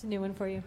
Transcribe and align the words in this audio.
It's 0.00 0.04
a 0.06 0.08
new 0.08 0.22
one 0.22 0.32
for 0.32 0.48
you. 0.48 0.62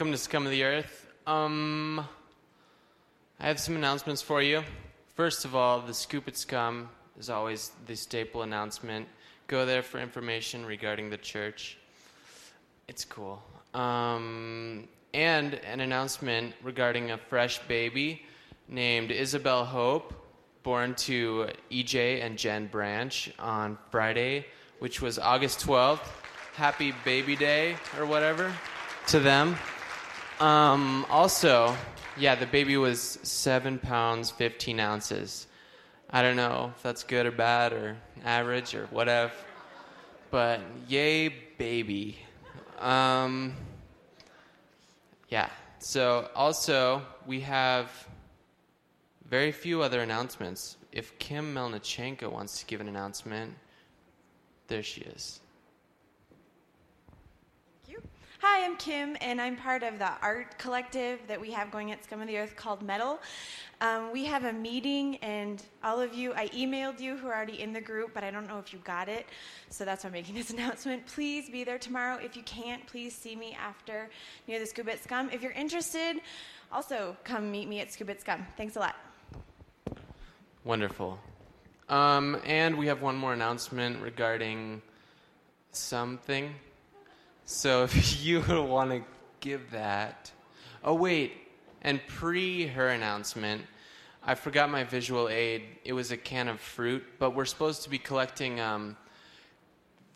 Welcome 0.00 0.12
to 0.12 0.18
Scum 0.18 0.46
of 0.46 0.50
the 0.50 0.64
Earth. 0.64 1.08
Um, 1.26 2.02
I 3.38 3.46
have 3.48 3.60
some 3.60 3.76
announcements 3.76 4.22
for 4.22 4.40
you. 4.40 4.62
First 5.14 5.44
of 5.44 5.54
all, 5.54 5.82
the 5.82 5.92
Scoop 5.92 6.26
at 6.26 6.38
Scum 6.38 6.88
is 7.18 7.28
always 7.28 7.72
the 7.86 7.94
staple 7.94 8.40
announcement. 8.40 9.06
Go 9.46 9.66
there 9.66 9.82
for 9.82 10.00
information 10.00 10.64
regarding 10.64 11.10
the 11.10 11.18
church. 11.18 11.76
It's 12.88 13.04
cool. 13.04 13.42
Um, 13.74 14.88
and 15.12 15.56
an 15.66 15.80
announcement 15.80 16.54
regarding 16.62 17.10
a 17.10 17.18
fresh 17.18 17.58
baby 17.68 18.24
named 18.68 19.10
Isabel 19.10 19.66
Hope, 19.66 20.14
born 20.62 20.94
to 20.94 21.48
EJ 21.70 22.24
and 22.24 22.38
Jen 22.38 22.68
Branch 22.68 23.30
on 23.38 23.76
Friday, 23.90 24.46
which 24.78 25.02
was 25.02 25.18
August 25.18 25.60
12th. 25.60 26.08
Happy 26.54 26.94
baby 27.04 27.36
day 27.36 27.76
or 27.98 28.06
whatever 28.06 28.50
to 29.08 29.20
them. 29.20 29.56
Um, 30.40 31.04
also, 31.10 31.76
yeah, 32.16 32.34
the 32.34 32.46
baby 32.46 32.78
was 32.78 33.18
seven 33.22 33.78
pounds, 33.78 34.30
15 34.30 34.80
ounces. 34.80 35.46
I 36.08 36.22
don't 36.22 36.36
know 36.36 36.72
if 36.74 36.82
that's 36.82 37.02
good 37.02 37.26
or 37.26 37.30
bad 37.30 37.74
or 37.74 37.98
average 38.24 38.74
or 38.74 38.86
whatever, 38.86 39.32
but 40.30 40.60
yay, 40.88 41.28
baby. 41.28 42.18
Um, 42.78 43.54
yeah, 45.28 45.50
so 45.78 46.30
also 46.34 47.02
we 47.26 47.40
have 47.40 48.08
very 49.28 49.52
few 49.52 49.82
other 49.82 50.00
announcements. 50.00 50.78
If 50.90 51.18
Kim 51.18 51.54
Melnichenko 51.54 52.32
wants 52.32 52.58
to 52.60 52.66
give 52.66 52.80
an 52.80 52.88
announcement, 52.88 53.54
there 54.68 54.82
she 54.82 55.02
is. 55.02 55.40
Hi, 58.42 58.64
I'm 58.64 58.76
Kim, 58.76 59.18
and 59.20 59.38
I'm 59.38 59.54
part 59.54 59.82
of 59.82 59.98
the 59.98 60.12
art 60.22 60.56
collective 60.56 61.20
that 61.28 61.38
we 61.38 61.50
have 61.50 61.70
going 61.70 61.92
at 61.92 62.02
Scum 62.02 62.22
of 62.22 62.26
the 62.26 62.38
Earth 62.38 62.56
called 62.56 62.80
Metal. 62.80 63.20
Um, 63.82 64.10
we 64.14 64.24
have 64.24 64.44
a 64.44 64.52
meeting, 64.52 65.16
and 65.16 65.62
all 65.84 66.00
of 66.00 66.14
you, 66.14 66.32
I 66.32 66.48
emailed 66.48 67.00
you 67.00 67.18
who 67.18 67.26
are 67.26 67.34
already 67.34 67.60
in 67.60 67.74
the 67.74 67.82
group, 67.82 68.14
but 68.14 68.24
I 68.24 68.30
don't 68.30 68.48
know 68.48 68.58
if 68.58 68.72
you 68.72 68.78
got 68.78 69.10
it, 69.10 69.26
so 69.68 69.84
that's 69.84 70.04
why 70.04 70.08
I'm 70.08 70.14
making 70.14 70.34
this 70.36 70.48
announcement. 70.48 71.04
Please 71.04 71.50
be 71.50 71.64
there 71.64 71.78
tomorrow. 71.78 72.16
If 72.16 72.34
you 72.34 72.42
can't, 72.44 72.86
please 72.86 73.14
see 73.14 73.36
me 73.36 73.54
after 73.60 74.08
near 74.48 74.58
the 74.58 74.90
at 74.90 75.04
Scum. 75.04 75.28
If 75.30 75.42
you're 75.42 75.52
interested, 75.52 76.22
also 76.72 77.18
come 77.24 77.52
meet 77.52 77.68
me 77.68 77.80
at 77.80 78.00
at 78.00 78.20
Scum. 78.22 78.46
Thanks 78.56 78.76
a 78.76 78.80
lot. 78.80 78.96
Wonderful. 80.64 81.18
Um, 81.90 82.40
and 82.46 82.78
we 82.78 82.86
have 82.86 83.02
one 83.02 83.16
more 83.16 83.34
announcement 83.34 84.00
regarding 84.00 84.80
something. 85.72 86.54
So 87.50 87.82
if 87.84 88.22
you 88.24 88.40
want 88.40 88.90
to 88.90 89.02
give 89.40 89.72
that. 89.72 90.30
Oh, 90.84 90.94
wait. 90.94 91.32
And 91.82 92.00
pre 92.06 92.66
her 92.68 92.88
announcement, 92.88 93.62
I 94.22 94.34
forgot 94.34 94.70
my 94.70 94.84
visual 94.84 95.28
aid. 95.28 95.62
It 95.84 95.92
was 95.92 96.12
a 96.12 96.16
can 96.16 96.46
of 96.46 96.60
fruit, 96.60 97.04
but 97.18 97.34
we're 97.34 97.44
supposed 97.44 97.82
to 97.82 97.90
be 97.90 97.98
collecting 97.98 98.60
um, 98.60 98.96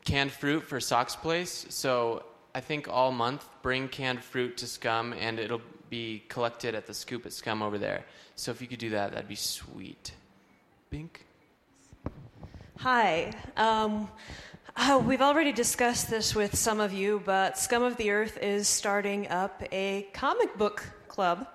canned 0.05 0.31
fruit 0.31 0.63
for 0.63 0.79
Sox 0.79 1.17
Place. 1.17 1.67
So 1.71 2.25
I 2.55 2.61
think 2.61 2.87
all 2.87 3.11
month, 3.11 3.49
bring 3.63 3.89
canned 3.89 4.23
fruit 4.23 4.57
to 4.59 4.67
Scum, 4.67 5.13
and 5.15 5.41
it'll 5.41 5.63
be 5.91 6.23
collected 6.29 6.75
at 6.77 6.87
the 6.87 6.95
scoop 6.95 7.27
at 7.27 7.33
Scum 7.33 7.63
over 7.63 7.79
there. 7.79 8.05
So 8.37 8.53
if 8.53 8.63
you 8.63 8.69
could 8.69 8.79
do 8.79 8.91
that, 8.91 9.13
that'd 9.13 9.29
be 9.29 9.35
sweet. 9.35 10.13
Bink. 10.89 11.27
Hi. 12.79 13.33
Um, 13.57 14.09
uh, 14.77 15.01
we've 15.05 15.23
already 15.23 15.53
discussed 15.53 16.11
this 16.11 16.35
with 16.35 16.57
some 16.57 16.81
of 16.81 16.93
you, 16.93 17.23
but 17.25 17.57
Scum 17.57 17.85
of 17.85 17.97
the 17.97 18.11
Earth 18.11 18.39
is 18.43 18.67
starting 18.67 19.29
up 19.29 19.63
a 19.71 20.09
comic 20.13 20.59
book 20.59 20.85
club. 21.07 21.47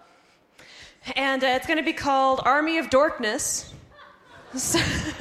And 1.18 1.44
uh, 1.44 1.48
it's 1.48 1.68
going 1.68 1.78
to 1.80 1.84
be 1.84 1.94
called 1.94 2.40
Army 2.46 2.78
of 2.78 2.90
Dorkness. 2.90 3.74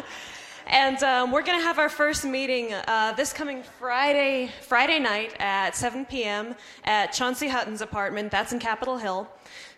and 0.69 1.03
um, 1.03 1.33
we're 1.33 1.43
going 1.43 1.59
to 1.59 1.65
have 1.65 1.81
our 1.81 1.89
first 1.89 2.25
meeting 2.25 2.73
uh, 2.73 3.15
this 3.17 3.33
coming 3.33 3.65
Friday, 3.81 4.53
Friday 4.62 5.00
night 5.00 5.35
at 5.41 5.75
7 5.75 6.06
p.m. 6.06 6.55
at 6.85 7.12
Chauncey 7.12 7.49
Hutton's 7.49 7.81
apartment. 7.81 8.31
That's 8.31 8.53
in 8.53 8.61
Capitol 8.61 8.97
Hill. 8.97 9.29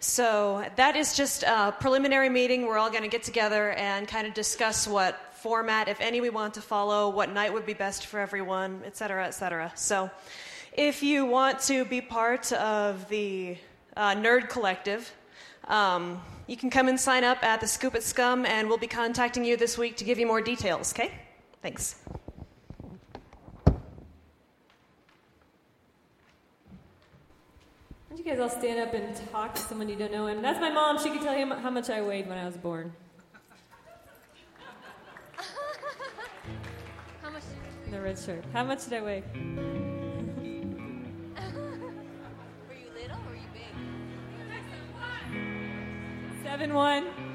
So 0.00 0.66
that 0.76 0.94
is 0.94 1.16
just 1.16 1.42
a 1.42 1.74
preliminary 1.80 2.28
meeting. 2.28 2.66
We're 2.66 2.78
all 2.78 2.90
going 2.90 3.02
to 3.02 3.08
get 3.08 3.22
together 3.22 3.70
and 3.72 4.06
kind 4.06 4.26
of 4.26 4.34
discuss 4.34 4.86
what 4.86 5.29
format, 5.42 5.88
if 5.88 6.00
any, 6.00 6.20
we 6.20 6.30
want 6.30 6.54
to 6.54 6.60
follow, 6.60 7.08
what 7.08 7.32
night 7.32 7.52
would 7.52 7.66
be 7.66 7.74
best 7.74 8.06
for 8.06 8.20
everyone, 8.20 8.82
et 8.84 8.96
cetera, 8.96 9.26
et 9.26 9.30
cetera. 9.30 9.72
So 9.74 10.10
if 10.72 11.02
you 11.02 11.26
want 11.26 11.60
to 11.60 11.84
be 11.84 12.00
part 12.00 12.52
of 12.52 13.08
the 13.08 13.56
uh, 13.96 14.14
Nerd 14.14 14.48
Collective, 14.48 15.12
um, 15.68 16.20
you 16.46 16.56
can 16.56 16.70
come 16.70 16.88
and 16.88 16.98
sign 16.98 17.24
up 17.24 17.42
at 17.42 17.60
the 17.60 17.66
Scoop 17.66 17.94
at 17.94 18.02
Scum, 18.02 18.44
and 18.44 18.68
we'll 18.68 18.78
be 18.78 18.86
contacting 18.86 19.44
you 19.44 19.56
this 19.56 19.78
week 19.78 19.96
to 19.96 20.04
give 20.04 20.18
you 20.18 20.26
more 20.26 20.40
details, 20.40 20.92
okay? 20.92 21.12
Thanks. 21.62 21.96
Why 28.08 28.16
don't 28.16 28.18
you 28.18 28.24
guys 28.24 28.40
all 28.40 28.48
stand 28.48 28.80
up 28.80 28.94
and 28.94 29.14
talk 29.30 29.54
to 29.54 29.60
someone 29.60 29.88
you 29.88 29.96
don't 29.96 30.12
know? 30.12 30.26
And 30.26 30.42
that's 30.42 30.60
my 30.60 30.70
mom. 30.70 30.98
She 30.98 31.10
could 31.10 31.22
tell 31.22 31.36
you 31.36 31.46
how 31.54 31.70
much 31.70 31.88
I 31.88 32.00
weighed 32.02 32.28
when 32.28 32.38
I 32.38 32.46
was 32.46 32.56
born. 32.56 32.92
In 37.90 37.96
the 37.96 38.02
red 38.02 38.16
shirt. 38.16 38.44
How 38.52 38.62
much 38.62 38.84
did 38.84 38.92
I 38.92 39.02
weigh? 39.02 39.24
Were 39.34 39.42
you 42.72 42.86
little 42.94 43.16
or 43.16 43.30
were 43.30 43.34
you 43.34 43.48
big? 43.52 43.64
Seven 46.44 46.72
one. 46.72 47.29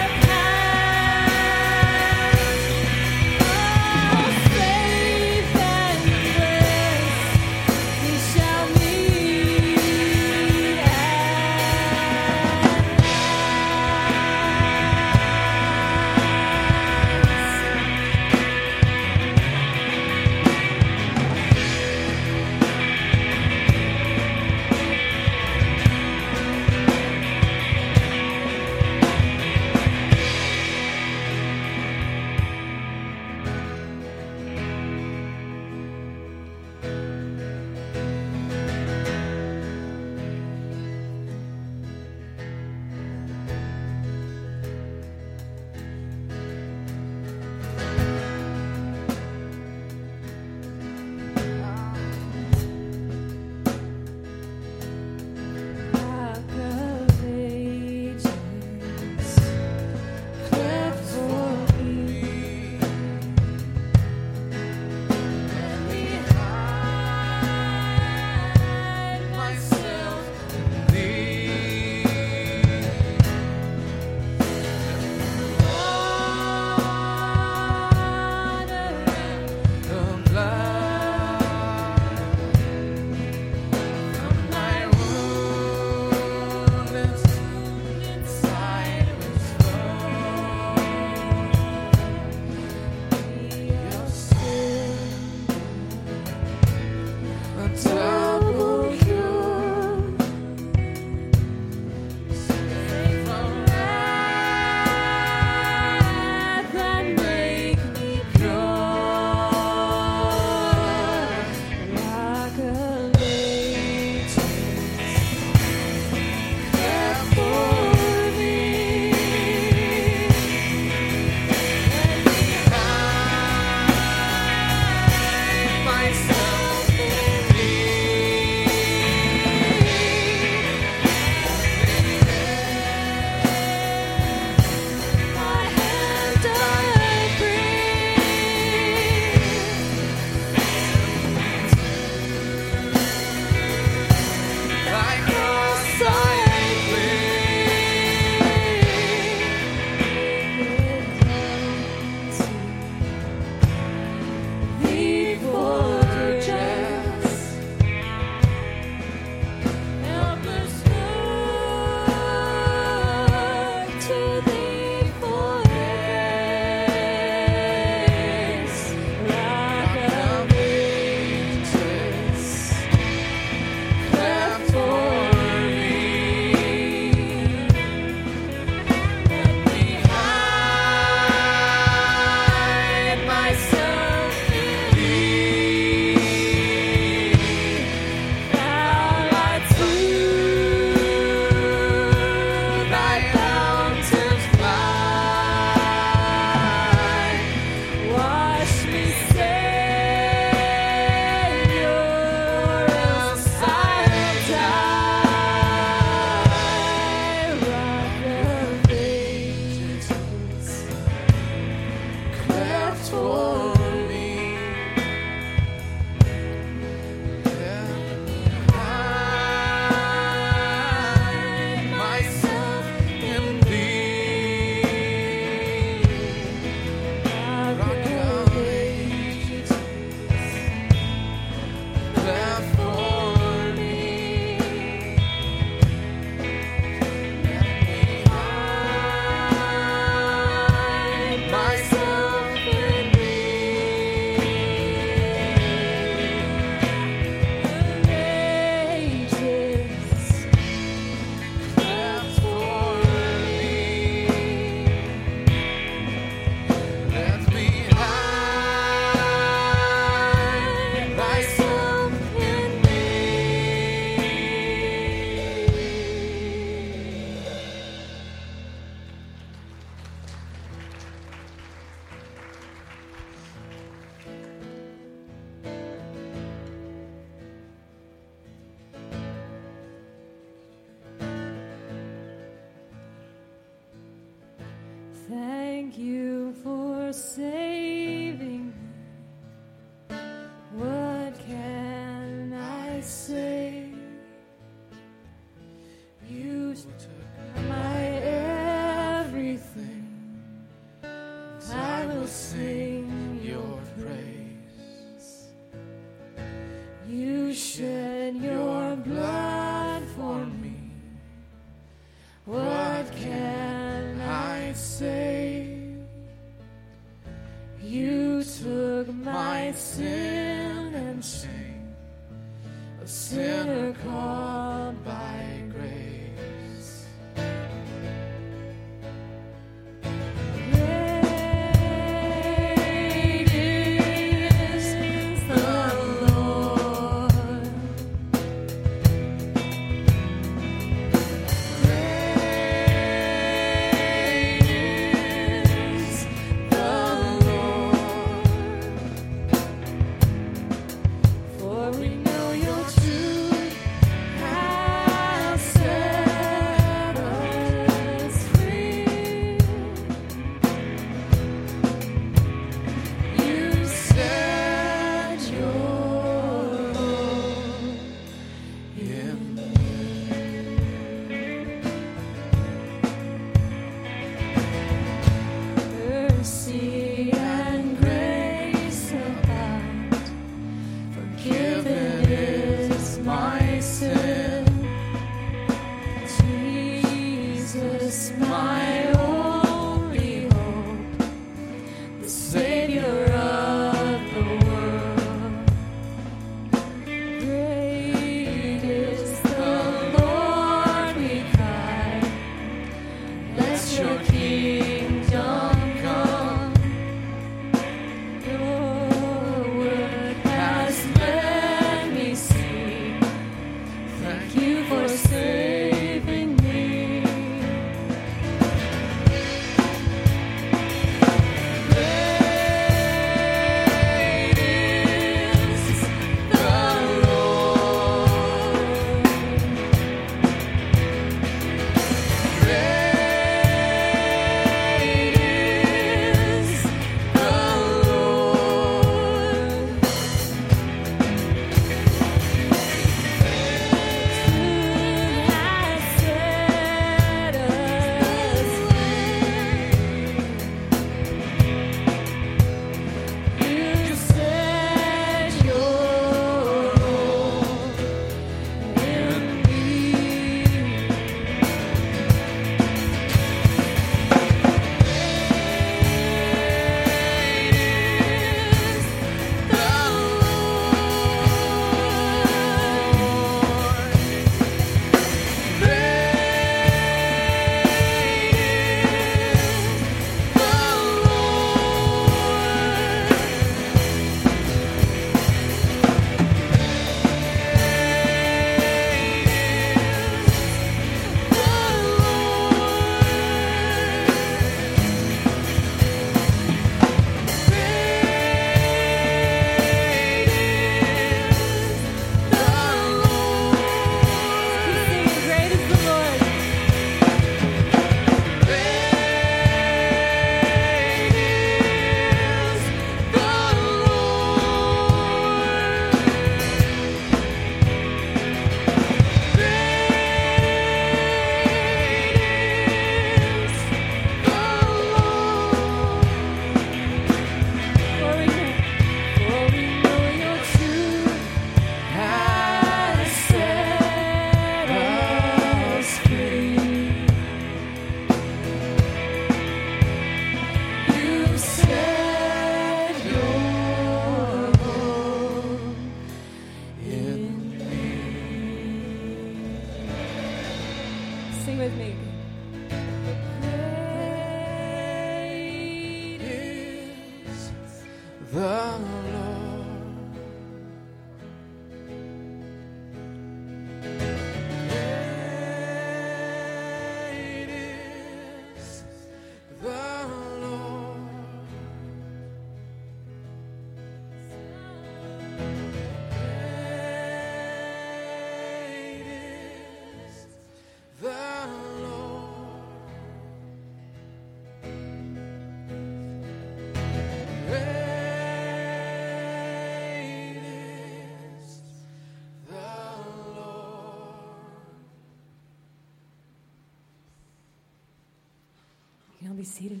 Be 599.58 599.64
seated. 599.64 600.00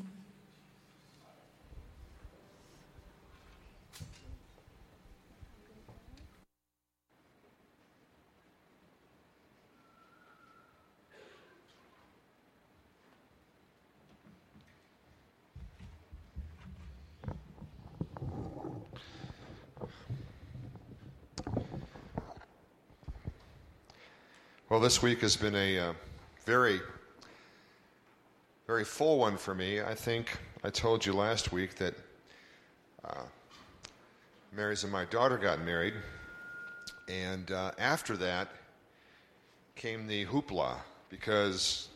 Well, 24.68 24.78
this 24.78 25.02
week 25.02 25.22
has 25.22 25.34
been 25.34 25.56
a 25.56 25.78
uh, 25.80 25.92
very, 26.46 26.80
very 28.68 28.84
full 28.84 29.18
one 29.18 29.38
for 29.38 29.54
me. 29.54 29.80
I 29.80 29.94
think 29.94 30.38
I 30.62 30.68
told 30.68 31.06
you 31.06 31.14
last 31.14 31.52
week 31.52 31.76
that 31.76 31.94
uh, 33.02 33.22
Mary's 34.52 34.84
and 34.84 34.92
my 34.92 35.06
daughter 35.06 35.38
got 35.38 35.64
married, 35.64 35.94
and 37.08 37.50
uh, 37.50 37.70
after 37.78 38.14
that 38.18 38.48
came 39.74 40.06
the 40.06 40.26
hoopla 40.26 40.76
because 41.08 41.88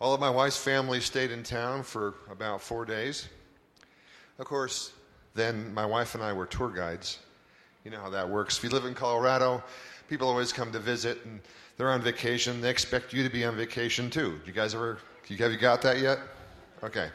all 0.00 0.14
of 0.14 0.20
my 0.20 0.30
wife's 0.30 0.56
family 0.56 1.00
stayed 1.00 1.30
in 1.30 1.42
town 1.42 1.82
for 1.82 2.14
about 2.30 2.62
four 2.62 2.86
days. 2.86 3.28
Of 4.38 4.46
course, 4.46 4.90
then 5.34 5.74
my 5.74 5.84
wife 5.84 6.14
and 6.14 6.24
I 6.24 6.32
were 6.32 6.46
tour 6.46 6.70
guides. 6.70 7.18
You 7.84 7.90
know 7.90 8.00
how 8.00 8.08
that 8.08 8.26
works. 8.26 8.56
If 8.56 8.64
you 8.64 8.70
live 8.70 8.86
in 8.86 8.94
Colorado, 8.94 9.62
people 10.12 10.28
always 10.28 10.52
come 10.52 10.70
to 10.70 10.78
visit 10.78 11.24
and 11.24 11.40
they're 11.78 11.90
on 11.90 12.02
vacation. 12.02 12.60
They 12.60 12.68
expect 12.68 13.14
you 13.14 13.22
to 13.22 13.30
be 13.30 13.46
on 13.46 13.56
vacation 13.56 14.10
too. 14.10 14.38
You 14.44 14.52
guys 14.52 14.74
ever, 14.74 14.98
you, 15.26 15.38
have 15.38 15.50
you 15.50 15.56
got 15.56 15.80
that 15.80 16.00
yet? 16.00 16.18
Okay. 16.82 17.08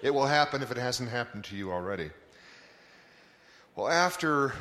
It 0.00 0.14
will 0.14 0.26
happen 0.26 0.62
if 0.62 0.70
it 0.70 0.76
hasn't 0.76 1.10
happened 1.10 1.42
to 1.46 1.56
you 1.56 1.72
already. 1.72 2.08
Well, 3.74 3.88
after 3.88 4.52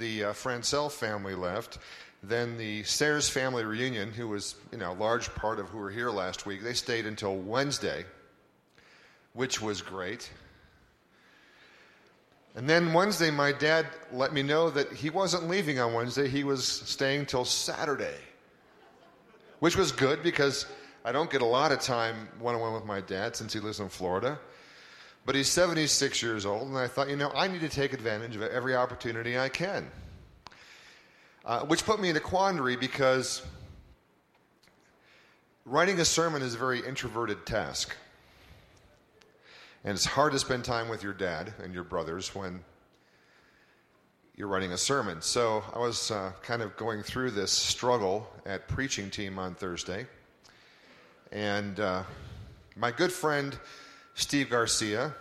the 0.00 0.24
uh, 0.24 0.32
Francel 0.32 0.90
family 0.90 1.36
left, 1.36 1.78
then 2.24 2.58
the 2.58 2.82
Sayers 2.82 3.28
family 3.28 3.64
reunion, 3.64 4.10
who 4.10 4.26
was, 4.26 4.56
you 4.72 4.78
know, 4.78 4.90
a 4.90 4.98
large 4.98 5.32
part 5.36 5.60
of 5.60 5.68
who 5.68 5.78
were 5.78 5.90
here 5.90 6.10
last 6.10 6.44
week, 6.44 6.64
they 6.64 6.74
stayed 6.74 7.06
until 7.06 7.36
Wednesday, 7.36 8.04
which 9.34 9.62
was 9.62 9.80
great. 9.80 10.28
And 12.58 12.68
then 12.68 12.92
Wednesday, 12.92 13.30
my 13.30 13.52
dad 13.52 13.86
let 14.10 14.32
me 14.32 14.42
know 14.42 14.68
that 14.70 14.92
he 14.92 15.10
wasn't 15.10 15.46
leaving 15.46 15.78
on 15.78 15.94
Wednesday. 15.94 16.26
He 16.26 16.42
was 16.42 16.66
staying 16.66 17.26
till 17.26 17.44
Saturday, 17.44 18.16
which 19.60 19.76
was 19.76 19.92
good 19.92 20.24
because 20.24 20.66
I 21.04 21.12
don't 21.12 21.30
get 21.30 21.40
a 21.40 21.46
lot 21.46 21.70
of 21.70 21.78
time 21.78 22.28
one 22.40 22.56
on 22.56 22.60
one 22.60 22.74
with 22.74 22.84
my 22.84 23.00
dad 23.00 23.36
since 23.36 23.52
he 23.52 23.60
lives 23.60 23.78
in 23.78 23.88
Florida. 23.88 24.40
But 25.24 25.36
he's 25.36 25.46
76 25.46 26.20
years 26.20 26.44
old, 26.44 26.66
and 26.66 26.76
I 26.76 26.88
thought, 26.88 27.08
you 27.08 27.14
know, 27.14 27.30
I 27.32 27.46
need 27.46 27.60
to 27.60 27.68
take 27.68 27.92
advantage 27.92 28.34
of 28.34 28.42
every 28.42 28.74
opportunity 28.74 29.38
I 29.38 29.50
can. 29.50 29.88
Uh, 31.44 31.60
which 31.60 31.84
put 31.84 32.00
me 32.00 32.08
in 32.08 32.16
a 32.16 32.20
quandary 32.20 32.74
because 32.74 33.40
writing 35.64 36.00
a 36.00 36.04
sermon 36.04 36.42
is 36.42 36.56
a 36.56 36.58
very 36.58 36.84
introverted 36.84 37.46
task. 37.46 37.94
And 39.88 39.94
it's 39.94 40.04
hard 40.04 40.32
to 40.32 40.38
spend 40.38 40.66
time 40.66 40.90
with 40.90 41.02
your 41.02 41.14
dad 41.14 41.54
and 41.64 41.72
your 41.72 41.82
brothers 41.82 42.34
when 42.34 42.62
you're 44.36 44.46
writing 44.46 44.72
a 44.72 44.76
sermon. 44.76 45.22
So 45.22 45.64
I 45.74 45.78
was 45.78 46.10
uh, 46.10 46.32
kind 46.42 46.60
of 46.60 46.76
going 46.76 47.02
through 47.02 47.30
this 47.30 47.50
struggle 47.50 48.28
at 48.44 48.68
preaching 48.68 49.08
team 49.08 49.38
on 49.38 49.54
Thursday. 49.54 50.06
And 51.32 51.80
uh, 51.80 52.02
my 52.76 52.90
good 52.90 53.10
friend 53.10 53.58
Steve 54.12 54.50
Garcia, 54.50 55.14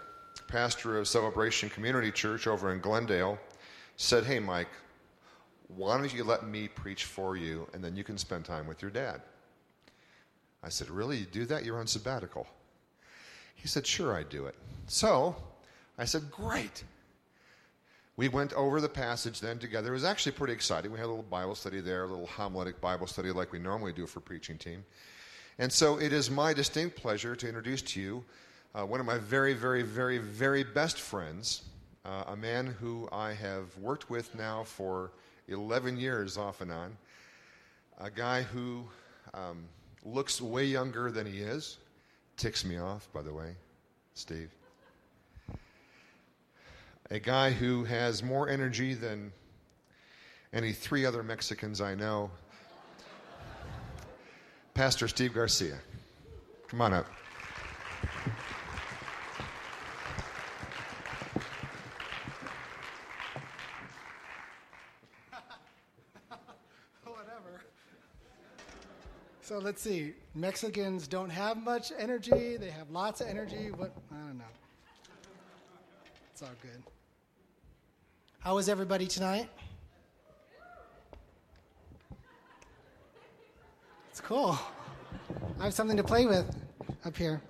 pastor 0.50 0.98
of 0.98 1.08
Celebration 1.08 1.70
Community 1.70 2.12
Church 2.12 2.46
over 2.46 2.74
in 2.74 2.82
Glendale, 2.82 3.40
said, 3.96 4.26
Hey, 4.26 4.40
Mike, 4.40 4.68
why 5.78 5.98
don't 5.98 6.14
you 6.14 6.26
let 6.26 6.46
me 6.46 6.68
preach 6.68 7.06
for 7.06 7.38
you 7.38 7.70
and 7.74 7.82
then 7.82 7.96
you 7.96 8.04
can 8.04 8.18
spend 8.18 8.44
time 8.44 8.68
with 8.68 8.82
your 8.82 8.92
dad? 8.92 9.22
I 10.62 10.68
said, 10.68 10.90
Really? 10.90 11.20
You 11.20 11.26
do 11.26 11.46
that? 11.46 11.64
You're 11.64 11.80
on 11.80 11.88
sabbatical. 11.88 12.48
He 13.68 13.70
said, 13.70 13.86
Sure, 13.86 14.16
I'd 14.16 14.30
do 14.30 14.46
it. 14.46 14.56
So 14.88 15.36
I 15.98 16.06
said, 16.06 16.32
Great. 16.32 16.86
We 18.16 18.30
went 18.30 18.54
over 18.54 18.80
the 18.80 18.88
passage 18.88 19.42
then 19.42 19.60
together. 19.60 19.90
It 19.90 19.92
was 19.92 20.06
actually 20.06 20.32
pretty 20.32 20.54
exciting. 20.54 20.90
We 20.90 20.98
had 20.98 21.08
a 21.08 21.10
little 21.10 21.24
Bible 21.24 21.54
study 21.54 21.82
there, 21.82 22.06
a 22.06 22.08
little 22.08 22.28
homiletic 22.28 22.80
Bible 22.80 23.08
study 23.08 23.30
like 23.30 23.52
we 23.52 23.60
normally 23.60 23.92
do 23.92 24.08
for 24.08 24.22
preaching 24.22 24.58
team. 24.58 24.86
And 25.60 25.70
so 25.70 26.00
it 26.00 26.14
is 26.14 26.32
my 26.32 26.54
distinct 26.54 26.96
pleasure 26.96 27.36
to 27.36 27.46
introduce 27.46 27.82
to 27.82 28.00
you 28.00 28.24
uh, 28.74 28.86
one 28.86 29.02
of 29.02 29.06
my 29.06 29.18
very, 29.18 29.54
very, 29.54 29.82
very, 29.82 30.18
very 30.18 30.64
best 30.64 31.02
friends, 31.02 31.64
uh, 32.06 32.24
a 32.28 32.38
man 32.38 32.68
who 32.68 33.10
I 33.12 33.34
have 33.34 33.78
worked 33.80 34.10
with 34.10 34.34
now 34.34 34.64
for 34.64 35.12
11 35.50 35.98
years 35.98 36.38
off 36.38 36.62
and 36.62 36.72
on, 36.72 36.96
a 38.00 38.10
guy 38.10 38.44
who 38.44 38.86
um, 39.34 39.66
looks 40.06 40.40
way 40.40 40.64
younger 40.64 41.12
than 41.12 41.26
he 41.26 41.40
is, 41.40 41.80
ticks 42.38 42.64
me 42.64 42.78
off, 42.78 43.10
by 43.14 43.22
the 43.22 43.34
way, 43.34 43.56
Steve. 44.14 44.52
A 47.10 47.20
guy 47.20 47.52
who 47.52 47.84
has 47.86 48.22
more 48.22 48.48
energy 48.48 48.94
than 48.94 49.32
any 50.54 50.72
three 50.72 51.06
other 51.06 51.24
Mexicans 51.24 51.82
I 51.82 51.96
know. 51.96 52.30
Pastor 54.74 55.08
Steve 55.08 55.34
Garcia. 55.34 55.78
Come 56.68 56.82
on 56.82 56.94
up. 56.94 57.08
So 69.48 69.60
let's 69.60 69.82
see. 69.82 70.14
Mexicans 70.36 71.08
don't 71.08 71.30
have 71.30 71.64
much 71.64 71.94
energy. 71.98 72.58
They 72.58 72.70
have 72.70 72.90
lots 72.92 73.22
of 73.22 73.28
energy. 73.30 73.72
What? 73.72 73.94
I 74.12 74.16
don't 74.16 74.38
know. 74.38 74.44
It's 76.34 76.42
all 76.42 76.50
good. 76.62 76.84
How 78.40 78.58
is 78.58 78.68
everybody 78.68 79.08
tonight? 79.08 79.48
It's 84.12 84.20
cool. 84.20 84.60
I 85.62 85.64
have 85.64 85.74
something 85.74 85.96
to 85.96 86.04
play 86.04 86.26
with 86.26 86.54
up 87.06 87.16
here. 87.16 87.42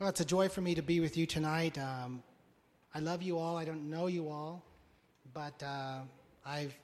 Well, 0.00 0.08
it's 0.08 0.20
a 0.20 0.24
joy 0.24 0.48
for 0.48 0.60
me 0.60 0.74
to 0.74 0.82
be 0.82 0.98
with 0.98 1.16
you 1.16 1.26
tonight. 1.26 1.78
Um, 1.78 2.20
I 2.92 2.98
love 2.98 3.22
you 3.22 3.38
all. 3.38 3.56
I 3.56 3.64
don't 3.64 3.88
know 3.88 4.08
you 4.08 4.28
all, 4.28 4.64
but 5.32 5.62
uh, 5.62 6.00
I've 6.44 6.76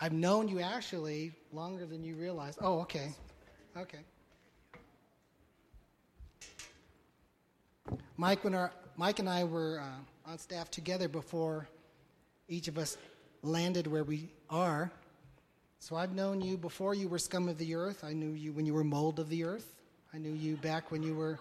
I've 0.00 0.12
known 0.12 0.48
you 0.48 0.60
actually 0.60 1.32
longer 1.52 1.86
than 1.86 2.04
you 2.04 2.16
realize. 2.16 2.58
Oh, 2.60 2.80
okay, 2.80 3.12
okay. 3.76 3.98
Mike, 8.18 8.44
when 8.44 8.54
our, 8.54 8.72
Mike 8.96 9.18
and 9.18 9.28
I 9.28 9.44
were 9.44 9.80
uh, 9.80 10.30
on 10.30 10.38
staff 10.38 10.70
together 10.70 11.08
before 11.08 11.68
each 12.48 12.68
of 12.68 12.78
us 12.78 12.98
landed 13.42 13.86
where 13.86 14.04
we 14.04 14.28
are. 14.50 14.90
So 15.78 15.96
I've 15.96 16.14
known 16.14 16.40
you 16.40 16.56
before 16.56 16.94
you 16.94 17.08
were 17.08 17.18
scum 17.18 17.48
of 17.48 17.58
the 17.58 17.74
earth. 17.74 18.04
I 18.04 18.12
knew 18.12 18.32
you 18.32 18.52
when 18.52 18.66
you 18.66 18.74
were 18.74 18.84
mold 18.84 19.18
of 19.18 19.28
the 19.28 19.44
earth. 19.44 19.74
I 20.12 20.18
knew 20.18 20.32
you 20.32 20.56
back 20.56 20.90
when 20.90 21.02
you 21.02 21.14
were 21.14 21.38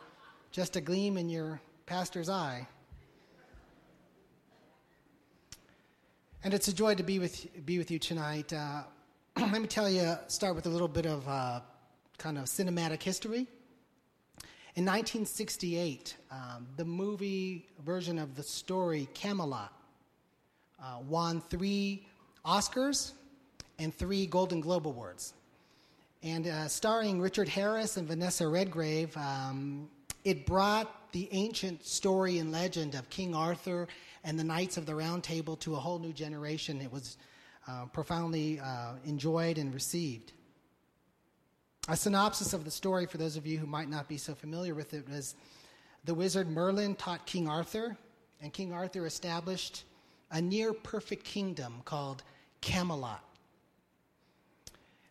just 0.51 0.75
a 0.75 0.81
gleam 0.81 1.17
in 1.17 1.29
your 1.29 1.59
pastor's 1.85 2.29
eye. 2.29 2.67
And 6.45 6.53
it's 6.53 6.67
a 6.67 6.73
joy 6.75 6.93
to 6.93 7.01
be 7.01 7.17
with, 7.17 7.65
be 7.65 7.79
with 7.79 7.89
you 7.89 7.97
tonight. 7.97 8.53
Uh, 8.53 8.83
let 9.35 9.59
me 9.59 9.65
tell 9.65 9.89
you, 9.89 10.15
start 10.27 10.53
with 10.53 10.67
a 10.67 10.69
little 10.69 10.87
bit 10.87 11.07
of 11.07 11.27
uh, 11.27 11.59
kind 12.19 12.37
of 12.37 12.43
cinematic 12.43 13.01
history. 13.01 13.47
In 14.75 14.85
1968, 14.85 16.15
um, 16.29 16.67
the 16.77 16.85
movie 16.85 17.65
version 17.83 18.19
of 18.19 18.35
the 18.35 18.43
story 18.43 19.09
Camelot 19.15 19.73
uh, 20.79 20.99
won 21.09 21.41
three 21.41 22.05
Oscars 22.45 23.13
and 23.79 23.91
three 23.91 24.27
Golden 24.27 24.61
Globe 24.61 24.85
Awards. 24.85 25.33
And 26.21 26.45
uh, 26.45 26.67
starring 26.67 27.19
Richard 27.19 27.49
Harris 27.49 27.97
and 27.97 28.07
Vanessa 28.07 28.47
Redgrave, 28.47 29.17
um, 29.17 29.89
it 30.23 30.45
brought 30.45 31.11
the 31.11 31.27
ancient 31.31 31.83
story 31.83 32.37
and 32.37 32.51
legend 32.51 32.93
of 32.93 33.09
King 33.09 33.33
Arthur 33.33 33.87
and 34.25 34.39
the 34.39 34.43
Knights 34.43 34.75
of 34.75 34.87
the 34.87 34.95
Round 34.95 35.23
Table 35.23 35.55
to 35.57 35.75
a 35.75 35.79
whole 35.79 35.99
new 35.99 36.11
generation. 36.11 36.81
It 36.81 36.91
was 36.91 37.17
uh, 37.67 37.85
profoundly 37.93 38.59
uh, 38.59 38.93
enjoyed 39.05 39.59
and 39.59 39.73
received. 39.73 40.33
A 41.87 41.95
synopsis 41.95 42.51
of 42.51 42.65
the 42.65 42.71
story, 42.71 43.05
for 43.05 43.17
those 43.17 43.37
of 43.37 43.45
you 43.45 43.59
who 43.59 43.67
might 43.67 43.87
not 43.87 44.07
be 44.07 44.17
so 44.17 44.33
familiar 44.33 44.73
with 44.73 44.95
it, 44.95 45.07
was 45.07 45.35
the 46.05 46.13
wizard 46.15 46.49
Merlin 46.49 46.95
taught 46.95 47.27
King 47.27 47.47
Arthur, 47.47 47.95
and 48.41 48.51
King 48.51 48.73
Arthur 48.73 49.05
established 49.05 49.83
a 50.31 50.41
near 50.41 50.73
perfect 50.73 51.23
kingdom 51.23 51.81
called 51.85 52.23
Camelot. 52.61 53.23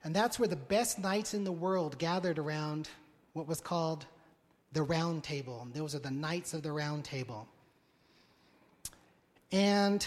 And 0.03 0.15
that's 0.15 0.41
where 0.41 0.49
the 0.49 0.57
best 0.57 0.99
knights 0.99 1.35
in 1.35 1.45
the 1.45 1.53
world 1.53 1.99
gathered 1.99 2.41
around 2.41 2.89
what 3.33 3.47
was 3.47 3.61
called 3.61 4.07
the 4.73 4.83
Round 4.83 5.23
Table. 5.23 5.61
And 5.63 5.73
those 5.73 5.95
are 5.95 6.01
the 6.01 6.11
Knights 6.11 6.53
of 6.53 6.65
the 6.65 6.73
Round 6.73 7.05
Table. 7.05 7.47
And 9.53 10.07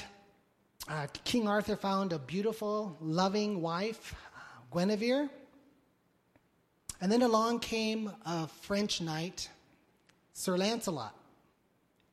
uh, 0.89 1.08
King 1.23 1.47
Arthur 1.47 1.76
found 1.76 2.13
a 2.13 2.19
beautiful, 2.19 2.97
loving 3.02 3.62
wife, 3.62 4.15
Guinevere. 4.71 5.30
And 7.02 7.12
then 7.12 7.21
along 7.21 7.60
came 7.60 8.12
a 8.26 8.47
French 8.47 9.02
knight, 9.02 9.50
Sir 10.34 10.58
Lancelot. 10.58 11.15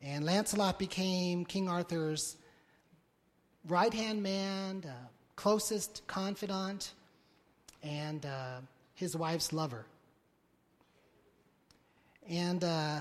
And 0.02 0.24
Lancelot 0.24 0.78
became 0.78 1.44
King 1.44 1.68
Arthur's 1.68 2.36
right 3.66 3.92
hand 3.92 4.22
man, 4.22 4.84
uh, 4.86 4.92
closest 5.36 6.06
confidant, 6.06 6.92
and 7.82 8.26
uh, 8.26 8.60
his 8.94 9.16
wife's 9.16 9.52
lover. 9.52 9.86
And 12.28 12.62
uh, 12.62 13.00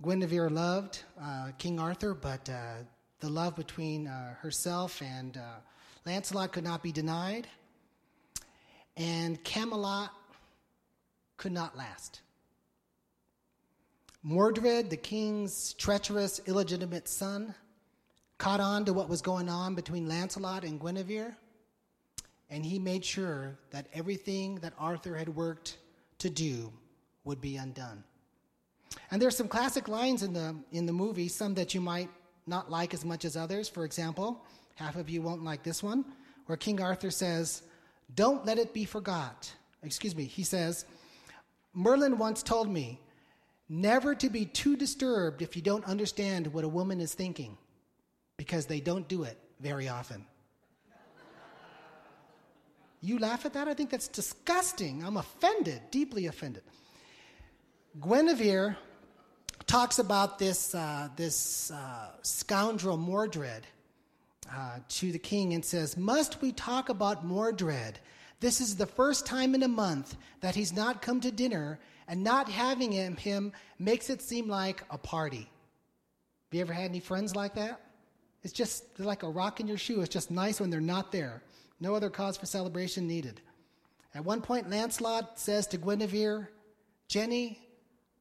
Guinevere 0.00 0.48
loved 0.48 1.02
uh, 1.20 1.50
King 1.58 1.80
Arthur, 1.80 2.14
but 2.14 2.48
uh, 2.48 2.74
the 3.18 3.28
love 3.28 3.56
between 3.56 4.06
uh, 4.06 4.34
herself 4.34 5.02
and 5.02 5.36
uh, 5.36 5.56
Lancelot 6.06 6.52
could 6.52 6.62
not 6.62 6.84
be 6.84 6.92
denied. 6.92 7.48
And 8.96 9.42
Camelot 9.42 10.10
could 11.36 11.52
not 11.52 11.76
last. 11.76 12.20
Mordred, 14.22 14.90
the 14.90 14.96
king's 14.96 15.74
treacherous, 15.74 16.40
illegitimate 16.46 17.08
son, 17.08 17.54
caught 18.36 18.60
on 18.60 18.84
to 18.84 18.92
what 18.92 19.08
was 19.08 19.20
going 19.20 19.48
on 19.48 19.74
between 19.74 20.08
Lancelot 20.08 20.64
and 20.64 20.80
Guinevere, 20.80 21.36
and 22.50 22.64
he 22.64 22.78
made 22.78 23.04
sure 23.04 23.58
that 23.70 23.86
everything 23.92 24.56
that 24.56 24.72
Arthur 24.78 25.16
had 25.16 25.28
worked 25.28 25.78
to 26.18 26.30
do 26.30 26.72
would 27.24 27.40
be 27.40 27.56
undone. 27.56 28.04
And 29.10 29.20
there's 29.20 29.36
some 29.36 29.48
classic 29.48 29.88
lines 29.88 30.22
in 30.22 30.32
the 30.32 30.56
in 30.72 30.86
the 30.86 30.92
movie, 30.92 31.28
some 31.28 31.54
that 31.54 31.74
you 31.74 31.80
might 31.80 32.10
not 32.46 32.70
like 32.70 32.94
as 32.94 33.04
much 33.04 33.24
as 33.24 33.36
others. 33.36 33.68
For 33.68 33.84
example, 33.84 34.44
half 34.74 34.96
of 34.96 35.08
you 35.10 35.22
won't 35.22 35.44
like 35.44 35.62
this 35.62 35.82
one, 35.82 36.04
where 36.46 36.56
King 36.56 36.80
Arthur 36.80 37.10
says, 37.10 37.62
"Don't 38.14 38.44
let 38.44 38.58
it 38.58 38.72
be 38.72 38.84
forgot." 38.84 39.52
Excuse 39.82 40.14
me. 40.14 40.24
He 40.24 40.42
says, 40.42 40.84
"Merlin 41.72 42.18
once 42.18 42.42
told 42.42 42.68
me 42.68 43.00
never 43.68 44.14
to 44.14 44.30
be 44.30 44.46
too 44.46 44.76
disturbed 44.76 45.42
if 45.42 45.54
you 45.56 45.62
don't 45.62 45.84
understand 45.84 46.46
what 46.48 46.64
a 46.64 46.68
woman 46.68 47.00
is 47.00 47.14
thinking, 47.14 47.58
because 48.36 48.66
they 48.66 48.80
don't 48.80 49.08
do 49.08 49.24
it 49.24 49.38
very 49.60 49.88
often." 49.88 50.26
You 53.00 53.20
laugh 53.20 53.46
at 53.46 53.52
that? 53.52 53.68
I 53.68 53.74
think 53.74 53.90
that's 53.90 54.08
disgusting. 54.08 55.04
I'm 55.04 55.16
offended, 55.16 55.82
deeply 55.92 56.26
offended. 56.26 56.64
Guinevere 58.00 58.76
talks 59.68 59.98
about 59.98 60.38
this, 60.38 60.74
uh, 60.74 61.08
this 61.14 61.70
uh, 61.70 62.08
scoundrel 62.22 62.96
Mordred 62.96 63.66
uh, 64.50 64.78
to 64.88 65.12
the 65.12 65.18
king 65.18 65.52
and 65.52 65.64
says, 65.64 65.96
Must 65.96 66.40
we 66.40 66.50
talk 66.52 66.88
about 66.88 67.24
Mordred? 67.24 68.00
This 68.40 68.60
is 68.60 68.76
the 68.76 68.86
first 68.86 69.26
time 69.26 69.54
in 69.54 69.62
a 69.62 69.68
month 69.68 70.16
that 70.40 70.54
he's 70.54 70.72
not 70.72 71.02
come 71.02 71.20
to 71.20 71.30
dinner, 71.30 71.78
and 72.08 72.24
not 72.24 72.48
having 72.48 72.90
him, 72.90 73.16
him 73.16 73.52
makes 73.78 74.08
it 74.08 74.22
seem 74.22 74.48
like 74.48 74.82
a 74.90 74.96
party. 74.96 75.50
Have 76.46 76.54
you 76.54 76.60
ever 76.62 76.72
had 76.72 76.86
any 76.86 77.00
friends 77.00 77.36
like 77.36 77.54
that? 77.56 77.80
It's 78.42 78.52
just 78.52 78.98
like 78.98 79.22
a 79.22 79.28
rock 79.28 79.60
in 79.60 79.68
your 79.68 79.76
shoe. 79.76 80.00
It's 80.00 80.08
just 80.08 80.30
nice 80.30 80.60
when 80.60 80.70
they're 80.70 80.80
not 80.80 81.12
there. 81.12 81.42
No 81.80 81.94
other 81.94 82.08
cause 82.08 82.38
for 82.38 82.46
celebration 82.46 83.06
needed. 83.06 83.40
At 84.14 84.24
one 84.24 84.40
point, 84.40 84.70
Lancelot 84.70 85.38
says 85.38 85.66
to 85.68 85.76
Guinevere, 85.76 86.48
Jenny, 87.08 87.58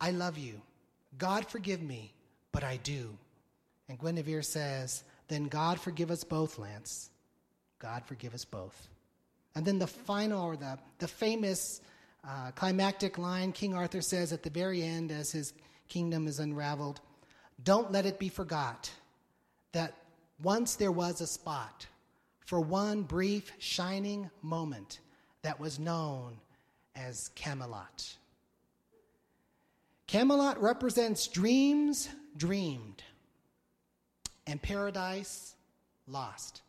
I 0.01 0.11
love 0.11 0.37
you. 0.37 0.61
God 1.17 1.47
forgive 1.47 1.81
me, 1.81 2.13
but 2.51 2.63
I 2.63 2.77
do. 2.77 3.17
And 3.89 3.99
Guinevere 3.99 4.43
says, 4.43 5.03
Then 5.27 5.47
God 5.47 5.79
forgive 5.79 6.11
us 6.11 6.23
both, 6.23 6.59
Lance. 6.59 7.09
God 7.79 8.03
forgive 8.05 8.33
us 8.33 8.45
both. 8.45 8.87
And 9.55 9.65
then 9.65 9.79
the 9.79 9.87
final, 9.87 10.43
or 10.43 10.55
the, 10.55 10.77
the 10.99 11.07
famous 11.07 11.81
uh, 12.27 12.51
climactic 12.51 13.17
line 13.17 13.51
King 13.51 13.73
Arthur 13.73 14.01
says 14.01 14.33
at 14.33 14.43
the 14.43 14.49
very 14.49 14.83
end 14.83 15.11
as 15.11 15.31
his 15.31 15.53
kingdom 15.87 16.27
is 16.27 16.39
unraveled 16.39 16.99
Don't 17.63 17.91
let 17.91 18.05
it 18.05 18.19
be 18.19 18.29
forgot 18.29 18.91
that 19.71 19.93
once 20.41 20.75
there 20.75 20.91
was 20.91 21.21
a 21.21 21.27
spot 21.27 21.87
for 22.45 22.59
one 22.59 23.03
brief, 23.03 23.51
shining 23.59 24.29
moment 24.41 24.99
that 25.41 25.59
was 25.59 25.79
known 25.79 26.37
as 26.95 27.29
Camelot. 27.35 28.15
Camelot 30.07 30.61
represents 30.61 31.27
dreams 31.27 32.07
dreamed 32.35 33.03
and 34.45 34.61
paradise 34.61 35.53
lost. 36.07 36.61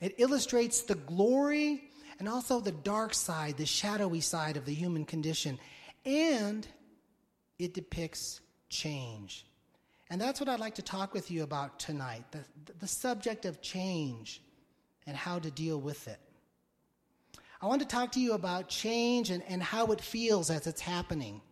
It 0.00 0.14
illustrates 0.18 0.80
the 0.82 0.94
glory 0.94 1.82
and 2.18 2.28
also 2.28 2.60
the 2.60 2.72
dark 2.72 3.12
side, 3.12 3.58
the 3.58 3.66
shadowy 3.66 4.20
side 4.20 4.56
of 4.56 4.64
the 4.64 4.72
human 4.72 5.04
condition. 5.04 5.58
And 6.06 6.66
it 7.58 7.74
depicts 7.74 8.40
change. 8.70 9.44
And 10.08 10.18
that's 10.20 10.40
what 10.40 10.48
I'd 10.48 10.60
like 10.60 10.76
to 10.76 10.82
talk 10.82 11.12
with 11.12 11.30
you 11.30 11.42
about 11.42 11.78
tonight 11.78 12.24
the, 12.30 12.40
the 12.78 12.86
subject 12.86 13.44
of 13.44 13.60
change 13.60 14.40
and 15.06 15.14
how 15.14 15.38
to 15.38 15.50
deal 15.50 15.78
with 15.78 16.08
it. 16.08 16.18
I 17.60 17.66
want 17.66 17.82
to 17.82 17.86
talk 17.86 18.12
to 18.12 18.20
you 18.20 18.32
about 18.32 18.68
change 18.68 19.28
and, 19.30 19.42
and 19.46 19.62
how 19.62 19.88
it 19.88 20.00
feels 20.00 20.48
as 20.50 20.66
it's 20.66 20.80
happening. 20.80 21.42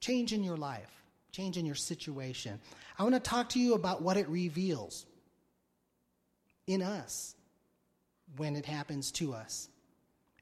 Change 0.00 0.32
in 0.32 0.44
your 0.44 0.56
life, 0.56 0.90
change 1.32 1.56
in 1.56 1.66
your 1.66 1.74
situation. 1.74 2.60
I 2.98 3.02
want 3.02 3.14
to 3.14 3.20
talk 3.20 3.48
to 3.50 3.58
you 3.58 3.74
about 3.74 4.02
what 4.02 4.16
it 4.16 4.28
reveals 4.28 5.06
in 6.66 6.82
us 6.82 7.34
when 8.36 8.56
it 8.56 8.66
happens 8.66 9.10
to 9.12 9.32
us. 9.32 9.68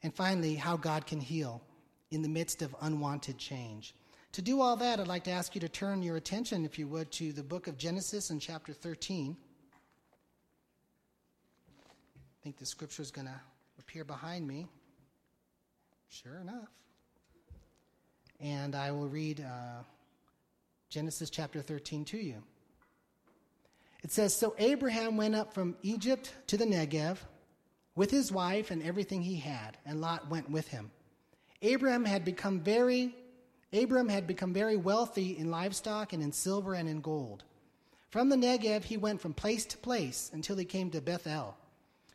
And 0.03 0.15
finally, 0.15 0.55
how 0.55 0.77
God 0.77 1.07
can 1.07 1.21
heal 1.21 1.63
in 2.11 2.23
the 2.23 2.29
midst 2.29 2.63
of 2.63 2.75
unwanted 2.81 3.39
change. 3.39 3.95
To 4.33 4.43
do 4.43 4.61
all 4.61 4.77
that, 4.77 5.01
I'd 5.01 5.07
like 5.07 5.25
to 5.25 5.31
ask 5.31 5.55
you 5.55 5.61
to 5.61 5.69
turn 5.69 6.03
your 6.03 6.17
attention, 6.17 6.65
if 6.65 6.79
you 6.79 6.89
would, 6.89 7.11
to 7.13 7.33
the 7.33 7.43
book 7.43 7.69
of 7.69 7.79
Genesis 7.79 8.31
in 8.31 8.41
chapter 8.41 8.73
13. 8.73 9.37
I 11.69 12.43
think 12.43 12.59
the 12.59 12.67
scripture 12.67 13.03
is 13.03 13.11
going 13.11 13.29
to 13.29 13.41
appear 13.79 14.05
behind 14.05 14.47
me. 14.47 14.67
Sure 16.09 16.39
enough. 16.41 16.69
And 18.41 18.75
I 18.75 18.91
will 18.91 19.09
read 19.09 19.41
uh, 19.41 19.83
Genesis 20.91 21.31
chapter 21.31 21.63
13 21.63 22.05
to 22.07 22.19
you. 22.19 22.43
It 24.03 24.13
says 24.13 24.37
So 24.37 24.55
Abraham 24.59 25.17
went 25.17 25.35
up 25.35 25.55
from 25.55 25.77
Egypt 25.83 26.33
to 26.49 26.57
the 26.57 26.67
Negev 26.67 27.19
with 27.95 28.11
his 28.11 28.31
wife 28.31 28.71
and 28.71 28.83
everything 28.83 29.23
he 29.23 29.37
had, 29.37 29.77
and 29.87 30.01
Lot 30.01 30.29
went 30.29 30.51
with 30.51 30.69
him. 30.69 30.91
Abraham 31.63 32.05
had 32.05 32.25
become 32.25 32.61
very 32.61 33.15
Abram 33.75 34.09
had 34.09 34.27
become 34.27 34.53
very 34.53 34.77
wealthy 34.77 35.37
in 35.37 35.51
livestock 35.51 36.13
and 36.13 36.23
in 36.23 36.31
silver 36.31 36.75
and 36.75 36.89
in 36.89 37.01
gold. 37.01 37.43
From 38.11 38.29
the 38.29 38.37
Negev, 38.37 38.85
he 38.85 38.97
went 38.97 39.21
from 39.21 39.35
place 39.35 39.65
to 39.67 39.77
place 39.79 40.31
until 40.33 40.57
he 40.57 40.65
came 40.65 40.91
to 40.91 41.01
Bethel, 41.01 41.57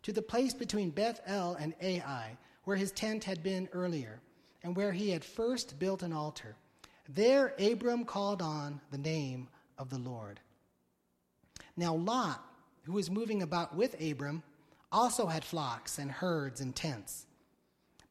to 0.04 0.14
the 0.14 0.22
place 0.22 0.54
between 0.54 0.90
Bethel 0.90 1.56
and 1.56 1.74
Ai, 1.82 2.38
where 2.64 2.78
his 2.78 2.94
tent 2.94 3.26
had 3.26 3.44
been 3.44 3.68
earlier, 3.74 4.22
and 4.64 4.76
where 4.76 4.92
he 4.92 5.10
had 5.12 5.24
first 5.24 5.80
built 5.80 6.04
an 6.04 6.14
altar. 6.14 6.56
There, 7.08 7.54
Abram 7.60 8.06
called 8.06 8.42
on 8.42 8.82
the 8.92 8.98
name 8.98 9.48
of 9.78 9.90
the 9.90 9.98
Lord. 9.98 10.40
Now, 11.76 11.96
Lot, 11.96 12.44
who 12.84 12.94
was 12.94 13.10
moving 13.10 13.42
about 13.42 13.76
with 13.76 14.00
Abram, 14.02 14.44
also 14.92 15.28
had 15.28 15.44
flocks 15.44 15.98
and 15.98 16.12
herds 16.12 16.62
and 16.62 16.76
tents. 16.76 17.26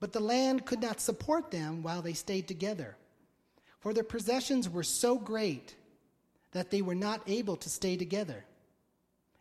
But 0.01 0.13
the 0.13 0.21
land 0.21 0.65
could 0.65 0.81
not 0.81 1.01
support 1.01 1.51
them 1.51 1.83
while 1.83 2.03
they 2.03 2.13
stayed 2.13 2.49
together 2.49 2.97
for 3.81 3.95
their 3.95 4.05
possessions 4.05 4.69
were 4.69 4.83
so 4.83 5.17
great 5.17 5.77
that 6.53 6.71
they 6.71 6.83
were 6.83 6.95
not 6.95 7.23
able 7.27 7.57
to 7.57 7.69
stay 7.69 7.97
together. 7.97 8.45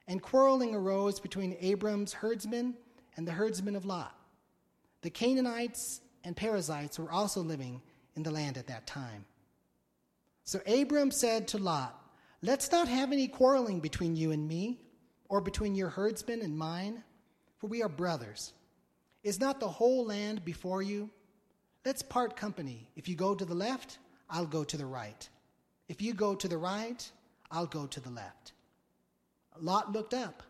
And 0.08 0.22
quarreling 0.22 0.76
arose 0.76 1.20
between 1.20 1.58
Abram's 1.60 2.14
herdsmen 2.14 2.76
and 3.16 3.28
the 3.28 3.32
herdsmen 3.32 3.76
of 3.76 3.86
Lot. 3.86 4.16
The 5.02 5.10
Canaanites 5.10 6.02
and 6.24 6.36
Perizzites 6.36 7.00
were 7.00 7.12
also 7.12 7.42
living 7.42 7.82
in 8.16 8.24
the 8.24 8.32
land 8.32 8.58
at 8.58 8.68
that 8.68 8.88
time. 8.88 9.26
So 10.44 10.60
Abram 10.66 11.12
said 11.12 11.48
to 11.50 11.58
Lot, 11.58 12.00
Let's 12.42 12.72
not 12.72 12.88
have 12.88 13.12
any 13.12 13.28
quarreling 13.28 13.80
between 13.80 14.16
you 14.16 14.32
and 14.32 14.48
me, 14.48 14.80
or 15.30 15.42
between 15.42 15.76
your 15.76 15.90
herdsmen 15.90 16.42
and 16.42 16.58
mine, 16.58 17.04
for 17.58 17.68
we 17.68 17.82
are 17.82 17.90
brothers. 17.90 18.54
Is 19.24 19.40
not 19.40 19.60
the 19.60 19.68
whole 19.68 20.06
land 20.06 20.46
before 20.46 20.82
you? 20.82 21.10
Let's 21.86 22.02
part 22.02 22.36
company. 22.36 22.90
If 22.96 23.10
you 23.10 23.16
go 23.16 23.34
to 23.34 23.46
the 23.46 23.56
left, 23.56 23.98
I'll 24.30 24.46
go 24.46 24.64
to 24.64 24.78
the 24.78 24.86
right. 24.86 25.28
If 25.90 26.02
you 26.02 26.14
go 26.14 26.36
to 26.36 26.48
the 26.48 26.58
right, 26.58 27.10
I'll 27.52 27.66
go 27.66 27.88
to 27.88 28.00
the 28.00 28.10
left. 28.10 28.54
Lot 29.60 29.92
looked 29.92 30.14
up 30.14 30.44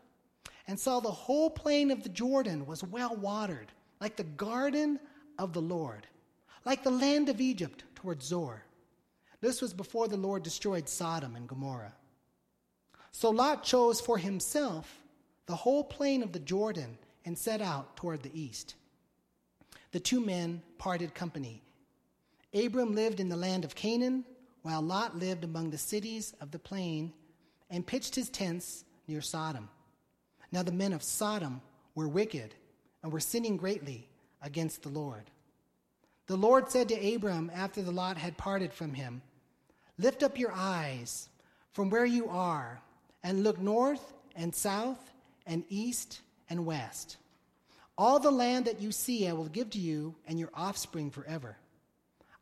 and 0.66 0.78
saw 0.78 1.00
the 1.00 1.10
whole 1.10 1.48
plain 1.48 1.90
of 1.90 2.02
the 2.02 2.08
Jordan 2.08 2.66
was 2.66 2.84
well 2.84 3.16
watered, 3.16 3.72
like 4.00 4.16
the 4.16 4.24
garden 4.24 5.00
of 5.38 5.52
the 5.52 5.62
Lord, 5.62 6.06
like 6.64 6.82
the 6.82 6.90
land 6.90 7.28
of 7.28 7.40
Egypt 7.40 7.84
toward 7.94 8.22
Zoar. 8.22 8.64
This 9.40 9.62
was 9.62 9.72
before 9.72 10.08
the 10.08 10.16
Lord 10.16 10.42
destroyed 10.42 10.88
Sodom 10.88 11.36
and 11.36 11.48
Gomorrah. 11.48 11.94
So 13.12 13.30
Lot 13.30 13.62
chose 13.62 14.00
for 14.00 14.18
himself 14.18 15.02
the 15.46 15.56
whole 15.56 15.84
plain 15.84 16.22
of 16.22 16.32
the 16.32 16.40
Jordan 16.40 16.98
and 17.24 17.38
set 17.38 17.60
out 17.60 17.96
toward 17.96 18.22
the 18.22 18.38
east. 18.38 18.74
The 19.92 20.00
two 20.00 20.20
men 20.20 20.62
parted 20.76 21.14
company. 21.14 21.62
Abram 22.52 22.94
lived 22.94 23.20
in 23.20 23.28
the 23.28 23.36
land 23.36 23.64
of 23.64 23.74
Canaan, 23.74 24.24
while 24.62 24.82
Lot 24.82 25.16
lived 25.16 25.44
among 25.44 25.70
the 25.70 25.78
cities 25.78 26.34
of 26.40 26.50
the 26.50 26.58
plain 26.58 27.12
and 27.70 27.86
pitched 27.86 28.14
his 28.14 28.28
tents 28.28 28.84
near 29.06 29.20
Sodom. 29.20 29.68
Now 30.50 30.62
the 30.62 30.72
men 30.72 30.92
of 30.92 31.02
Sodom 31.02 31.60
were 31.94 32.08
wicked 32.08 32.54
and 33.02 33.12
were 33.12 33.20
sinning 33.20 33.56
greatly 33.56 34.07
against 34.42 34.82
the 34.82 34.88
Lord. 34.88 35.30
The 36.26 36.36
Lord 36.36 36.70
said 36.70 36.88
to 36.90 37.14
Abram 37.14 37.50
after 37.54 37.82
the 37.82 37.90
Lot 37.90 38.18
had 38.18 38.36
parted 38.36 38.72
from 38.72 38.94
him, 38.94 39.22
Lift 39.98 40.22
up 40.22 40.38
your 40.38 40.52
eyes 40.52 41.28
from 41.72 41.90
where 41.90 42.04
you 42.04 42.28
are 42.28 42.80
and 43.22 43.42
look 43.42 43.58
north 43.58 44.12
and 44.36 44.54
south 44.54 45.10
and 45.46 45.64
east 45.68 46.20
and 46.48 46.66
west. 46.66 47.16
All 47.96 48.20
the 48.20 48.30
land 48.30 48.66
that 48.66 48.80
you 48.80 48.92
see 48.92 49.26
I 49.26 49.32
will 49.32 49.48
give 49.48 49.70
to 49.70 49.78
you 49.78 50.14
and 50.26 50.38
your 50.38 50.50
offspring 50.54 51.10
forever. 51.10 51.56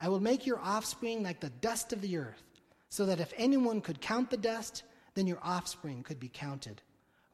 I 0.01 0.09
will 0.11 0.21
make 0.21 0.47
your 0.47 0.59
offspring 0.59 1.23
like 1.23 1.41
the 1.41 1.49
dust 1.49 1.93
of 1.95 2.03
the 2.03 2.19
earth, 2.19 2.43
so 2.91 3.07
that 3.07 3.21
if 3.21 3.33
anyone 3.37 3.81
could 3.81 4.01
count 4.01 4.31
the 4.31 4.37
dust, 4.37 4.83
then 5.15 5.27
your 5.27 5.39
offspring 5.43 6.03
could 6.03 6.21
be 6.21 6.29
counted. 6.29 6.83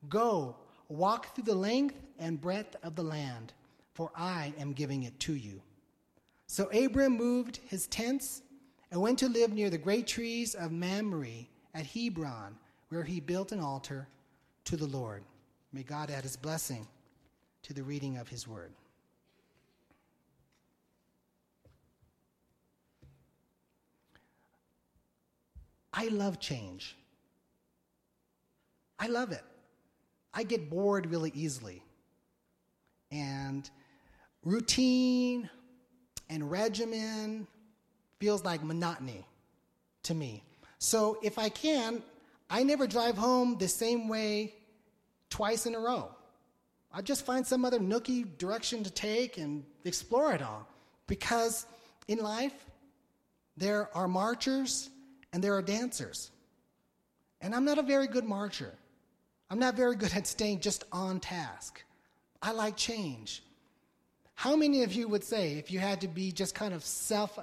Go, 0.09 0.57
walk 0.89 1.35
through 1.35 1.45
the 1.45 1.55
length 1.55 1.97
and 2.19 2.41
breadth 2.41 2.77
of 2.85 2.95
the 2.95 3.03
land, 3.03 3.53
for 3.95 4.11
I 4.17 4.55
am 4.59 4.73
giving 4.73 5.03
it 5.05 5.19
to 5.21 5.35
you. 5.35 5.61
So 6.47 6.67
Abram 6.67 7.17
moved 7.17 7.61
his 7.67 7.87
tents 7.87 8.43
and 8.91 9.01
went 9.01 9.19
to 9.21 9.29
live 9.29 9.53
near 9.53 9.71
the 9.71 9.79
great 9.79 10.07
trees 10.07 10.55
of 10.55 10.71
Mamre 10.71 11.47
at 11.75 11.87
Hebron, 11.87 12.57
where 12.91 13.05
he 13.05 13.21
built 13.21 13.53
an 13.53 13.61
altar 13.61 14.07
to 14.65 14.77
the 14.77 14.87
Lord. 14.87 15.25
May 15.73 15.83
God 15.83 16.11
add 16.11 16.25
his 16.25 16.37
blessing 16.37 16.87
to 17.63 17.73
the 17.73 17.83
reading 17.83 18.19
of 18.19 18.29
his 18.29 18.47
word. 18.47 18.73
I 25.95 26.09
love 26.09 26.41
change. 26.41 26.97
I 28.99 29.07
love 29.09 29.33
it. 29.33 29.45
I 30.35 30.43
get 30.43 30.71
bored 30.71 31.07
really 31.07 31.33
easily. 31.35 31.83
And 33.11 33.69
routine 34.45 35.49
and 36.29 36.51
regimen 36.51 37.47
feels 38.19 38.45
like 38.45 38.63
monotony 38.63 39.25
to 40.05 40.15
me. 40.15 40.43
So 40.79 41.19
if 41.23 41.39
I 41.39 41.49
can, 41.49 42.03
I 42.51 42.63
never 42.63 42.87
drive 42.87 43.17
home 43.17 43.57
the 43.59 43.69
same 43.69 44.09
way 44.09 44.55
twice 45.31 45.67
in 45.67 45.75
a 45.75 45.79
row. 45.79 46.11
I 46.93 47.01
just 47.01 47.25
find 47.25 47.47
some 47.47 47.65
other 47.65 47.79
nooky 47.79 48.37
direction 48.37 48.83
to 48.85 48.91
take 48.91 49.39
and 49.39 49.65
explore 49.85 50.33
it 50.33 50.43
all. 50.43 50.69
Because 51.07 51.67
in 52.09 52.19
life, 52.19 52.55
there 53.57 53.89
are 53.97 54.09
marchers 54.09 54.91
and 55.33 55.43
there 55.43 55.55
are 55.55 55.63
dancers. 55.63 56.31
And 57.41 57.55
I'm 57.55 57.65
not 57.65 57.79
a 57.79 57.83
very 57.83 58.07
good 58.07 58.25
marcher. 58.25 58.75
I'm 59.51 59.59
not 59.59 59.75
very 59.75 59.97
good 59.97 60.13
at 60.15 60.27
staying 60.27 60.61
just 60.61 60.85
on 60.93 61.21
task. 61.21 61.83
I 62.43 62.53
like 62.53 62.77
change. 62.77 63.43
How 64.43 64.57
many 64.57 64.83
of 64.83 64.93
you 64.93 65.07
would 65.07 65.23
say, 65.23 65.53
if 65.53 65.71
you 65.71 65.79
had 65.79 66.01
to 66.01 66.09
be 66.09 66.33
just 66.33 66.53
kind 66.53 66.75
of 66.75 66.85
self 66.85 67.39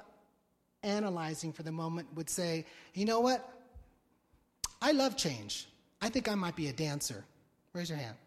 analyzing 0.83 1.53
for 1.53 1.63
the 1.63 1.71
moment, 1.71 2.09
would 2.15 2.29
say, 2.29 2.65
you 2.93 3.05
know 3.05 3.21
what? 3.21 3.49
I 4.81 4.91
love 4.91 5.15
change. 5.15 5.69
I 6.01 6.09
think 6.09 6.27
I 6.27 6.35
might 6.35 6.57
be 6.57 6.67
a 6.67 6.73
dancer. 6.73 7.23
Raise 7.71 7.87
your 7.89 7.97
hand. 7.97 8.17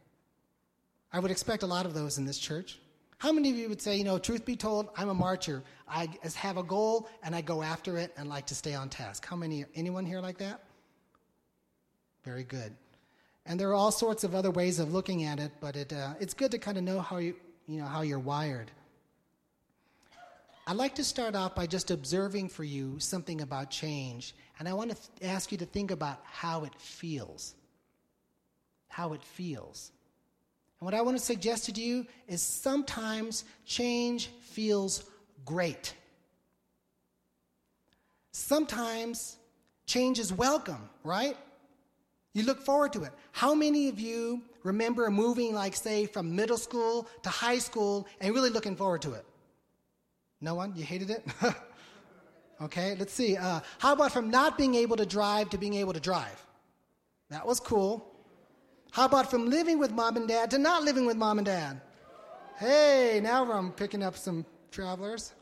I 1.13 1.19
would 1.19 1.31
expect 1.31 1.65
a 1.65 1.67
lot 1.67 1.85
of 1.85 1.93
those 1.93 2.17
in 2.17 2.25
this 2.25 2.39
church. 2.39 2.79
How 3.19 3.31
many 3.31 3.51
of 3.51 3.57
you 3.57 3.69
would 3.69 3.83
say, 3.83 3.95
you 3.95 4.05
know, 4.05 4.19
truth 4.19 4.47
be 4.47 4.57
told, 4.57 4.89
I'm 4.97 5.11
a 5.11 5.15
marcher. 5.15 5.63
I 5.87 6.09
have 6.35 6.57
a 6.57 6.63
goal 6.63 7.11
and 7.23 7.37
I 7.37 7.43
go 7.43 7.63
after 7.63 7.99
it 7.99 8.15
and 8.17 8.27
like 8.27 8.47
to 8.47 8.55
stay 8.55 8.73
on 8.73 8.89
task. 8.89 9.27
How 9.27 9.37
many, 9.37 9.67
anyone 9.75 10.07
here 10.07 10.21
like 10.23 10.39
that? 10.39 10.63
Very 12.25 12.45
good. 12.45 12.73
And 13.45 13.61
there 13.61 13.69
are 13.69 13.75
all 13.75 13.93
sorts 13.93 14.25
of 14.25 14.35
other 14.35 14.51
ways 14.51 14.79
of 14.79 14.95
looking 14.95 15.25
at 15.25 15.41
it, 15.41 15.53
but 15.61 15.77
it, 15.77 15.93
uh, 15.93 16.15
it's 16.21 16.33
good 16.33 16.53
to 16.53 16.59
kind 16.59 16.79
of 16.79 16.85
know 16.85 17.01
how, 17.01 17.19
you, 17.19 17.35
you 17.67 17.81
know 17.81 17.87
how 17.87 18.03
you're 18.03 18.19
wired. 18.19 18.71
I'd 20.67 20.77
like 20.77 20.95
to 20.97 21.05
start 21.05 21.35
off 21.35 21.55
by 21.55 21.67
just 21.67 21.91
observing 21.91 22.49
for 22.49 22.63
you 22.63 22.99
something 22.99 23.41
about 23.41 23.71
change, 23.71 24.35
and 24.59 24.69
I 24.69 24.73
want 24.73 24.91
to 24.91 24.97
th- 24.97 25.33
ask 25.33 25.51
you 25.51 25.59
to 25.59 25.67
think 25.67 25.91
about 25.91 26.21
how 26.25 26.65
it 26.65 26.75
feels. 26.77 27.55
How 28.89 29.13
it 29.13 29.23
feels. 29.23 29.91
And 30.79 30.85
what 30.85 30.95
I 30.95 31.01
want 31.01 31.17
to 31.17 31.23
suggest 31.23 31.67
to 31.67 31.81
you 31.81 32.07
is 32.29 32.43
sometimes 32.43 33.45
change 33.65 34.29
feels 34.41 35.05
great. 35.45 35.95
Sometimes 38.33 39.37
change 39.87 40.19
is 40.19 40.33
welcome, 40.33 40.89
right? 41.05 41.37
You 42.35 42.45
look 42.45 42.61
forward 42.63 42.93
to 42.95 43.03
it. 43.03 43.13
How 43.33 43.55
many 43.55 43.89
of 43.89 44.01
you 44.01 44.43
remember 44.63 45.11
moving, 45.11 45.55
like, 45.55 45.77
say, 45.77 46.07
from 46.07 46.35
middle 46.35 46.57
school 46.57 47.07
to 47.23 47.29
high 47.29 47.59
school 47.59 48.07
and 48.21 48.35
really 48.35 48.51
looking 48.51 48.75
forward 48.75 49.03
to 49.03 49.13
it? 49.13 49.27
No 50.41 50.55
one? 50.55 50.75
You 50.75 50.85
hated 50.85 51.11
it? 51.11 51.27
okay, 52.63 52.97
let's 52.99 53.13
see. 53.13 53.37
Uh, 53.37 53.61
how 53.79 53.93
about 53.93 54.13
from 54.13 54.31
not 54.31 54.57
being 54.57 54.75
able 54.75 54.97
to 54.97 55.05
drive 55.05 55.51
to 55.51 55.59
being 55.59 55.75
able 55.75 55.93
to 55.93 56.01
drive? 56.01 56.45
That 57.29 57.47
was 57.47 57.61
cool. 57.61 58.13
How 58.93 59.05
about 59.07 59.31
from 59.31 59.49
living 59.49 59.79
with 59.79 59.93
mom 59.93 60.17
and 60.17 60.27
dad 60.27 60.51
to 60.51 60.59
not 60.59 60.83
living 60.83 61.07
with 61.07 61.17
mom 61.17 61.39
and 61.39 61.47
dad? 61.47 61.81
Hey, 62.59 63.21
now 63.23 63.51
I'm 63.51 63.73
picking 63.73 64.03
up 64.03 64.17
some 64.17 64.45
travelers. 64.71 65.33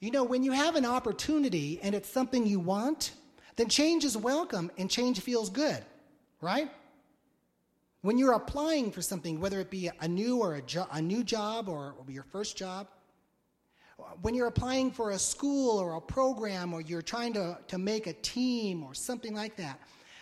You 0.00 0.10
know, 0.10 0.24
when 0.24 0.42
you 0.42 0.52
have 0.52 0.76
an 0.76 0.86
opportunity 0.86 1.78
and 1.82 1.94
it's 1.94 2.08
something 2.08 2.46
you 2.46 2.58
want, 2.58 3.12
then 3.56 3.68
change 3.68 4.04
is 4.04 4.16
welcome 4.16 4.70
and 4.78 4.90
change 4.90 5.20
feels 5.20 5.50
good, 5.50 5.84
right? 6.40 6.70
When 8.02 8.16
you're 8.16 8.32
applying 8.32 8.92
for 8.92 9.02
something, 9.02 9.40
whether 9.40 9.60
it 9.60 9.70
be 9.70 9.90
a 10.00 10.08
new 10.08 10.38
or 10.38 10.54
a, 10.54 10.62
jo- 10.62 10.88
a 10.92 11.02
new 11.02 11.22
job 11.22 11.68
or, 11.68 11.94
your 12.08 12.22
first 12.22 12.56
job, 12.56 12.88
when 14.22 14.34
you're 14.34 14.46
applying 14.46 14.90
for 14.90 15.10
a 15.10 15.18
school 15.18 15.78
or 15.78 15.96
a 15.96 16.00
program 16.00 16.72
or 16.72 16.80
you're 16.80 17.02
trying 17.02 17.34
to, 17.34 17.58
to 17.68 17.78
make 17.78 18.06
a 18.06 18.14
team 18.14 18.82
or 18.82 18.94
something 18.94 19.34
like 19.34 19.56
that, 19.56 19.78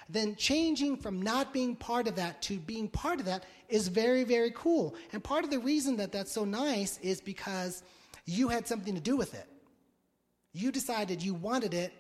then 0.09 0.35
changing 0.37 0.97
from 0.97 1.21
not 1.21 1.53
being 1.53 1.77
part 1.77 2.09
of 2.09 2.17
that 2.17 2.41
to 2.43 2.59
being 2.59 2.89
part 2.89 3.21
of 3.21 3.27
that 3.27 3.45
is 3.69 3.89
very, 3.89 4.25
very 4.25 4.51
cool. 4.55 4.95
And 5.13 5.23
part 5.23 5.45
of 5.45 5.51
the 5.51 5.59
reason 5.59 5.97
that 5.99 6.13
that's 6.13 6.33
so 6.33 6.45
nice 6.45 6.99
is 7.03 7.21
because 7.21 7.83
you 8.25 8.49
had 8.49 8.67
something 8.67 8.95
to 8.95 9.01
do 9.01 9.17
with 9.17 9.35
it. 9.35 9.47
You 10.53 10.73
decided 10.73 11.23
you 11.23 11.35
wanted 11.35 11.75
it, 11.75 11.93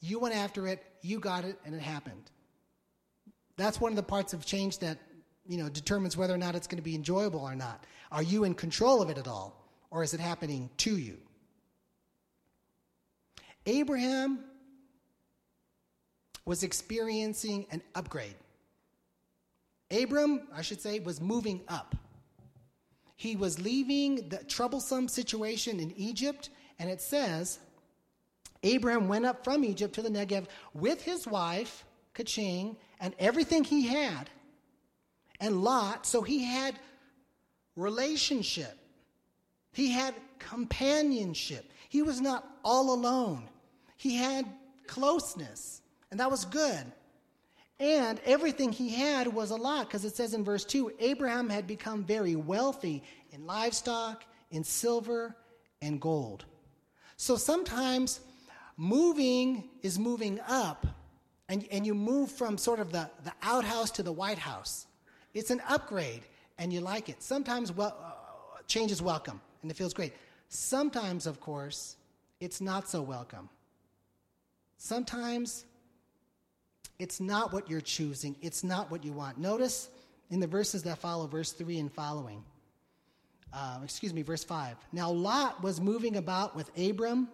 you 0.00 0.18
went 0.18 0.34
after 0.34 0.66
it, 0.66 0.84
you 1.02 1.18
got 1.18 1.44
it, 1.44 1.58
and 1.64 1.74
it 1.74 1.80
happened. 1.80 2.30
That's 3.56 3.80
one 3.80 3.92
of 3.92 3.96
the 3.96 4.02
parts 4.02 4.32
of 4.32 4.44
change 4.44 4.78
that 4.80 4.98
you 5.46 5.58
know 5.58 5.68
determines 5.68 6.16
whether 6.16 6.34
or 6.34 6.38
not 6.38 6.54
it's 6.54 6.66
going 6.66 6.78
to 6.78 6.82
be 6.82 6.94
enjoyable 6.94 7.40
or 7.40 7.54
not. 7.54 7.84
Are 8.12 8.22
you 8.22 8.44
in 8.44 8.54
control 8.54 9.02
of 9.02 9.10
it 9.10 9.18
at 9.18 9.26
all, 9.26 9.68
or 9.90 10.02
is 10.02 10.14
it 10.14 10.20
happening 10.20 10.70
to 10.78 10.96
you? 10.96 11.18
Abraham 13.66 14.44
was 16.44 16.62
experiencing 16.62 17.66
an 17.70 17.82
upgrade. 17.94 18.36
Abram, 19.90 20.48
I 20.54 20.62
should 20.62 20.80
say, 20.80 21.00
was 21.00 21.20
moving 21.20 21.60
up. 21.68 21.96
He 23.16 23.34
was 23.34 23.58
leaving 23.58 24.28
the 24.28 24.38
troublesome 24.44 25.08
situation 25.08 25.80
in 25.80 25.92
Egypt, 25.96 26.50
and 26.78 26.90
it 26.90 27.00
says 27.00 27.58
Abraham 28.62 29.08
went 29.08 29.26
up 29.26 29.44
from 29.44 29.64
Egypt 29.64 29.94
to 29.94 30.02
the 30.02 30.08
Negev 30.08 30.46
with 30.74 31.02
his 31.02 31.26
wife, 31.26 31.84
Kaching, 32.14 32.76
and 33.00 33.14
everything 33.18 33.64
he 33.64 33.86
had, 33.86 34.30
and 35.40 35.62
Lot. 35.62 36.06
So 36.06 36.22
he 36.22 36.44
had 36.44 36.78
relationship, 37.76 38.76
he 39.72 39.90
had 39.90 40.14
companionship. 40.38 41.70
He 41.88 42.02
was 42.02 42.20
not 42.20 42.46
all 42.64 42.92
alone, 42.94 43.48
he 43.96 44.16
had 44.16 44.46
closeness, 44.86 45.82
and 46.10 46.20
that 46.20 46.30
was 46.30 46.44
good. 46.44 46.84
And 47.78 48.18
everything 48.24 48.72
he 48.72 48.88
had 48.88 49.26
was 49.28 49.50
a 49.50 49.56
lot, 49.56 49.86
because 49.86 50.06
it 50.06 50.16
says 50.16 50.32
in 50.32 50.44
verse 50.44 50.64
2 50.64 50.92
Abraham 50.98 51.50
had 51.50 51.66
become 51.66 52.04
very 52.04 52.34
wealthy 52.34 53.02
in 53.32 53.46
livestock, 53.46 54.24
in 54.50 54.64
silver, 54.64 55.36
and 55.82 56.00
gold. 56.00 56.46
So 57.18 57.36
sometimes 57.36 58.20
moving 58.76 59.68
is 59.82 59.98
moving 59.98 60.40
up, 60.48 60.86
and, 61.48 61.66
and 61.70 61.86
you 61.86 61.94
move 61.94 62.30
from 62.30 62.58
sort 62.58 62.80
of 62.80 62.92
the, 62.92 63.08
the 63.24 63.32
outhouse 63.42 63.90
to 63.92 64.02
the 64.02 64.12
White 64.12 64.38
House. 64.38 64.86
It's 65.34 65.50
an 65.50 65.60
upgrade, 65.68 66.22
and 66.58 66.72
you 66.72 66.80
like 66.80 67.08
it. 67.08 67.22
Sometimes 67.22 67.72
well, 67.72 67.96
uh, 68.02 68.62
change 68.66 68.90
is 68.90 69.02
welcome, 69.02 69.40
and 69.62 69.70
it 69.70 69.74
feels 69.74 69.94
great. 69.94 70.12
Sometimes, 70.48 71.26
of 71.26 71.40
course, 71.40 71.96
it's 72.40 72.60
not 72.60 72.88
so 72.88 73.02
welcome. 73.02 73.48
Sometimes 74.78 75.64
it's 76.98 77.20
not 77.20 77.52
what 77.52 77.68
you're 77.68 77.80
choosing, 77.80 78.36
it's 78.42 78.64
not 78.64 78.90
what 78.90 79.04
you 79.04 79.12
want. 79.12 79.38
Notice 79.38 79.90
in 80.30 80.40
the 80.40 80.46
verses 80.46 80.82
that 80.84 80.98
follow, 80.98 81.26
verse 81.26 81.52
3 81.52 81.78
and 81.78 81.92
following. 81.92 82.42
Uh, 83.52 83.80
excuse 83.84 84.12
me, 84.12 84.22
verse 84.22 84.44
5. 84.44 84.76
Now 84.92 85.10
Lot 85.10 85.62
was 85.62 85.80
moving 85.80 86.16
about 86.16 86.56
with 86.56 86.70
Abram, 86.78 87.28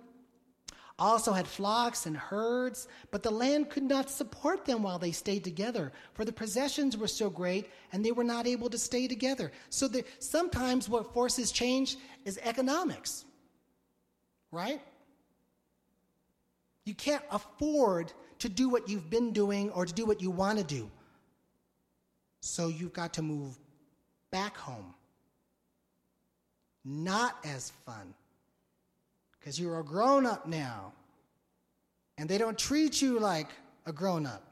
also 0.98 1.32
had 1.32 1.46
flocks 1.46 2.06
and 2.06 2.16
herds, 2.16 2.86
but 3.10 3.22
the 3.22 3.30
land 3.30 3.70
could 3.70 3.82
not 3.82 4.10
support 4.10 4.64
them 4.64 4.82
while 4.82 4.98
they 4.98 5.12
stayed 5.12 5.44
together, 5.44 5.92
for 6.14 6.24
the 6.24 6.32
possessions 6.32 6.96
were 6.96 7.08
so 7.08 7.30
great 7.30 7.70
and 7.92 8.04
they 8.04 8.12
were 8.12 8.24
not 8.24 8.46
able 8.46 8.70
to 8.70 8.78
stay 8.78 9.08
together. 9.08 9.50
So 9.70 9.88
the, 9.88 10.04
sometimes 10.18 10.88
what 10.88 11.12
forces 11.12 11.50
change 11.50 11.96
is 12.24 12.38
economics, 12.42 13.24
right? 14.50 14.80
You 16.84 16.94
can't 16.94 17.24
afford 17.30 18.12
to 18.40 18.48
do 18.48 18.68
what 18.68 18.88
you've 18.88 19.08
been 19.08 19.32
doing 19.32 19.70
or 19.70 19.86
to 19.86 19.92
do 19.92 20.04
what 20.04 20.20
you 20.20 20.30
want 20.30 20.58
to 20.58 20.64
do. 20.64 20.90
So 22.40 22.68
you've 22.68 22.92
got 22.92 23.14
to 23.14 23.22
move 23.22 23.56
back 24.30 24.56
home. 24.56 24.94
Not 26.84 27.36
as 27.44 27.70
fun. 27.86 28.14
Because 29.42 29.58
you're 29.58 29.80
a 29.80 29.84
grown 29.84 30.24
up 30.24 30.46
now. 30.46 30.92
And 32.16 32.28
they 32.28 32.38
don't 32.38 32.56
treat 32.56 33.02
you 33.02 33.18
like 33.18 33.48
a 33.86 33.92
grown 33.92 34.24
up. 34.24 34.44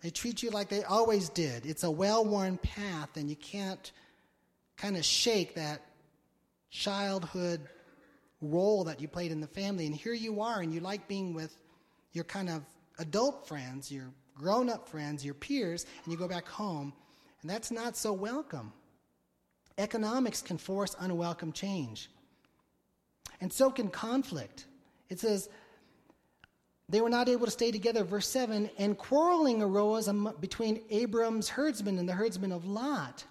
They 0.00 0.08
treat 0.08 0.42
you 0.42 0.48
like 0.50 0.70
they 0.70 0.84
always 0.84 1.28
did. 1.28 1.66
It's 1.66 1.82
a 1.82 1.90
well 1.90 2.24
worn 2.24 2.56
path, 2.56 3.16
and 3.16 3.28
you 3.28 3.36
can't 3.36 3.92
kind 4.78 4.96
of 4.96 5.04
shake 5.04 5.54
that 5.56 5.82
childhood 6.70 7.60
role 8.40 8.84
that 8.84 9.00
you 9.00 9.08
played 9.08 9.32
in 9.32 9.40
the 9.40 9.48
family. 9.48 9.84
And 9.86 9.94
here 9.94 10.14
you 10.14 10.40
are, 10.40 10.60
and 10.60 10.72
you 10.72 10.80
like 10.80 11.08
being 11.08 11.34
with 11.34 11.54
your 12.12 12.24
kind 12.24 12.48
of 12.48 12.62
adult 12.98 13.46
friends, 13.46 13.92
your 13.92 14.06
grown 14.34 14.70
up 14.70 14.88
friends, 14.88 15.24
your 15.24 15.34
peers, 15.34 15.84
and 16.04 16.12
you 16.12 16.18
go 16.18 16.28
back 16.28 16.48
home, 16.48 16.94
and 17.42 17.50
that's 17.50 17.70
not 17.70 17.96
so 17.96 18.12
welcome. 18.12 18.72
Economics 19.76 20.40
can 20.40 20.56
force 20.56 20.96
unwelcome 21.00 21.52
change. 21.52 22.08
And 23.40 23.52
so 23.52 23.70
can 23.70 23.88
conflict. 23.88 24.66
It 25.08 25.20
says, 25.20 25.48
they 26.88 27.00
were 27.00 27.10
not 27.10 27.28
able 27.28 27.44
to 27.44 27.52
stay 27.52 27.70
together, 27.70 28.02
verse 28.02 28.28
7, 28.28 28.70
and 28.78 28.96
quarreling 28.96 29.62
arose 29.62 30.08
between 30.40 30.80
Abram's 30.90 31.48
herdsmen 31.48 31.98
and 31.98 32.08
the 32.08 32.14
herdsmen 32.14 32.50
of 32.50 32.64
Lot. 32.64 33.24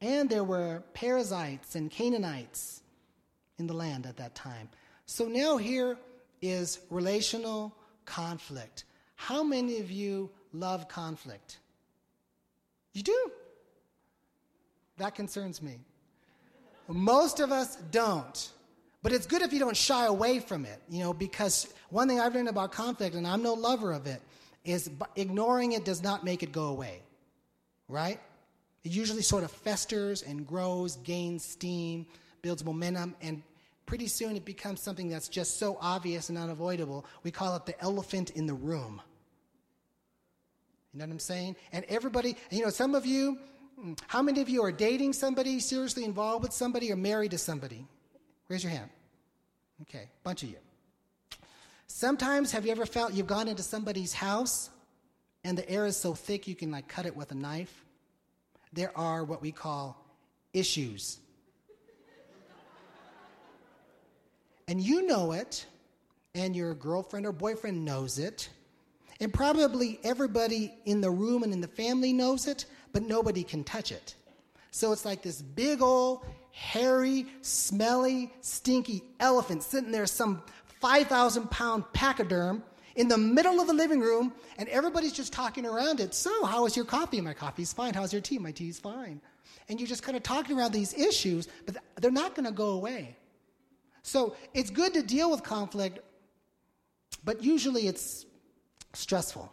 And 0.00 0.30
there 0.30 0.44
were 0.44 0.84
Perizzites 0.94 1.74
and 1.74 1.90
Canaanites 1.90 2.82
in 3.58 3.66
the 3.66 3.74
land 3.74 4.06
at 4.06 4.18
that 4.18 4.34
time. 4.34 4.68
So 5.06 5.26
now 5.26 5.56
here 5.56 5.98
is 6.40 6.80
relational 6.90 7.74
conflict. 8.04 8.84
How 9.16 9.42
many 9.42 9.80
of 9.80 9.90
you 9.90 10.30
love 10.52 10.88
conflict? 10.88 11.58
You 12.92 13.02
do? 13.02 13.30
That 14.98 15.14
concerns 15.14 15.60
me. 15.60 15.80
Most 16.88 17.40
of 17.40 17.52
us 17.52 17.76
don't. 17.90 18.50
But 19.02 19.12
it's 19.12 19.26
good 19.26 19.42
if 19.42 19.52
you 19.52 19.60
don't 19.60 19.76
shy 19.76 20.06
away 20.06 20.40
from 20.40 20.64
it, 20.64 20.82
you 20.88 21.00
know, 21.00 21.12
because 21.12 21.72
one 21.90 22.08
thing 22.08 22.18
I've 22.18 22.34
learned 22.34 22.48
about 22.48 22.72
conflict, 22.72 23.14
and 23.14 23.26
I'm 23.26 23.42
no 23.42 23.54
lover 23.54 23.92
of 23.92 24.06
it, 24.06 24.20
is 24.64 24.90
ignoring 25.14 25.72
it 25.72 25.84
does 25.84 26.02
not 26.02 26.24
make 26.24 26.42
it 26.42 26.50
go 26.50 26.66
away, 26.66 27.02
right? 27.88 28.18
It 28.82 28.90
usually 28.90 29.22
sort 29.22 29.44
of 29.44 29.52
festers 29.52 30.22
and 30.22 30.46
grows, 30.46 30.96
gains 30.96 31.44
steam, 31.44 32.06
builds 32.42 32.64
momentum, 32.64 33.14
and 33.22 33.42
pretty 33.86 34.08
soon 34.08 34.34
it 34.36 34.44
becomes 34.44 34.80
something 34.80 35.08
that's 35.08 35.28
just 35.28 35.58
so 35.58 35.78
obvious 35.80 36.28
and 36.28 36.36
unavoidable. 36.36 37.06
We 37.22 37.30
call 37.30 37.54
it 37.54 37.64
the 37.64 37.80
elephant 37.80 38.30
in 38.30 38.46
the 38.46 38.54
room. 38.54 39.00
You 40.92 40.98
know 40.98 41.04
what 41.04 41.12
I'm 41.12 41.18
saying? 41.20 41.56
And 41.72 41.84
everybody, 41.88 42.36
you 42.50 42.64
know, 42.64 42.70
some 42.70 42.94
of 42.94 43.06
you, 43.06 43.38
how 44.06 44.22
many 44.22 44.40
of 44.40 44.48
you 44.48 44.62
are 44.62 44.72
dating 44.72 45.12
somebody, 45.12 45.60
seriously 45.60 46.04
involved 46.04 46.42
with 46.42 46.52
somebody, 46.52 46.90
or 46.90 46.96
married 46.96 47.32
to 47.32 47.38
somebody? 47.38 47.86
Raise 48.48 48.62
your 48.62 48.72
hand. 48.72 48.90
Okay, 49.82 50.08
bunch 50.22 50.42
of 50.42 50.50
you. 50.50 50.56
Sometimes, 51.86 52.52
have 52.52 52.64
you 52.64 52.72
ever 52.72 52.86
felt 52.86 53.12
you've 53.12 53.26
gone 53.26 53.48
into 53.48 53.62
somebody's 53.62 54.12
house 54.12 54.70
and 55.44 55.56
the 55.56 55.68
air 55.70 55.86
is 55.86 55.96
so 55.96 56.14
thick 56.14 56.48
you 56.48 56.54
can 56.54 56.70
like 56.70 56.88
cut 56.88 57.06
it 57.06 57.14
with 57.14 57.30
a 57.32 57.34
knife? 57.34 57.84
There 58.72 58.96
are 58.96 59.24
what 59.24 59.42
we 59.42 59.52
call 59.52 60.04
issues. 60.52 61.18
and 64.68 64.80
you 64.80 65.06
know 65.06 65.32
it, 65.32 65.66
and 66.34 66.56
your 66.56 66.74
girlfriend 66.74 67.26
or 67.26 67.32
boyfriend 67.32 67.84
knows 67.84 68.18
it, 68.18 68.48
and 69.20 69.32
probably 69.32 69.98
everybody 70.02 70.74
in 70.84 71.00
the 71.00 71.10
room 71.10 71.42
and 71.42 71.52
in 71.52 71.60
the 71.60 71.68
family 71.68 72.12
knows 72.12 72.46
it, 72.46 72.64
but 72.96 73.06
nobody 73.06 73.42
can 73.42 73.62
touch 73.62 73.92
it. 73.92 74.14
So 74.70 74.90
it's 74.90 75.04
like 75.04 75.20
this 75.20 75.42
big 75.42 75.82
old, 75.82 76.24
hairy, 76.50 77.26
smelly, 77.42 78.32
stinky 78.40 79.02
elephant 79.20 79.62
sitting 79.62 79.90
there, 79.90 80.06
some 80.06 80.42
5,000 80.80 81.50
pound 81.50 81.84
pachyderm 81.92 82.62
in 82.94 83.06
the 83.06 83.18
middle 83.18 83.60
of 83.60 83.66
the 83.66 83.74
living 83.74 84.00
room, 84.00 84.32
and 84.56 84.66
everybody's 84.70 85.12
just 85.12 85.30
talking 85.30 85.66
around 85.66 86.00
it. 86.00 86.14
So, 86.14 86.46
how 86.46 86.64
is 86.64 86.74
your 86.74 86.86
coffee? 86.86 87.20
My 87.20 87.34
coffee's 87.34 87.70
fine. 87.70 87.92
How's 87.92 88.14
your 88.14 88.22
tea? 88.22 88.38
My 88.38 88.50
tea's 88.50 88.78
fine. 88.78 89.20
And 89.68 89.78
you're 89.78 89.88
just 89.88 90.02
kind 90.02 90.16
of 90.16 90.22
talking 90.22 90.58
around 90.58 90.72
these 90.72 90.94
issues, 90.94 91.48
but 91.66 91.76
they're 92.00 92.10
not 92.10 92.34
going 92.34 92.46
to 92.46 92.50
go 92.50 92.70
away. 92.70 93.14
So, 94.04 94.36
it's 94.54 94.70
good 94.70 94.94
to 94.94 95.02
deal 95.02 95.30
with 95.30 95.42
conflict, 95.42 95.98
but 97.22 97.44
usually 97.44 97.88
it's 97.88 98.24
stressful. 98.94 99.52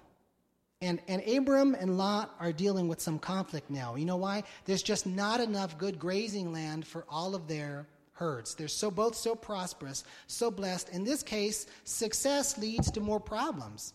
And, 0.83 0.99
and 1.07 1.25
Abram 1.25 1.75
and 1.75 1.97
Lot 1.97 2.35
are 2.41 2.51
dealing 2.51 2.89
with 2.89 2.99
some 2.99 3.17
conflict 3.17 3.69
now. 3.69 3.95
You 3.95 4.03
know 4.03 4.17
why? 4.17 4.43
There's 4.65 4.83
just 4.83 5.05
not 5.05 5.39
enough 5.39 5.77
good 5.77 5.97
grazing 5.97 6.51
land 6.51 6.85
for 6.85 7.05
all 7.07 7.35
of 7.35 7.47
their 7.47 7.87
herds. 8.11 8.53
They're 8.53 8.67
so 8.67 8.91
both 8.91 9.15
so 9.15 9.33
prosperous, 9.33 10.03
so 10.27 10.51
blessed. 10.51 10.89
In 10.89 11.05
this 11.05 11.23
case, 11.23 11.67
success 11.85 12.57
leads 12.57 12.91
to 12.91 12.99
more 12.99 13.21
problems. 13.21 13.93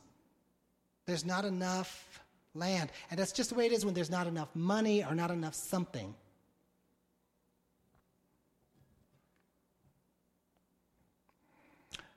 There's 1.05 1.27
not 1.27 1.45
enough 1.45 2.23
land. 2.55 2.91
And 3.11 3.21
that's 3.21 3.33
just 3.33 3.51
the 3.51 3.57
way 3.57 3.67
it 3.67 3.73
is 3.73 3.85
when 3.85 3.93
there's 3.93 4.11
not 4.11 4.27
enough 4.27 4.49
money 4.55 5.05
or 5.05 5.15
not 5.15 5.31
enough 5.31 5.55
something. 5.55 6.15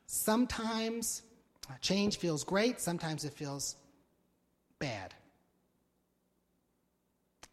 Sometimes 0.07 1.24
uh, 1.69 1.74
change 1.82 2.19
feels 2.19 2.45
great, 2.45 2.80
sometimes 2.80 3.26
it 3.26 3.34
feels 3.34 3.76
bad. 4.82 5.13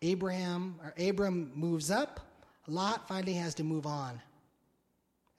Abraham 0.02 0.80
or 0.82 0.94
Abram 0.98 1.52
moves 1.54 1.90
up, 1.92 2.20
Lot 2.66 3.06
finally 3.06 3.34
has 3.34 3.54
to 3.54 3.64
move 3.64 3.86
on. 3.86 4.20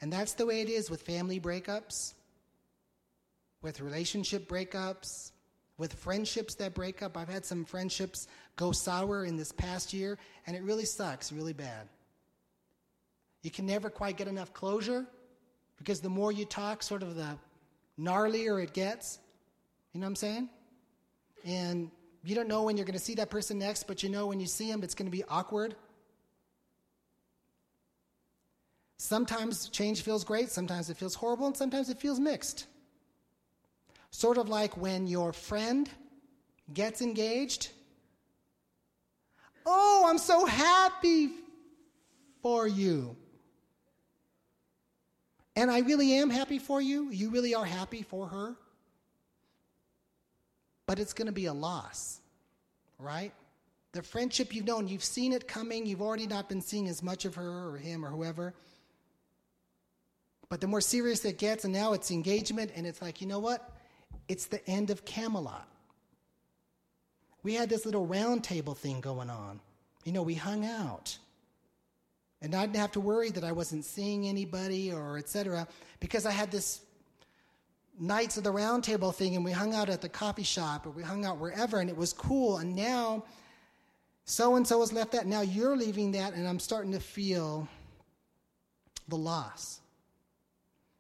And 0.02 0.12
that's 0.12 0.34
the 0.34 0.46
way 0.46 0.62
it 0.62 0.70
is 0.70 0.90
with 0.90 1.02
family 1.02 1.40
breakups, 1.40 2.14
with 3.62 3.82
relationship 3.82 4.48
breakups, 4.48 5.32
with 5.78 5.94
friendships 5.94 6.56
that 6.56 6.74
break 6.74 7.02
up. 7.02 7.18
I've 7.18 7.30
had 7.30 7.46
some 7.46 7.66
friendships 7.66 8.28
go 8.56 8.72
sour 8.72 9.26
in 9.26 9.36
this 9.36 9.52
past 9.52 9.94
year, 9.94 10.18
and 10.48 10.56
it 10.56 10.64
really 10.64 10.86
sucks 10.86 11.32
really 11.32 11.54
bad. 11.54 11.88
You 13.44 13.52
can 13.52 13.66
never 13.66 13.90
quite 13.90 14.18
get 14.18 14.28
enough 14.28 14.54
closure 14.54 15.06
because 15.78 16.02
the 16.02 16.10
more 16.10 16.32
you 16.32 16.46
talk, 16.46 16.84
sort 16.84 17.04
of 17.04 17.16
the 17.16 17.38
gnarlier 17.98 18.62
it 18.62 18.74
gets. 18.74 19.20
You 19.94 20.00
know 20.00 20.06
what 20.06 20.10
I'm 20.10 20.16
saying? 20.18 20.50
And 21.46 21.92
you 22.24 22.36
don't 22.36 22.48
know 22.48 22.64
when 22.64 22.78
you're 22.78 22.86
going 22.86 22.98
to 22.98 23.04
see 23.04 23.16
that 23.16 23.30
person 23.30 23.60
next, 23.60 23.88
but 23.88 24.04
you 24.04 24.10
know 24.10 24.28
when 24.28 24.40
you 24.40 24.46
see 24.46 24.70
them, 24.70 24.84
it's 24.84 24.96
going 24.96 25.08
to 25.08 25.12
be 25.12 25.24
awkward. 25.30 25.76
Sometimes 28.98 29.70
change 29.70 30.02
feels 30.02 30.26
great, 30.26 30.50
sometimes 30.50 30.90
it 30.90 30.98
feels 30.98 31.16
horrible, 31.16 31.48
and 31.48 31.56
sometimes 31.56 31.90
it 31.90 32.00
feels 32.00 32.20
mixed. 32.20 32.68
Sort 34.12 34.38
of 34.38 34.50
like 34.50 34.76
when 34.76 35.08
your 35.08 35.32
friend 35.32 35.90
gets 36.74 37.02
engaged. 37.02 37.70
Oh, 39.66 40.06
I'm 40.08 40.18
so 40.18 40.46
happy 40.46 41.30
for 42.42 42.68
you. 42.68 43.16
And 45.56 45.72
I 45.72 45.80
really 45.80 46.14
am 46.14 46.30
happy 46.30 46.60
for 46.60 46.82
you. 46.82 47.10
You 47.10 47.30
really 47.30 47.54
are 47.54 47.66
happy 47.66 48.02
for 48.02 48.28
her 48.28 48.56
but 50.90 50.98
it's 50.98 51.14
going 51.14 51.28
to 51.28 51.32
be 51.32 51.46
a 51.46 51.54
loss, 51.54 52.20
right? 52.98 53.32
The 53.92 54.02
friendship 54.02 54.56
you've 54.56 54.66
known, 54.66 54.88
you've 54.88 55.04
seen 55.04 55.34
it 55.34 55.48
coming, 55.48 55.86
you've 55.86 56.02
already 56.02 56.26
not 56.26 56.50
been 56.50 56.62
seeing 56.62 56.88
as 56.88 57.04
much 57.04 57.26
of 57.26 57.36
her 57.36 57.70
or 57.70 57.78
him 57.78 58.04
or 58.04 58.10
whoever. 58.10 58.56
But 60.50 60.62
the 60.62 60.66
more 60.68 60.82
serious 60.82 61.24
it 61.26 61.38
gets, 61.38 61.64
and 61.64 61.72
now 61.72 61.94
it's 61.94 62.10
engagement, 62.10 62.72
and 62.76 62.88
it's 62.88 63.04
like, 63.04 63.22
you 63.22 63.28
know 63.28 63.38
what? 63.38 63.72
it's 64.28 64.46
the 64.48 64.66
end 64.68 64.90
of 64.90 65.04
Camelot. 65.06 65.68
We 67.44 67.54
had 67.54 67.70
this 67.70 67.86
little 67.86 68.08
round 68.08 68.44
table 68.44 68.74
thing 68.74 69.00
going 69.00 69.30
on. 69.30 69.60
You 70.06 70.12
know, 70.12 70.24
we 70.24 70.34
hung 70.34 70.66
out. 70.66 71.18
And 72.42 72.56
I 72.56 72.66
didn't 72.66 72.78
have 72.78 72.94
to 72.94 73.00
worry 73.00 73.30
that 73.32 73.44
I 73.44 73.52
wasn't 73.52 73.86
seeing 73.86 74.28
anybody 74.28 74.92
or 74.92 75.20
etc. 75.20 75.68
because 76.00 76.26
I 76.26 76.32
had 76.32 76.50
this 76.52 76.82
knights 78.00 78.38
of 78.38 78.44
the 78.44 78.52
round 78.52 78.84
table 78.84 79.12
thing 79.12 79.36
and 79.36 79.44
we 79.44 79.52
hung 79.52 79.74
out 79.74 79.90
at 79.90 80.02
the 80.02 80.10
coffee 80.10 80.44
shop 80.44 80.86
or 80.86 80.90
we 80.92 81.04
hung 81.04 81.26
out 81.26 81.38
wherever 81.38 81.80
and 81.80 81.90
it 81.90 81.98
was 81.98 82.14
cool. 82.14 82.58
And 82.58 82.76
now 82.76 83.24
so 84.26 84.56
and 84.56 84.66
so 84.66 84.80
has 84.80 84.94
left 84.94 85.12
that. 85.14 85.28
Now 85.28 85.42
you're 85.42 85.76
leaving 85.76 86.12
that 86.14 86.34
and 86.34 86.48
I'm 86.48 86.60
starting 86.60 86.92
to 86.94 87.00
feel 87.00 87.68
the 89.08 89.18
loss. 89.18 89.82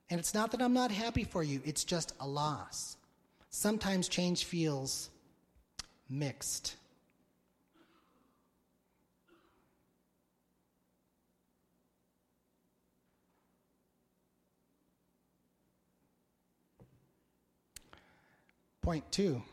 And 0.10 0.20
it's 0.20 0.34
not 0.34 0.52
that 0.52 0.62
I'm 0.62 0.74
not 0.74 0.92
happy 0.92 1.24
for 1.24 1.44
you, 1.44 1.62
it's 1.64 1.84
just 1.84 2.14
a 2.20 2.28
loss. 2.28 2.98
Sometimes 3.52 4.08
change 4.08 4.46
feels 4.46 5.10
mixed. 6.10 6.76
Point 18.90 19.12
two. 19.12 19.44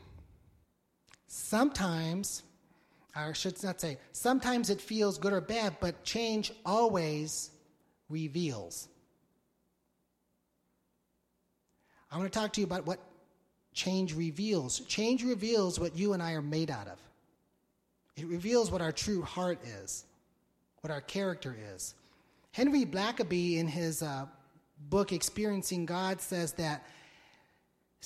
Sometimes, 1.27 2.41
I 3.15 3.33
should 3.33 3.61
not 3.61 3.79
say, 3.79 3.99
sometimes 4.11 4.71
it 4.71 4.81
feels 4.81 5.19
good 5.19 5.31
or 5.31 5.41
bad, 5.41 5.77
but 5.79 6.03
change 6.03 6.51
always 6.65 7.51
reveals. 8.09 8.87
I 12.11 12.17
want 12.17 12.33
to 12.33 12.39
talk 12.39 12.51
to 12.53 12.61
you 12.61 12.65
about 12.65 12.87
what 12.87 12.97
change 13.75 14.15
reveals. 14.15 14.79
Change 14.79 15.23
reveals 15.23 15.79
what 15.79 15.95
you 15.95 16.13
and 16.13 16.23
I 16.23 16.31
are 16.31 16.41
made 16.41 16.71
out 16.71 16.87
of. 16.87 16.97
It 18.15 18.25
reveals 18.25 18.71
what 18.71 18.81
our 18.81 18.91
true 18.91 19.21
heart 19.21 19.59
is, 19.83 20.05
what 20.81 20.89
our 20.89 21.01
character 21.01 21.55
is. 21.75 21.93
Henry 22.53 22.85
Blackaby, 22.85 23.59
in 23.59 23.67
his 23.67 24.01
uh, 24.01 24.25
book 24.89 25.11
Experiencing 25.11 25.85
God, 25.85 26.21
says 26.21 26.53
that 26.53 26.87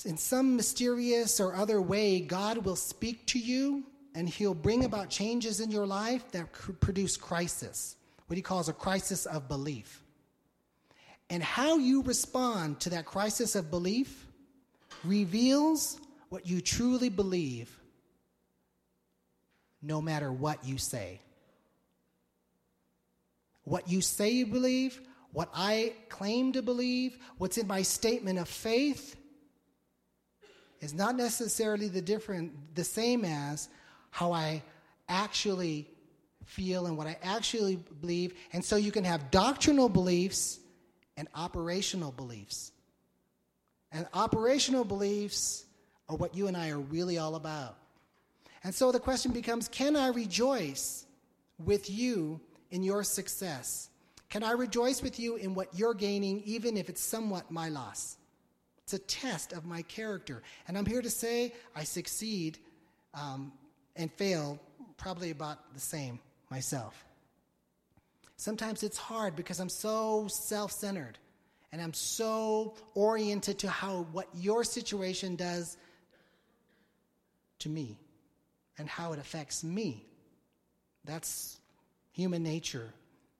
in 0.05 0.17
some 0.17 0.55
mysterious 0.55 1.39
or 1.39 1.55
other 1.55 1.81
way, 1.81 2.21
God 2.21 2.59
will 2.59 2.75
speak 2.75 3.25
to 3.27 3.39
you 3.39 3.83
and 4.15 4.27
he'll 4.27 4.53
bring 4.53 4.83
about 4.83 5.09
changes 5.09 5.59
in 5.59 5.71
your 5.71 5.85
life 5.85 6.31
that 6.31 6.51
produce 6.51 7.17
crisis, 7.17 7.95
what 8.27 8.35
he 8.35 8.41
calls 8.41 8.67
a 8.67 8.73
crisis 8.73 9.25
of 9.25 9.47
belief. 9.47 10.03
And 11.29 11.41
how 11.41 11.77
you 11.77 12.01
respond 12.03 12.79
to 12.81 12.89
that 12.91 13.05
crisis 13.05 13.55
of 13.55 13.71
belief 13.71 14.27
reveals 15.03 15.99
what 16.29 16.45
you 16.45 16.61
truly 16.61 17.09
believe, 17.09 17.69
no 19.81 20.01
matter 20.01 20.31
what 20.31 20.65
you 20.65 20.77
say. 20.77 21.21
What 23.63 23.87
you 23.87 24.01
say 24.01 24.31
you 24.31 24.47
believe, 24.47 24.99
what 25.31 25.49
I 25.53 25.93
claim 26.09 26.53
to 26.53 26.61
believe, 26.61 27.17
what's 27.37 27.57
in 27.57 27.67
my 27.67 27.81
statement 27.83 28.39
of 28.39 28.49
faith 28.49 29.15
is 30.81 30.93
not 30.93 31.15
necessarily 31.15 31.87
the 31.87 32.01
different 32.01 32.75
the 32.75 32.83
same 32.83 33.23
as 33.23 33.69
how 34.09 34.33
I 34.33 34.61
actually 35.07 35.87
feel 36.45 36.87
and 36.87 36.97
what 36.97 37.07
I 37.07 37.17
actually 37.23 37.77
believe. 38.01 38.33
And 38.51 38.65
so 38.65 38.75
you 38.75 38.91
can 38.91 39.03
have 39.03 39.31
doctrinal 39.31 39.87
beliefs 39.87 40.59
and 41.15 41.27
operational 41.35 42.11
beliefs. 42.11 42.71
And 43.91 44.07
operational 44.13 44.83
beliefs 44.83 45.65
are 46.09 46.15
what 46.15 46.35
you 46.35 46.47
and 46.47 46.57
I 46.57 46.69
are 46.69 46.79
really 46.79 47.17
all 47.17 47.35
about. 47.35 47.77
And 48.63 48.73
so 48.73 48.91
the 48.91 48.99
question 48.99 49.31
becomes 49.31 49.67
can 49.67 49.95
I 49.95 50.07
rejoice 50.07 51.05
with 51.57 51.89
you 51.89 52.41
in 52.71 52.83
your 52.83 53.03
success? 53.03 53.89
Can 54.29 54.43
I 54.43 54.51
rejoice 54.51 55.01
with 55.01 55.19
you 55.19 55.35
in 55.35 55.53
what 55.53 55.67
you're 55.77 55.93
gaining, 55.93 56.41
even 56.45 56.77
if 56.77 56.89
it's 56.89 57.01
somewhat 57.01 57.51
my 57.51 57.69
loss? 57.69 58.17
It's 58.83 58.93
a 58.93 58.99
test 58.99 59.53
of 59.53 59.65
my 59.65 59.81
character. 59.83 60.41
And 60.67 60.77
I'm 60.77 60.85
here 60.85 61.01
to 61.01 61.09
say 61.09 61.53
I 61.75 61.83
succeed 61.83 62.57
um, 63.13 63.51
and 63.95 64.11
fail 64.13 64.59
probably 64.97 65.31
about 65.31 65.73
the 65.73 65.79
same 65.79 66.19
myself. 66.49 67.05
Sometimes 68.37 68.83
it's 68.83 68.97
hard 68.97 69.35
because 69.35 69.59
I'm 69.59 69.69
so 69.69 70.27
self 70.27 70.71
centered 70.71 71.17
and 71.71 71.81
I'm 71.81 71.93
so 71.93 72.75
oriented 72.95 73.59
to 73.59 73.69
how 73.69 74.07
what 74.11 74.27
your 74.33 74.63
situation 74.63 75.35
does 75.35 75.77
to 77.59 77.69
me 77.69 77.97
and 78.77 78.89
how 78.89 79.13
it 79.13 79.19
affects 79.19 79.63
me. 79.63 80.05
That's 81.05 81.59
human 82.11 82.43
nature, 82.43 82.93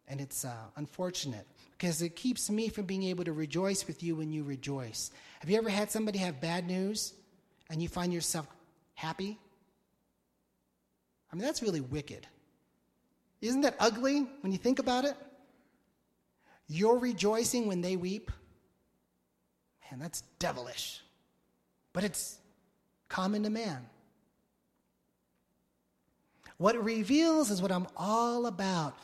and 0.08 0.22
it's 0.22 0.46
uh, 0.46 0.54
unfortunate 0.78 1.46
because 1.82 2.04
it 2.04 2.16
keeps 2.16 2.48
me 2.48 2.70
from 2.70 2.86
being 2.86 3.02
able 3.02 3.24
to 3.24 3.34
rejoice 3.34 3.88
with 3.88 4.04
you 4.04 4.16
when 4.16 4.32
you 4.32 4.44
rejoice. 4.44 5.10
Have 5.40 5.50
you 5.50 5.58
ever 5.58 5.68
had 5.68 5.90
somebody 5.90 6.20
have 6.20 6.40
bad 6.40 6.68
news 6.68 7.16
and 7.72 7.82
you 7.82 7.90
find 7.90 8.14
yourself 8.14 8.46
happy? 8.94 9.40
I 11.34 11.36
mean, 11.36 11.44
that's 11.44 11.64
really 11.64 11.82
wicked. 11.82 12.28
Isn't 13.42 13.62
that 13.62 13.78
ugly 13.80 14.28
when 14.42 14.52
you 14.52 14.60
think 14.60 14.78
about 14.78 15.06
it? 15.06 15.16
You're 16.68 17.00
rejoicing 17.00 17.66
when 17.66 17.82
they 17.82 17.96
weep. 17.96 18.30
Man, 19.90 20.00
that's 20.00 20.22
devilish. 20.38 21.02
But 21.94 22.04
it's 22.04 22.38
common 23.10 23.42
to 23.42 23.50
man. 23.50 23.88
What 26.58 26.76
it 26.76 26.84
reveals 26.84 27.50
is 27.50 27.60
what 27.60 27.72
I'm 27.72 27.88
all 27.98 28.46
about. 28.46 28.96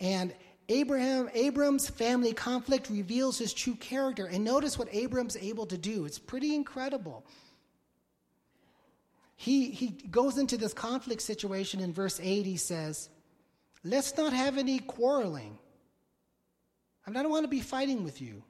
And 0.00 0.32
Abraham, 0.68 1.28
Abram's 1.34 1.88
family 1.88 2.32
conflict 2.32 2.88
reveals 2.88 3.38
his 3.38 3.52
true 3.52 3.74
character. 3.74 4.26
And 4.26 4.44
notice 4.44 4.78
what 4.78 4.88
Abram's 4.92 5.36
able 5.36 5.66
to 5.66 5.78
do. 5.78 6.04
It's 6.04 6.18
pretty 6.18 6.54
incredible. 6.54 7.26
He, 9.36 9.70
he 9.70 9.88
goes 9.88 10.38
into 10.38 10.56
this 10.56 10.72
conflict 10.72 11.20
situation 11.22 11.80
in 11.80 11.92
verse 11.92 12.20
8. 12.22 12.46
He 12.46 12.56
says, 12.56 13.08
Let's 13.84 14.16
not 14.16 14.32
have 14.32 14.58
any 14.58 14.78
quarreling. 14.78 15.58
I, 17.06 17.10
I 17.10 17.22
don't 17.22 17.30
want 17.30 17.44
to 17.44 17.48
be 17.48 17.60
fighting 17.60 18.04
with 18.04 18.22
you. 18.22 18.44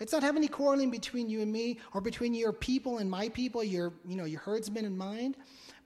Let's 0.00 0.12
not 0.12 0.22
have 0.22 0.36
any 0.36 0.48
quarreling 0.48 0.90
between 0.90 1.28
you 1.28 1.42
and 1.42 1.52
me 1.52 1.80
or 1.92 2.00
between 2.00 2.32
your 2.32 2.52
people 2.52 2.98
and 2.98 3.10
my 3.10 3.28
people, 3.28 3.64
your, 3.64 3.92
you 4.06 4.16
know, 4.16 4.24
your 4.24 4.40
herdsmen 4.40 4.84
and 4.84 4.96
mine, 4.96 5.34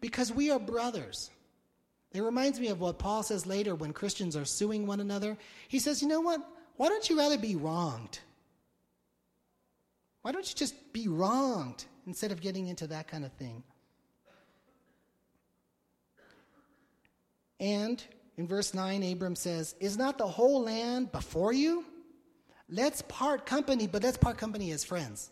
because 0.01 0.31
we 0.31 0.51
are 0.51 0.59
brothers. 0.59 1.31
It 2.13 2.23
reminds 2.23 2.61
me 2.61 2.69
of 2.69 2.81
what 2.81 2.99
Paul 2.99 3.23
says 3.23 3.47
later 3.47 3.75
when 3.75 3.93
Christians 3.93 4.37
are 4.37 4.45
suing 4.45 4.87
one 4.87 5.01
another. 5.01 5.39
He 5.69 5.79
says, 5.79 6.03
You 6.03 6.09
know 6.09 6.21
what? 6.21 6.41
Why 6.77 6.89
don't 6.89 7.09
you 7.09 7.19
rather 7.19 7.39
be 7.39 7.57
wronged? 7.57 8.19
Why 10.23 10.33
don't 10.33 10.49
you 10.49 10.55
just 10.55 10.93
be 10.93 11.09
wronged 11.09 11.85
instead 12.07 12.31
of 12.31 12.41
getting 12.41 12.69
into 12.69 12.87
that 12.89 13.09
kind 13.09 13.25
of 13.25 13.33
thing? 13.33 13.63
And 17.59 18.03
in 18.37 18.47
verse 18.47 18.75
9, 18.75 19.03
Abram 19.13 19.37
says, 19.37 19.75
Is 19.81 19.97
not 19.97 20.19
the 20.19 20.27
whole 20.27 20.63
land 20.63 21.13
before 21.13 21.53
you? 21.53 21.85
Let's 22.69 23.03
part 23.03 23.47
company, 23.47 23.87
but 23.87 24.03
let's 24.03 24.17
part 24.17 24.37
company 24.37 24.71
as 24.73 24.85
friends. 24.85 25.31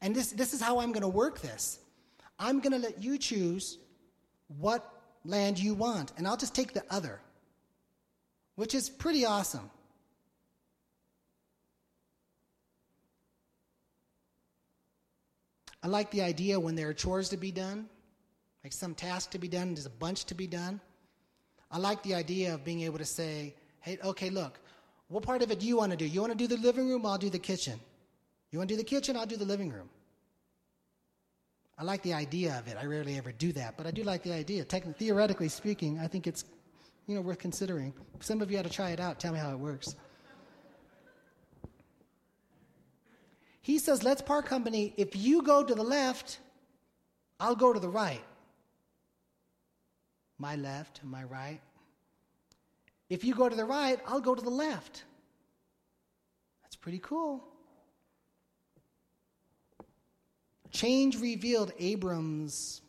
And 0.00 0.14
this, 0.14 0.30
this 0.32 0.52
is 0.52 0.60
how 0.60 0.78
I'm 0.78 0.92
going 0.92 1.02
to 1.02 1.08
work 1.08 1.40
this. 1.40 1.80
I'm 2.38 2.60
going 2.60 2.72
to 2.72 2.78
let 2.78 3.02
you 3.02 3.18
choose 3.18 3.78
what 4.58 4.95
land 5.26 5.58
you 5.58 5.74
want, 5.74 6.12
and 6.16 6.26
I'll 6.26 6.36
just 6.36 6.54
take 6.54 6.72
the 6.72 6.84
other, 6.90 7.20
which 8.54 8.74
is 8.74 8.88
pretty 8.88 9.24
awesome. 9.24 9.70
I 15.82 15.88
like 15.88 16.10
the 16.10 16.22
idea 16.22 16.58
when 16.58 16.74
there 16.74 16.88
are 16.88 16.94
chores 16.94 17.28
to 17.28 17.36
be 17.36 17.52
done, 17.52 17.88
like 18.64 18.72
some 18.72 18.94
task 18.94 19.30
to 19.30 19.38
be 19.38 19.48
done, 19.48 19.74
there's 19.74 19.86
a 19.86 19.90
bunch 19.90 20.24
to 20.24 20.34
be 20.34 20.46
done. 20.46 20.80
I 21.70 21.78
like 21.78 22.02
the 22.02 22.14
idea 22.14 22.54
of 22.54 22.64
being 22.64 22.82
able 22.82 22.98
to 22.98 23.04
say, 23.04 23.54
hey, 23.80 23.98
okay, 24.02 24.30
look, 24.30 24.58
what 25.08 25.22
part 25.22 25.42
of 25.42 25.50
it 25.50 25.60
do 25.60 25.66
you 25.66 25.76
want 25.76 25.92
to 25.92 25.96
do? 25.96 26.04
You 26.04 26.20
want 26.20 26.32
to 26.32 26.38
do 26.38 26.48
the 26.48 26.60
living 26.60 26.88
room? 26.88 27.06
I'll 27.06 27.18
do 27.18 27.30
the 27.30 27.38
kitchen. 27.38 27.78
You 28.50 28.58
want 28.58 28.68
to 28.68 28.74
do 28.74 28.78
the 28.78 28.84
kitchen? 28.84 29.16
I'll 29.16 29.26
do 29.26 29.36
the 29.36 29.44
living 29.44 29.70
room. 29.70 29.88
I 31.78 31.84
like 31.84 32.02
the 32.02 32.14
idea 32.14 32.58
of 32.58 32.68
it. 32.68 32.76
I 32.80 32.86
rarely 32.86 33.18
ever 33.18 33.32
do 33.32 33.52
that, 33.52 33.76
but 33.76 33.86
I 33.86 33.90
do 33.90 34.02
like 34.02 34.22
the 34.22 34.32
idea. 34.32 34.64
Technically, 34.64 35.06
theoretically 35.06 35.48
speaking, 35.48 35.98
I 35.98 36.06
think 36.06 36.26
it's 36.26 36.44
you 37.06 37.14
know 37.14 37.20
worth 37.20 37.38
considering. 37.38 37.92
Some 38.20 38.40
of 38.40 38.50
you 38.50 38.58
ought 38.58 38.64
to 38.64 38.70
try 38.70 38.90
it 38.90 39.00
out. 39.00 39.20
Tell 39.20 39.32
me 39.32 39.38
how 39.38 39.50
it 39.50 39.58
works. 39.58 39.94
He 43.60 43.78
says, 43.78 44.02
"Let's 44.02 44.22
part 44.22 44.46
company. 44.46 44.94
If 44.96 45.14
you 45.16 45.42
go 45.42 45.62
to 45.62 45.74
the 45.74 45.82
left, 45.82 46.38
I'll 47.38 47.56
go 47.56 47.72
to 47.72 47.80
the 47.80 47.88
right. 47.88 48.24
My 50.38 50.56
left 50.56 51.00
my 51.04 51.24
right. 51.24 51.60
If 53.10 53.22
you 53.24 53.34
go 53.34 53.48
to 53.48 53.56
the 53.56 53.64
right, 53.64 54.00
I'll 54.06 54.20
go 54.20 54.34
to 54.34 54.42
the 54.42 54.50
left. 54.50 55.04
That's 56.62 56.76
pretty 56.76 57.00
cool." 57.00 57.55
Change 60.76 61.18
revealed 61.22 61.72
Abram's 61.78 62.82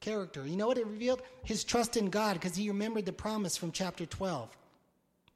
character. 0.00 0.46
You 0.46 0.54
know 0.54 0.66
what 0.66 0.76
it 0.76 0.86
revealed? 0.86 1.22
His 1.42 1.64
trust 1.64 1.96
in 1.96 2.10
God 2.10 2.34
because 2.34 2.54
he 2.54 2.68
remembered 2.68 3.06
the 3.06 3.12
promise 3.12 3.56
from 3.56 3.72
chapter 3.72 4.04
12 4.04 4.54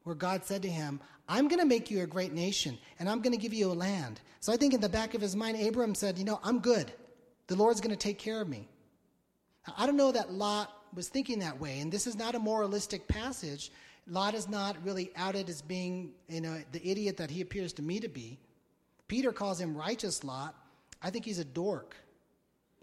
where 0.03 0.15
God 0.15 0.45
said 0.45 0.61
to 0.61 0.69
him, 0.69 1.01
I'm 1.27 1.49
going 1.49 1.61
to 1.61 1.65
make 1.65 1.91
you 1.91 2.03
a 2.03 2.07
great 2.07 2.35
nation 2.35 2.77
and 2.99 3.09
I'm 3.09 3.23
going 3.23 3.33
to 3.33 3.41
give 3.41 3.55
you 3.55 3.73
a 3.73 3.73
land. 3.73 4.21
So 4.41 4.53
I 4.53 4.59
think 4.59 4.75
in 4.75 4.83
the 4.83 4.91
back 4.91 5.15
of 5.15 5.23
his 5.23 5.35
mind, 5.35 5.59
Abram 5.59 5.95
said, 5.95 6.19
You 6.19 6.27
know, 6.27 6.39
I'm 6.45 6.59
good. 6.59 6.93
The 7.47 7.57
Lord's 7.57 7.81
going 7.81 7.97
to 7.97 7.97
take 7.97 8.19
care 8.19 8.43
of 8.43 8.49
me. 8.51 8.69
Now, 9.67 9.73
I 9.79 9.87
don't 9.87 9.97
know 9.97 10.13
that 10.13 10.35
Lot 10.35 10.71
was 10.93 11.09
thinking 11.09 11.39
that 11.39 11.59
way, 11.59 11.81
and 11.81 11.91
this 11.91 12.07
is 12.07 12.15
not 12.15 12.35
a 12.35 12.39
moralistic 12.39 13.09
passage. 13.09 13.73
Lot 14.07 14.35
is 14.35 14.51
not 14.51 14.77
really 14.85 15.11
outed 15.17 15.49
as 15.49 15.63
being 15.63 16.13
you 16.29 16.43
know, 16.43 16.61
the 16.73 16.87
idiot 16.87 17.17
that 17.17 17.31
he 17.31 17.41
appears 17.41 17.73
to 17.75 17.83
me 17.83 18.01
to 18.01 18.09
be. 18.09 18.39
Peter 19.09 19.33
calls 19.33 19.59
him 19.59 19.75
righteous 19.75 20.25
Lot. 20.25 20.55
I 21.03 21.11
think 21.11 21.25
he's 21.25 21.39
a 21.39 21.45
dork, 21.45 21.97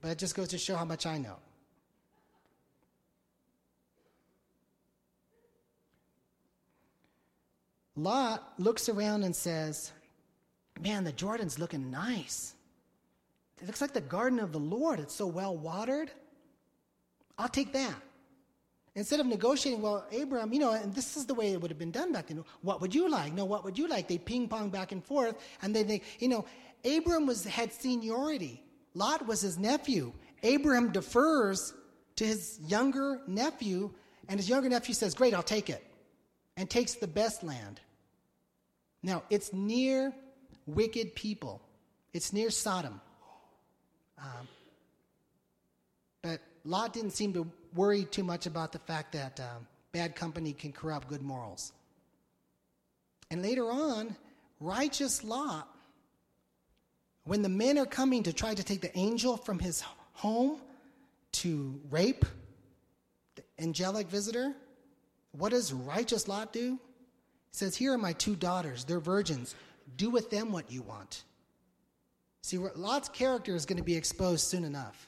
but 0.02 0.12
it 0.12 0.18
just 0.18 0.36
goes 0.36 0.50
to 0.50 0.58
show 0.58 0.76
how 0.76 0.86
much 0.86 1.06
I 1.06 1.18
know. 1.18 1.38
Lot 7.96 8.54
looks 8.58 8.88
around 8.90 9.24
and 9.24 9.36
says, 9.36 9.92
Man, 10.82 11.04
the 11.04 11.12
Jordan's 11.12 11.60
looking 11.60 11.92
nice. 11.92 12.54
It 13.62 13.68
looks 13.68 13.82
like 13.82 13.92
the 13.92 14.02
garden 14.02 14.40
of 14.40 14.54
the 14.54 14.60
Lord. 14.60 15.00
It's 15.00 15.16
so 15.16 15.28
well 15.28 15.56
watered. 15.58 16.10
I'll 17.38 17.50
take 17.50 17.74
that. 17.74 17.96
Instead 18.96 19.20
of 19.20 19.28
negotiating, 19.28 19.82
well, 19.82 20.06
Abram, 20.18 20.52
you 20.52 20.60
know, 20.60 20.72
and 20.72 20.94
this 20.94 21.16
is 21.16 21.26
the 21.26 21.34
way 21.34 21.54
it 21.54 21.62
would 21.62 21.70
have 21.70 21.78
been 21.78 21.92
done 21.92 22.12
back 22.12 22.28
then. 22.28 22.44
What 22.62 22.82
would 22.82 22.96
you 22.96 23.10
like? 23.10 23.34
No, 23.34 23.46
what 23.46 23.64
would 23.64 23.78
you 23.78 23.88
like? 23.88 24.08
They 24.08 24.18
ping 24.18 24.48
pong 24.48 24.70
back 24.70 24.92
and 24.92 25.04
forth, 25.04 25.36
and 25.62 25.76
then 25.76 25.88
they, 25.88 26.02
you 26.20 26.28
know, 26.28 26.46
Abram 26.86 27.26
was 27.26 27.44
had 27.46 27.74
seniority. 27.74 28.64
Lot 28.94 29.26
was 29.28 29.42
his 29.42 29.58
nephew. 29.58 30.14
Abraham 30.44 30.92
defers 30.92 31.74
to 32.16 32.26
his 32.26 32.60
younger 32.66 33.22
nephew, 33.28 33.92
and 34.28 34.40
his 34.40 34.50
younger 34.50 34.70
nephew 34.70 34.94
says, 34.94 35.14
"Great, 35.14 35.34
I'll 35.34 35.44
take 35.44 35.70
it," 35.70 35.86
and 36.58 36.70
takes 36.70 36.96
the 36.96 37.08
best 37.08 37.44
land. 37.44 37.80
Now 39.04 39.24
it's 39.30 39.54
near 39.54 40.14
wicked 40.66 41.16
people. 41.16 41.62
It's 42.14 42.34
near 42.34 42.50
Sodom. 42.50 43.00
Um, 44.18 44.48
but 46.22 46.42
Lot 46.66 46.94
didn't 46.94 47.12
seem 47.12 47.34
to 47.34 47.50
worry 47.74 48.04
too 48.06 48.24
much 48.24 48.46
about 48.46 48.72
the 48.72 48.80
fact 48.80 49.14
that 49.14 49.40
um, 49.40 49.68
bad 49.92 50.16
company 50.16 50.54
can 50.54 50.72
corrupt 50.72 51.08
good 51.08 51.22
morals. 51.22 51.72
And 53.32 53.42
later 53.42 53.72
on, 53.72 54.16
righteous 54.60 55.24
Lot, 55.24 55.68
when 57.30 57.44
the 57.44 57.50
men 57.50 57.78
are 57.78 57.86
coming 57.86 58.24
to 58.24 58.34
try 58.34 58.56
to 58.56 58.64
take 58.64 58.82
the 58.82 58.98
angel 58.98 59.38
from 59.38 59.60
his 59.60 59.84
home 60.14 60.60
to 61.32 61.80
rape 61.92 62.26
the 63.36 63.44
angelic 63.60 64.08
visitor, 64.08 64.52
what 65.34 65.50
does 65.50 65.72
righteous 65.72 66.28
Lot 66.28 66.52
do? 66.52 66.72
He 66.72 66.78
says, 67.52 67.76
Here 67.76 67.94
are 67.94 68.00
my 68.00 68.14
two 68.14 68.36
daughters, 68.36 68.84
they're 68.84 69.00
virgins. 69.00 69.54
Do 69.96 70.10
with 70.10 70.32
them 70.32 70.52
what 70.52 70.72
you 70.72 70.82
want. 70.82 71.22
See, 72.42 72.58
Lot's 72.58 73.10
character 73.10 73.54
is 73.54 73.68
going 73.68 73.78
to 73.78 73.84
be 73.84 73.96
exposed 73.96 74.48
soon 74.48 74.64
enough. 74.64 75.08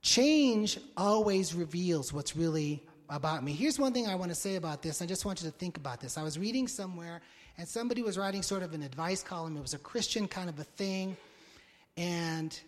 Change 0.00 0.78
always 0.96 1.54
reveals 1.54 2.10
what's 2.10 2.36
really 2.36 2.82
about 3.10 3.44
me. 3.44 3.52
Here's 3.52 3.78
one 3.78 3.92
thing 3.92 4.06
I 4.06 4.14
want 4.14 4.30
to 4.30 4.34
say 4.34 4.56
about 4.56 4.80
this. 4.82 5.02
I 5.02 5.06
just 5.06 5.26
want 5.26 5.42
you 5.42 5.50
to 5.50 5.56
think 5.56 5.76
about 5.76 6.00
this. 6.00 6.16
I 6.16 6.22
was 6.22 6.38
reading 6.38 6.68
somewhere, 6.68 7.20
and 7.58 7.66
somebody 7.66 8.02
was 8.02 8.18
writing 8.18 8.42
sort 8.42 8.62
of 8.62 8.74
an 8.74 8.82
advice 8.82 9.22
column. 9.22 9.56
It 9.56 9.62
was 9.62 9.74
a 9.74 9.78
Christian 9.78 10.28
kind 10.28 10.48
of 10.48 10.58
a 10.58 10.64
thing. 10.64 11.16
And 11.96 12.58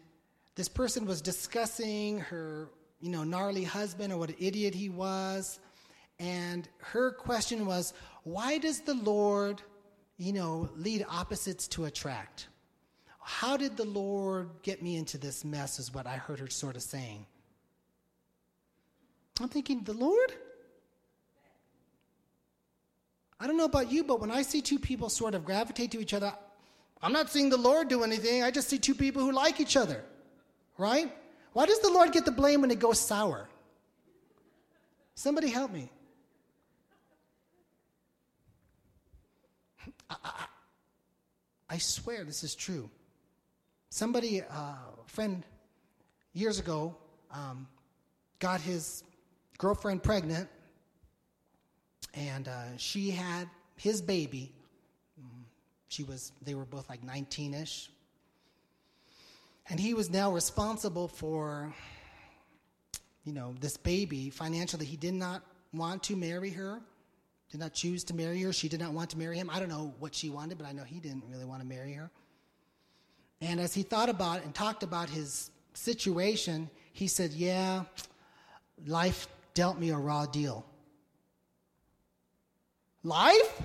this 0.55 0.69
person 0.69 1.05
was 1.05 1.21
discussing 1.21 2.21
her, 2.21 2.69
you 3.01 3.11
know, 3.11 3.25
gnarly 3.25 3.65
husband 3.65 4.13
or 4.13 4.17
what 4.17 4.31
an 4.31 4.37
idiot 4.39 4.75
he 4.75 4.89
was. 4.89 5.61
And 6.19 6.69
her 6.79 7.13
question 7.13 7.67
was, 7.67 7.93
why 8.25 8.59
does 8.59 8.81
the 8.81 8.95
Lord, 8.95 9.63
you 10.17 10.33
know, 10.33 10.69
lead 10.77 11.05
opposites 11.09 11.69
to 11.69 11.85
attract? 11.85 12.49
How 13.21 13.59
did 13.59 13.77
the 13.77 13.85
Lord 13.85 14.49
get 14.63 14.83
me 14.83 14.97
into 14.97 15.19
this 15.19 15.45
mess, 15.45 15.79
is 15.79 15.93
what 15.93 16.07
I 16.07 16.17
heard 16.17 16.39
her 16.41 16.49
sort 16.49 16.77
of 16.77 16.83
saying. 16.83 17.27
I'm 19.39 19.49
thinking, 19.49 19.83
the 19.85 19.93
Lord? 19.93 20.33
I 23.41 23.47
don't 23.47 23.57
know 23.57 23.65
about 23.65 23.91
you, 23.91 24.03
but 24.03 24.21
when 24.21 24.31
I 24.31 24.43
see 24.43 24.61
two 24.61 24.79
people 24.79 25.09
sort 25.09 25.35
of 25.35 25.45
gravitate 25.45 25.93
to 25.93 26.01
each 26.01 26.15
other, 26.15 26.33
I'm 27.01 27.13
not 27.13 27.31
seeing 27.31 27.49
the 27.49 27.57
Lord 27.57 27.89
do 27.89 28.03
anything. 28.03 28.43
I 28.43 28.51
just 28.51 28.69
see 28.69 28.79
two 28.79 28.95
people 28.95 29.23
who 29.23 29.33
like 29.33 29.61
each 29.61 29.77
other, 29.77 30.05
right? 30.77 31.13
Why 31.53 31.67
does 31.67 31.79
the 31.81 31.91
Lord 31.91 32.13
get 32.13 32.25
the 32.25 32.33
blame 32.33 32.63
when 32.63 32.71
it 32.71 32.81
goes 32.81 33.01
sour? 33.01 33.49
Somebody 35.15 35.49
help 35.49 35.71
me. 35.71 35.91
I, 40.11 40.17
I, 40.25 40.45
I 41.71 41.79
swear 41.79 42.25
this 42.25 42.43
is 42.43 42.55
true. 42.55 42.91
Somebody, 43.91 44.43
uh, 44.43 44.75
friend, 45.07 45.45
years 46.33 46.59
ago, 46.59 46.97
um, 47.33 47.67
got 48.39 48.61
his 48.61 49.03
girlfriend 49.59 50.03
pregnant, 50.03 50.49
and 52.19 52.49
uh, 52.49 52.77
she 52.77 53.11
had 53.11 53.49
his 53.77 54.03
baby. 54.03 54.53
She 55.89 56.03
was, 56.03 56.33
they 56.43 56.55
were 56.55 56.67
both 56.67 56.89
like 56.91 57.03
19 57.03 57.55
ish. 57.55 57.91
And 59.71 59.79
he 59.79 59.95
was 59.95 60.11
now 60.11 60.33
responsible 60.33 61.09
for, 61.09 61.73
you 63.25 63.33
know, 63.33 63.55
this 63.61 63.77
baby 63.77 64.31
financially. 64.31 64.85
He 64.85 64.97
did 64.97 65.15
not 65.15 65.43
want 65.73 66.03
to 66.05 66.17
marry 66.17 66.51
her, 66.51 66.81
did 67.51 67.61
not 67.61 67.73
choose 67.73 68.05
to 68.05 68.15
marry 68.15 68.43
her. 68.43 68.53
She 68.53 68.69
did 68.69 68.81
not 68.81 68.93
want 68.93 69.11
to 69.11 69.19
marry 69.19 69.37
him. 69.37 69.49
I 69.51 69.61
don't 69.61 69.69
know 69.69 69.95
what 69.99 70.15
she 70.15 70.29
wanted, 70.29 70.59
but 70.59 70.67
I 70.67 70.73
know 70.73 70.85
he 70.85 71.01
didn't 71.01 71.25
really 71.31 71.45
want 71.45 71.63
to 71.63 71.67
marry 71.67 71.93
her. 71.95 72.11
And 73.41 73.61
as 73.61 73.73
he 73.73 73.83
thought 73.83 74.09
about 74.09 74.43
and 74.43 74.55
talked 74.55 74.83
about 74.83 75.09
his 75.09 75.51
situation, 75.73 76.69
he 76.93 77.07
said, 77.07 77.31
Yeah, 77.31 77.85
life 78.87 79.29
dealt 79.55 79.79
me 79.79 79.91
a 79.91 79.97
raw 79.97 80.27
deal. 80.27 80.67
Life? 83.05 83.63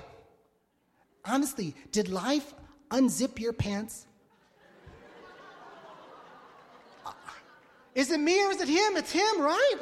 Honestly, 1.24 1.74
did 1.90 2.08
life 2.08 2.54
unzip 2.90 3.38
your 3.38 3.52
pants? 3.52 4.06
Is 7.94 8.10
it 8.10 8.18
me 8.18 8.44
or 8.44 8.50
is 8.50 8.60
it 8.60 8.68
him? 8.68 8.96
It's 8.96 9.12
him, 9.12 9.40
right? 9.40 9.76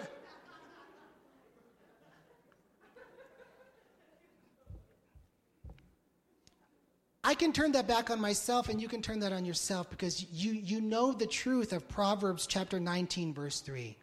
I 7.25 7.35
can 7.35 7.53
turn 7.53 7.73
that 7.73 7.87
back 7.87 8.11
on 8.11 8.21
myself 8.21 8.69
and 8.69 8.83
you 8.83 8.89
can 8.89 9.01
turn 9.01 9.21
that 9.21 9.33
on 9.33 9.45
yourself 9.45 9.89
because 9.89 10.27
you, 10.33 10.53
you 10.53 10.81
know 10.81 11.13
the 11.13 11.27
truth 11.27 11.73
of 11.73 11.89
Proverbs 11.89 12.47
chapter 12.47 12.81
19, 12.81 13.33
verse 13.33 13.61
3. 13.61 13.97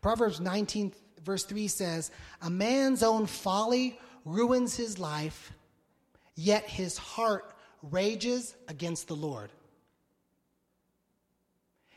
Proverbs 0.00 0.40
19, 0.40 0.92
verse 1.22 1.44
3 1.44 1.68
says, 1.68 2.10
A 2.40 2.50
man's 2.50 3.02
own 3.02 3.26
folly 3.26 4.00
ruins 4.24 4.76
his 4.76 4.98
life, 4.98 5.52
yet 6.34 6.68
his 6.68 6.96
heart 6.98 7.54
rages 7.82 8.54
against 8.68 9.08
the 9.08 9.16
Lord. 9.16 9.50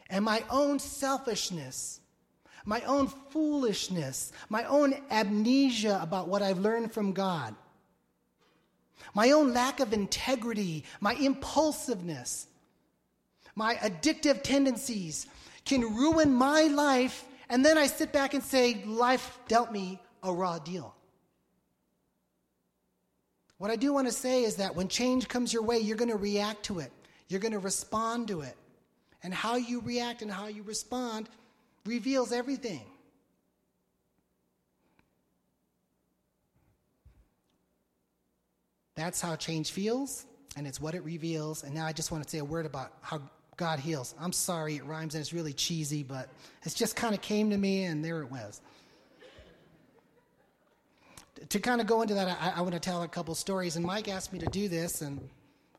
And 0.09 0.23
my 0.23 0.43
own 0.49 0.79
selfishness, 0.79 1.99
my 2.65 2.81
own 2.81 3.07
foolishness, 3.07 4.31
my 4.49 4.63
own 4.65 4.95
amnesia 5.11 5.99
about 6.01 6.27
what 6.27 6.41
I've 6.41 6.59
learned 6.59 6.91
from 6.91 7.11
God, 7.11 7.55
my 9.13 9.31
own 9.31 9.53
lack 9.53 9.79
of 9.79 9.93
integrity, 9.93 10.83
my 10.99 11.13
impulsiveness, 11.13 12.47
my 13.55 13.75
addictive 13.75 14.43
tendencies 14.43 15.27
can 15.63 15.81
ruin 15.81 16.33
my 16.33 16.63
life. 16.63 17.25
And 17.49 17.63
then 17.63 17.77
I 17.77 17.87
sit 17.87 18.11
back 18.11 18.33
and 18.33 18.43
say, 18.43 18.83
Life 18.85 19.39
dealt 19.47 19.71
me 19.71 19.99
a 20.23 20.31
raw 20.31 20.59
deal. 20.59 20.93
What 23.65 23.71
I 23.71 23.77
do 23.77 23.93
want 23.93 24.05
to 24.05 24.13
say 24.13 24.43
is 24.43 24.57
that 24.57 24.75
when 24.75 24.87
change 24.87 25.27
comes 25.27 25.51
your 25.51 25.63
way, 25.63 25.79
you're 25.79 25.97
going 25.97 26.11
to 26.11 26.17
react 26.17 26.61
to 26.65 26.77
it, 26.77 26.91
you're 27.29 27.39
going 27.39 27.51
to 27.51 27.57
respond 27.57 28.27
to 28.27 28.41
it. 28.41 28.55
And 29.23 29.33
how 29.33 29.55
you 29.55 29.81
react 29.81 30.21
and 30.21 30.29
how 30.29 30.45
you 30.45 30.61
respond 30.61 31.27
reveals 31.83 32.31
everything. 32.31 32.83
That's 38.93 39.19
how 39.19 39.35
change 39.35 39.71
feels, 39.71 40.27
and 40.55 40.67
it's 40.67 40.79
what 40.79 40.93
it 40.93 41.03
reveals. 41.03 41.63
And 41.63 41.73
now 41.73 41.87
I 41.87 41.91
just 41.91 42.11
want 42.11 42.23
to 42.23 42.29
say 42.29 42.37
a 42.37 42.45
word 42.45 42.67
about 42.67 42.91
how 43.01 43.19
God 43.57 43.79
heals. 43.79 44.13
I'm 44.19 44.31
sorry 44.31 44.75
it 44.75 44.85
rhymes 44.85 45.15
and 45.15 45.21
it's 45.21 45.33
really 45.33 45.53
cheesy, 45.53 46.03
but 46.03 46.29
it 46.63 46.75
just 46.75 46.95
kind 46.95 47.15
of 47.15 47.21
came 47.21 47.49
to 47.49 47.57
me, 47.57 47.85
and 47.85 48.05
there 48.05 48.21
it 48.21 48.29
was. 48.29 48.61
To 51.49 51.59
kind 51.59 51.81
of 51.81 51.87
go 51.87 52.01
into 52.01 52.13
that, 52.13 52.37
I, 52.41 52.53
I 52.57 52.61
want 52.61 52.73
to 52.73 52.79
tell 52.79 53.03
a 53.03 53.07
couple 53.07 53.35
stories. 53.35 53.75
And 53.75 53.85
Mike 53.85 54.07
asked 54.07 54.31
me 54.31 54.39
to 54.39 54.45
do 54.47 54.67
this, 54.67 55.01
and 55.01 55.29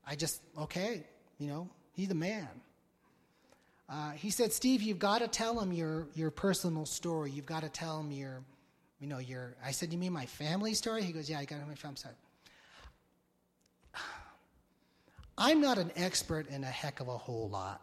I 0.07 0.15
just, 0.15 0.43
okay, 0.59 1.05
you 1.39 1.49
know, 1.49 1.69
He's 1.97 2.09
the 2.09 2.15
man. 2.15 2.49
Uh, 3.89 4.11
he 4.11 4.31
said, 4.31 4.53
Steve, 4.53 4.83
you've 4.83 4.99
got 4.99 5.21
to 5.21 5.29
tell 5.29 5.59
him 5.59 5.73
your, 5.73 6.09
your 6.15 6.31
personal 6.31 6.85
story. 6.85 7.31
You've 7.31 7.47
got 7.47 7.63
to 7.63 7.71
tell 7.71 8.01
him 8.01 8.11
your, 8.11 8.43
you 9.01 9.07
know, 9.07 9.19
your. 9.19 9.57
I 9.65 9.71
said, 9.71 9.93
you 9.93 9.99
mean 9.99 10.13
my 10.13 10.27
family 10.27 10.75
story? 10.75 11.03
He 11.03 11.13
goes, 11.13 11.31
yeah, 11.31 11.39
I 11.39 11.47
got 11.47 11.61
to 11.61 11.67
my 11.67 11.75
family 11.75 11.97
story. 11.97 12.15
I'm 15.39 15.61
not 15.61 15.79
an 15.79 15.91
expert 15.97 16.49
in 16.49 16.65
a 16.65 16.69
heck 16.69 17.01
of 17.01 17.09
a 17.09 17.17
whole 17.17 17.49
lot. 17.49 17.81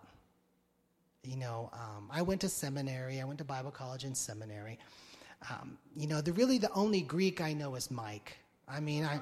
You 1.24 1.38
know, 1.38 1.72
um, 1.74 2.10
I 2.12 2.22
went 2.22 2.42
to 2.42 2.50
seminary. 2.50 3.20
I 3.20 3.24
went 3.24 3.40
to 3.40 3.46
Bible 3.46 3.72
college 3.72 4.04
and 4.04 4.16
seminary. 4.16 4.78
Um, 5.50 5.78
you 5.96 6.08
know, 6.08 6.22
the 6.22 6.34
really 6.34 6.58
the 6.58 6.72
only 6.72 7.02
Greek 7.02 7.42
I 7.42 7.54
know 7.54 7.76
is 7.76 7.92
Mike. 7.92 8.38
I 8.68 8.80
mean, 8.80 9.04
I. 9.04 9.20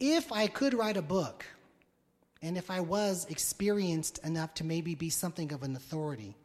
if 0.00 0.32
I 0.32 0.48
could 0.48 0.74
write 0.74 0.96
a 0.96 1.02
book, 1.02 1.46
and 2.42 2.58
if 2.58 2.70
I 2.70 2.80
was 2.80 3.24
experienced 3.30 4.18
enough 4.24 4.52
to 4.54 4.64
maybe 4.64 4.94
be 4.94 5.10
something 5.10 5.52
of 5.52 5.62
an 5.62 5.76
authority, 5.76 6.36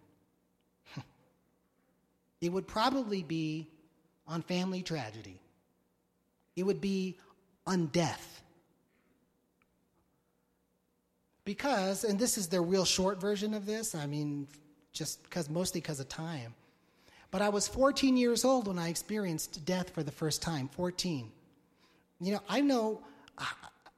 it 2.42 2.52
would 2.52 2.68
probably 2.68 3.24
be 3.24 3.68
on 4.28 4.44
family 4.44 4.84
tragedy. 4.84 5.42
It 6.56 6.64
would 6.64 6.82
be 6.82 7.18
on 7.66 7.88
death. 7.88 8.27
Because, 11.48 12.04
and 12.04 12.20
this 12.20 12.38
is 12.38 12.48
the 12.48 12.60
real 12.60 12.84
short 12.84 13.22
version 13.22 13.54
of 13.54 13.66
this, 13.66 13.96
I 13.96 14.06
mean, 14.06 14.50
just 14.92 15.24
because, 15.24 15.50
mostly 15.50 15.80
because 15.80 16.02
of 16.02 16.10
time. 16.10 16.54
But 17.32 17.42
I 17.42 17.48
was 17.48 17.70
14 17.70 18.18
years 18.18 18.44
old 18.44 18.68
when 18.68 18.78
I 18.78 18.90
experienced 18.90 19.64
death 19.64 19.92
for 19.92 20.04
the 20.04 20.12
first 20.12 20.42
time. 20.42 20.68
14. 20.68 21.32
You 22.20 22.34
know, 22.34 22.42
I 22.50 22.60
know 22.60 23.00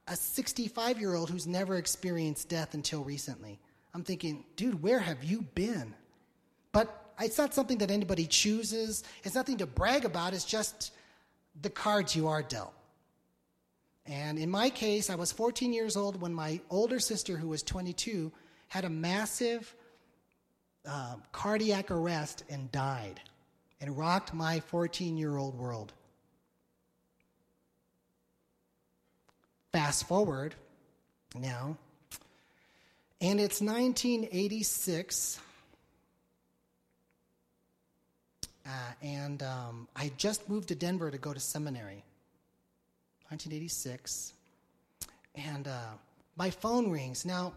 a 0.06 0.14
65 0.14 1.00
year 1.00 1.16
old 1.16 1.28
who's 1.28 1.48
never 1.48 1.76
experienced 1.76 2.48
death 2.48 2.74
until 2.74 3.02
recently. 3.02 3.58
I'm 3.94 4.04
thinking, 4.04 4.44
dude, 4.54 4.80
where 4.80 5.00
have 5.00 5.24
you 5.24 5.42
been? 5.56 5.92
But 6.70 7.14
it's 7.20 7.36
not 7.36 7.52
something 7.52 7.78
that 7.78 7.90
anybody 7.90 8.26
chooses. 8.26 9.02
It's 9.24 9.34
nothing 9.34 9.56
to 9.56 9.66
brag 9.66 10.04
about. 10.04 10.34
It's 10.34 10.44
just 10.44 10.92
the 11.62 11.70
cards 11.70 12.14
you 12.14 12.28
are 12.28 12.44
dealt. 12.44 12.74
And 14.06 14.38
in 14.38 14.50
my 14.50 14.70
case, 14.70 15.10
I 15.10 15.14
was 15.14 15.32
14 15.32 15.72
years 15.72 15.96
old 15.96 16.20
when 16.20 16.34
my 16.34 16.60
older 16.70 16.98
sister, 16.98 17.36
who 17.36 17.48
was 17.48 17.62
22, 17.62 18.32
had 18.68 18.84
a 18.84 18.90
massive 18.90 19.74
uh, 20.88 21.16
cardiac 21.32 21.90
arrest 21.90 22.44
and 22.48 22.70
died 22.72 23.20
and 23.80 23.96
rocked 23.96 24.34
my 24.34 24.60
14 24.60 25.16
year 25.16 25.36
old 25.36 25.56
world. 25.56 25.92
Fast 29.72 30.08
forward 30.08 30.54
now, 31.34 31.76
and 33.20 33.38
it's 33.38 33.60
1986. 33.60 35.40
Uh, 38.66 38.70
and 39.02 39.42
um, 39.42 39.88
I 39.96 40.12
just 40.16 40.48
moved 40.48 40.68
to 40.68 40.74
Denver 40.74 41.10
to 41.10 41.18
go 41.18 41.32
to 41.32 41.40
seminary. 41.40 42.04
1986. 43.30 44.34
And 45.34 45.68
uh, 45.68 45.94
my 46.36 46.50
phone 46.50 46.90
rings. 46.90 47.24
Now, 47.24 47.52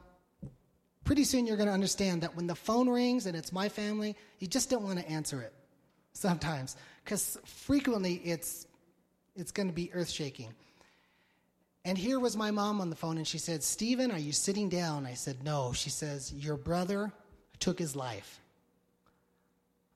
pretty 1.04 1.24
soon 1.24 1.46
you're 1.46 1.58
going 1.58 1.68
to 1.68 1.74
understand 1.74 2.22
that 2.22 2.36
when 2.36 2.48
the 2.48 2.56
phone 2.56 2.88
rings 2.88 3.26
and 3.26 3.36
it's 3.36 3.52
my 3.52 3.70
family, 3.70 4.16
you 4.40 4.48
just 4.48 4.70
don't 4.70 4.84
want 4.84 5.00
to 5.00 5.10
answer 5.10 5.42
it 5.42 5.54
sometimes 6.14 6.76
because 7.04 7.38
frequently 7.46 8.22
it's, 8.24 8.68
it's 9.36 9.52
going 9.52 9.68
to 9.68 9.74
be 9.74 9.92
earth 9.94 10.10
shaking. 10.10 10.54
And 11.86 11.98
here 11.98 12.20
was 12.20 12.38
my 12.38 12.52
mom 12.52 12.80
on 12.80 12.90
the 12.90 12.96
phone, 12.96 13.18
and 13.18 13.28
she 13.28 13.38
said, 13.38 13.62
Stephen, 13.62 14.10
are 14.12 14.18
you 14.18 14.32
sitting 14.32 14.70
down? 14.70 15.06
I 15.06 15.16
said, 15.16 15.44
No. 15.44 15.74
She 15.74 15.90
says, 15.90 16.32
Your 16.32 16.56
brother 16.56 17.12
took 17.60 17.78
his 17.78 17.94
life. 17.94 18.40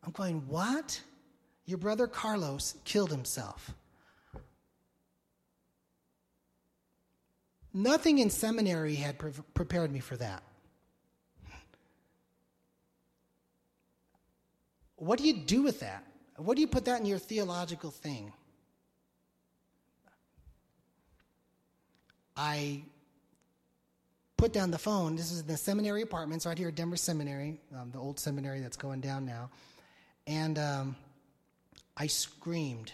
I'm 0.04 0.12
going, 0.12 0.44
What? 0.48 1.02
Your 1.66 1.78
brother 1.78 2.08
Carlos 2.08 2.76
killed 2.84 3.12
himself. 3.12 3.74
Nothing 7.78 8.18
in 8.18 8.32
seminary 8.32 8.96
had 8.96 9.20
pre- 9.20 9.30
prepared 9.54 9.92
me 9.92 10.00
for 10.00 10.18
that. 10.18 10.42
What 14.96 15.20
do 15.20 15.26
you 15.26 15.34
do 15.34 15.62
with 15.62 15.82
that? 15.82 16.04
What 16.38 16.56
do 16.56 16.62
you 16.62 16.68
put 16.68 16.86
that 16.86 17.00
in 17.00 17.06
your 17.06 17.20
theological 17.20 17.92
thing? 17.92 18.34
I 22.36 22.82
put 24.38 24.54
down 24.54 24.72
the 24.72 24.80
phone. 24.80 25.16
This 25.16 25.32
is 25.32 25.44
the 25.44 25.56
seminary 25.56 26.02
apartments 26.02 26.48
right 26.48 26.58
here 26.58 26.70
at 26.70 26.76
Denver 26.76 26.98
Seminary, 26.98 27.60
um, 27.80 27.92
the 27.92 28.00
old 28.00 28.20
seminary 28.20 28.60
that's 28.60 28.78
going 28.78 29.02
down 29.02 29.24
now. 29.24 29.52
And 30.26 30.58
um, 30.58 30.96
I 31.96 32.08
screamed 32.08 32.92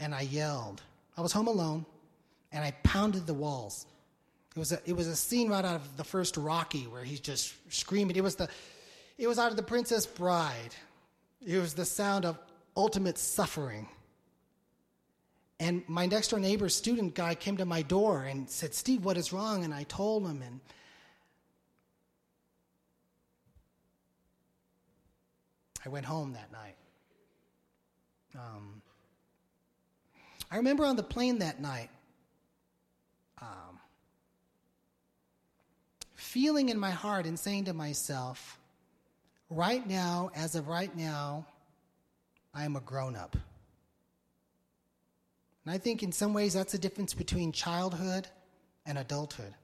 and 0.00 0.14
I 0.14 0.20
yelled. 0.20 0.82
I 1.16 1.22
was 1.22 1.32
home 1.32 1.48
alone 1.48 1.86
and 2.52 2.64
I 2.64 2.72
pounded 2.82 3.26
the 3.26 3.34
walls. 3.34 3.86
It 4.54 4.58
was 4.58 4.72
a, 4.72 4.80
it 4.84 4.96
was 4.96 5.06
a 5.06 5.16
scene 5.16 5.48
right 5.48 5.64
out 5.64 5.76
of 5.76 5.96
the 5.96 6.04
first 6.04 6.36
Rocky 6.36 6.82
where 6.82 7.04
he's 7.04 7.20
just 7.20 7.54
screaming. 7.72 8.16
It 8.16 8.22
was, 8.24 8.34
the, 8.34 8.48
it 9.16 9.28
was 9.28 9.38
out 9.38 9.50
of 9.50 9.56
The 9.56 9.62
Princess 9.62 10.06
Bride. 10.06 10.74
It 11.46 11.58
was 11.58 11.74
the 11.74 11.84
sound 11.84 12.24
of 12.24 12.38
ultimate 12.76 13.16
suffering. 13.16 13.88
And 15.60 15.84
my 15.88 16.06
next 16.06 16.28
door 16.28 16.40
neighbor 16.40 16.68
student 16.68 17.14
guy 17.14 17.34
came 17.34 17.58
to 17.58 17.64
my 17.66 17.82
door 17.82 18.24
and 18.24 18.48
said, 18.48 18.74
Steve, 18.74 19.04
what 19.04 19.16
is 19.16 19.32
wrong? 19.32 19.62
And 19.62 19.72
I 19.74 19.84
told 19.84 20.26
him, 20.26 20.42
and 20.42 20.60
I 25.84 25.90
went 25.90 26.06
home 26.06 26.32
that 26.32 26.50
night. 26.50 26.76
Um, 28.34 28.82
I 30.50 30.56
remember 30.56 30.84
on 30.84 30.96
the 30.96 31.02
plane 31.02 31.38
that 31.38 31.60
night, 31.60 31.90
um, 33.40 33.78
feeling 36.14 36.68
in 36.68 36.78
my 36.78 36.90
heart 36.90 37.26
and 37.26 37.38
saying 37.38 37.64
to 37.64 37.72
myself, 37.72 38.58
right 39.48 39.86
now, 39.86 40.30
as 40.34 40.54
of 40.54 40.68
right 40.68 40.94
now, 40.96 41.46
I 42.54 42.64
am 42.64 42.76
a 42.76 42.80
grown 42.80 43.16
up. 43.16 43.36
And 45.64 45.74
I 45.74 45.78
think 45.78 46.02
in 46.02 46.12
some 46.12 46.34
ways 46.34 46.54
that's 46.54 46.72
the 46.72 46.78
difference 46.78 47.14
between 47.14 47.52
childhood 47.52 48.28
and 48.86 48.98
adulthood. 48.98 49.54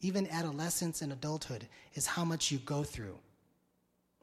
Even 0.00 0.28
adolescence 0.28 1.02
and 1.02 1.12
adulthood 1.12 1.66
is 1.94 2.06
how 2.06 2.24
much 2.24 2.50
you 2.50 2.58
go 2.58 2.82
through, 2.82 3.18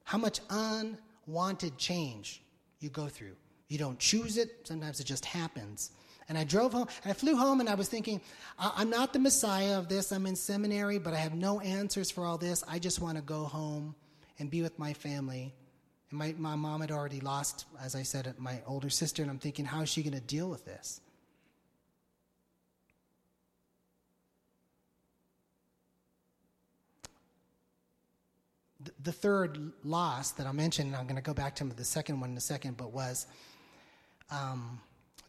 how 0.03 0.17
much 0.17 0.39
unwanted 0.49 1.77
change 1.77 2.41
you 2.79 2.89
go 2.89 3.07
through. 3.07 3.35
You 3.69 3.77
don't 3.77 3.97
choose 3.97 4.37
it, 4.37 4.67
sometimes 4.67 4.99
it 4.99 5.05
just 5.05 5.25
happens. 5.25 5.91
And 6.30 6.38
I 6.38 6.43
drove 6.43 6.74
home, 6.74 6.88
and 7.03 7.11
I 7.11 7.13
flew 7.13 7.36
home, 7.36 7.59
and 7.59 7.69
I 7.69 7.76
was 7.76 7.89
thinking, 7.89 8.21
I'm 8.57 8.89
not 8.89 9.13
the 9.13 9.19
Messiah 9.19 9.78
of 9.78 9.89
this. 9.89 10.11
I'm 10.11 10.26
in 10.26 10.36
seminary, 10.36 10.97
but 10.99 11.13
I 11.13 11.17
have 11.17 11.34
no 11.34 11.59
answers 11.59 12.11
for 12.11 12.26
all 12.26 12.38
this. 12.38 12.63
I 12.67 12.80
just 12.80 13.01
want 13.01 13.17
to 13.17 13.24
go 13.24 13.43
home 13.43 13.95
and 14.39 14.49
be 14.49 14.61
with 14.61 14.78
my 14.80 14.93
family. 14.93 15.53
And 16.09 16.19
my, 16.19 16.34
my 16.38 16.55
mom 16.55 16.82
had 16.82 16.91
already 16.91 17.19
lost, 17.19 17.65
as 17.84 17.95
I 17.95 18.03
said, 18.03 18.34
my 18.38 18.59
older 18.65 18.89
sister, 18.89 19.21
and 19.21 19.30
I'm 19.30 19.39
thinking, 19.39 19.65
how 19.65 19.82
is 19.82 19.89
she 19.89 20.01
going 20.01 20.13
to 20.13 20.21
deal 20.21 20.49
with 20.49 20.65
this? 20.65 21.01
the 29.03 29.11
third 29.11 29.71
loss 29.84 30.32
that 30.32 30.47
I'll 30.47 30.53
mention, 30.53 30.88
and 30.88 30.95
I'm 30.95 31.03
going 31.03 31.15
to 31.15 31.21
go 31.21 31.34
back 31.34 31.55
to 31.57 31.63
the 31.65 31.86
second 31.86 32.19
one 32.19 32.32
in 32.32 32.38
a 32.38 32.41
second, 32.41 32.78
but 32.78 32.91
was 32.91 33.28
um, 34.32 34.80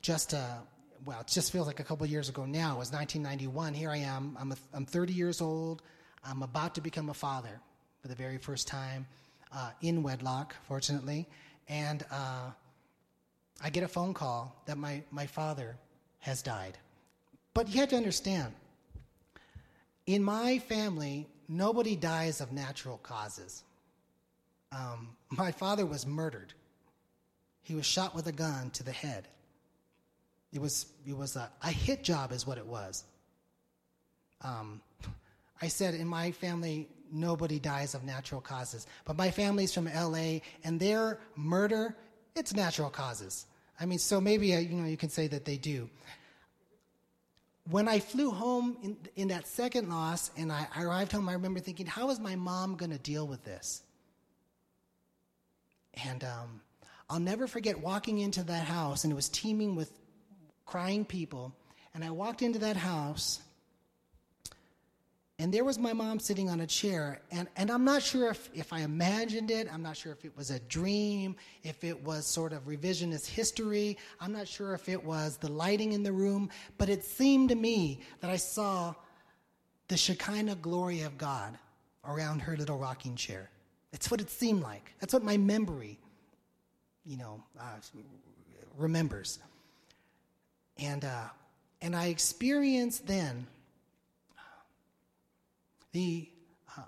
just, 0.03 0.35
uh, 0.35 0.59
well, 1.05 1.21
it 1.21 1.27
just 1.27 1.53
feels 1.53 1.67
like 1.67 1.81
a 1.81 1.85
couple 1.85 2.07
years 2.07 2.29
ago 2.29 2.45
now. 2.45 2.77
It 2.77 2.79
was 2.79 2.93
1991. 2.93 3.75
Here 3.75 3.91
I 3.91 3.99
am. 3.99 4.37
I'm, 4.41 4.53
a, 4.53 4.57
I'm 4.73 4.87
30 4.87 5.13
years 5.13 5.41
old. 5.41 5.83
I'm 6.25 6.43
about 6.43 6.75
to 6.77 6.81
become 6.81 7.11
a 7.11 7.15
father 7.15 7.61
for 8.01 8.09
the 8.09 8.15
very 8.15 8.39
first 8.39 8.67
time 8.69 9.07
uh, 9.53 9.71
in 9.83 10.03
wedlock, 10.03 10.55
fortunately. 10.67 11.27
And 11.69 12.05
uh, 12.11 12.51
I 13.63 13.71
get 13.71 13.83
a 13.83 13.89
phone 13.89 14.15
call 14.15 14.55
that 14.67 14.79
my, 14.79 15.03
my 15.11 15.27
father 15.27 15.77
has 16.21 16.43
died. 16.43 16.79
But 17.53 17.69
you 17.69 17.81
have 17.81 17.91
to 17.91 17.97
understand, 17.97 18.53
in 20.07 20.23
my 20.23 20.59
family, 20.59 21.27
nobody 21.49 21.97
dies 21.97 22.41
of 22.41 22.53
natural 22.53 22.99
causes. 22.99 23.63
Um, 24.73 25.11
my 25.31 25.53
father 25.53 25.87
was 25.87 26.07
murdered. 26.07 26.53
He 27.63 27.75
was 27.75 27.87
shot 27.87 28.15
with 28.15 28.27
a 28.27 28.33
gun 28.33 28.71
to 28.71 28.83
the 28.83 28.93
head. 28.93 29.29
It 30.55 30.61
was, 30.61 30.87
it 31.07 31.17
was 31.17 31.37
a, 31.37 31.51
a 31.63 31.71
hit 31.71 32.05
job, 32.05 32.33
is 32.33 32.47
what 32.47 32.57
it 32.57 32.67
was. 32.67 33.05
Um, 34.43 34.81
I 35.61 35.69
said 35.69 35.95
in 35.95 36.07
my 36.07 36.31
family, 36.31 36.89
nobody 37.13 37.59
dies 37.59 37.95
of 37.95 38.05
natural 38.05 38.41
causes. 38.41 38.87
But 39.05 39.17
my 39.17 39.31
family's 39.31 39.75
from 39.75 39.87
LA, 39.87 40.39
and 40.63 40.79
their 40.79 41.19
murder, 41.37 41.97
it's 42.37 42.55
natural 42.55 42.89
causes. 42.89 43.47
I 43.81 43.87
mean, 43.87 43.99
so 43.99 44.21
maybe 44.21 44.55
uh, 44.55 44.61
you 44.61 44.77
know 44.77 44.87
you 44.87 44.97
can 44.97 45.09
say 45.09 45.27
that 45.27 45.45
they 45.45 45.57
do. 45.57 45.89
when 47.71 47.89
I 47.89 47.99
flew 47.99 48.31
home 48.31 48.77
in, 48.83 48.97
in 49.17 49.29
that 49.29 49.47
second 49.49 49.89
loss 49.89 50.31
and 50.37 50.53
I, 50.53 50.69
I 50.75 50.85
arrived 50.85 51.13
home, 51.13 51.29
I 51.29 51.33
remember 51.33 51.61
thinking, 51.61 51.87
how 51.87 52.11
is 52.11 52.21
my 52.21 52.37
mom 52.37 52.77
going 52.77 52.93
to 52.93 52.99
deal 52.99 53.27
with 53.27 53.43
this? 53.45 53.83
And 56.05 56.23
um, 56.23 56.61
I'll 57.11 57.21
never 57.21 57.47
forget 57.47 57.81
walking 57.81 58.19
into 58.19 58.43
that 58.45 58.67
house, 58.67 59.05
and 59.05 59.13
it 59.13 59.17
was 59.17 59.29
teeming 59.29 59.75
with 59.75 59.91
crying 60.67 61.05
people. 61.05 61.55
And 61.95 62.05
I 62.05 62.11
walked 62.11 62.43
into 62.43 62.59
that 62.61 62.77
house, 62.77 63.41
and 65.39 65.53
there 65.53 65.65
was 65.65 65.79
my 65.79 65.93
mom 65.93 66.21
sitting 66.21 66.49
on 66.49 66.61
a 66.61 66.67
chair. 66.67 67.21
And, 67.31 67.49
and 67.57 67.71
I'm 67.71 67.85
not 67.85 68.03
sure 68.03 68.31
if, 68.31 68.51
if 68.55 68.73
I 68.73 68.81
imagined 68.81 69.51
it, 69.51 69.69
I'm 69.73 69.83
not 69.83 69.97
sure 69.97 70.13
if 70.13 70.25
it 70.25 70.37
was 70.37 70.51
a 70.51 70.61
dream, 70.61 71.35
if 71.63 71.83
it 71.83 72.03
was 72.05 72.25
sort 72.27 72.53
of 72.53 72.67
revisionist 72.67 73.27
history, 73.27 73.99
I'm 74.21 74.33
not 74.33 74.47
sure 74.47 74.75
if 74.75 74.89
it 74.89 75.03
was 75.03 75.37
the 75.37 75.51
lighting 75.51 75.93
in 75.93 76.03
the 76.03 76.13
room, 76.13 76.51
but 76.79 76.89
it 76.89 77.05
seemed 77.05 77.49
to 77.49 77.57
me 77.57 78.01
that 78.21 78.31
I 78.31 78.37
saw 78.37 78.95
the 79.89 79.97
Shekinah 79.97 80.57
glory 80.57 81.03
of 81.03 81.19
God 81.19 81.59
around 82.07 82.41
her 82.41 82.57
little 82.57 82.79
rocking 82.79 83.17
chair. 83.17 83.51
That's 83.91 84.11
what 84.11 84.21
it 84.21 84.31
seemed 84.31 84.63
like. 84.63 84.93
That's 85.01 85.13
what 85.13 85.23
my 85.23 85.37
memory, 85.37 85.99
you 87.05 87.17
know, 87.17 87.43
uh, 87.59 87.79
remembers. 88.77 89.41
And, 90.79 91.05
uh, 91.05 91.29
and 91.81 91.95
I 91.95 92.07
experienced 92.07 93.07
then 93.07 93.47
the 95.93 96.29
uh, 96.77 96.83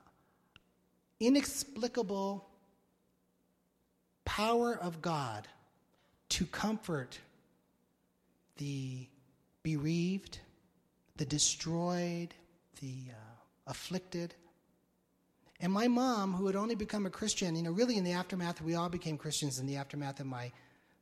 inexplicable 1.20 2.48
power 4.24 4.76
of 4.76 5.00
God 5.00 5.46
to 6.30 6.44
comfort 6.46 7.18
the 8.56 9.06
bereaved, 9.62 10.40
the 11.16 11.24
destroyed, 11.24 12.34
the 12.80 12.94
uh, 13.10 13.36
afflicted. 13.66 14.34
And 15.60 15.72
my 15.72 15.88
mom, 15.88 16.34
who 16.34 16.46
had 16.46 16.56
only 16.56 16.74
become 16.74 17.06
a 17.06 17.10
Christian, 17.10 17.56
you 17.56 17.62
know, 17.62 17.70
really 17.70 17.96
in 17.96 18.04
the 18.04 18.12
aftermath, 18.12 18.60
we 18.60 18.74
all 18.74 18.88
became 18.88 19.16
Christians 19.16 19.58
in 19.58 19.66
the 19.66 19.76
aftermath 19.76 20.20
of 20.20 20.26
my 20.26 20.52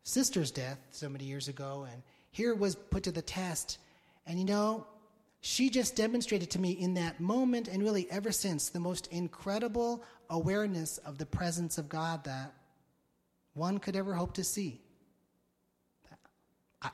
sister's 0.04 0.50
death 0.50 0.78
so 0.90 1.08
many 1.08 1.24
years 1.24 1.48
ago. 1.48 1.86
And 1.90 2.02
here 2.34 2.52
was 2.52 2.74
put 2.74 3.04
to 3.04 3.12
the 3.12 3.22
test. 3.22 3.78
And 4.26 4.40
you 4.40 4.44
know, 4.44 4.88
she 5.40 5.70
just 5.70 5.94
demonstrated 5.94 6.50
to 6.50 6.60
me 6.60 6.72
in 6.72 6.94
that 6.94 7.20
moment 7.20 7.68
and 7.68 7.80
really 7.80 8.10
ever 8.10 8.32
since 8.32 8.70
the 8.70 8.80
most 8.80 9.06
incredible 9.12 10.02
awareness 10.28 10.98
of 10.98 11.16
the 11.16 11.26
presence 11.26 11.78
of 11.78 11.88
God 11.88 12.24
that 12.24 12.52
one 13.52 13.78
could 13.78 13.94
ever 13.94 14.14
hope 14.14 14.34
to 14.34 14.42
see. 14.42 14.80
I, 16.82 16.90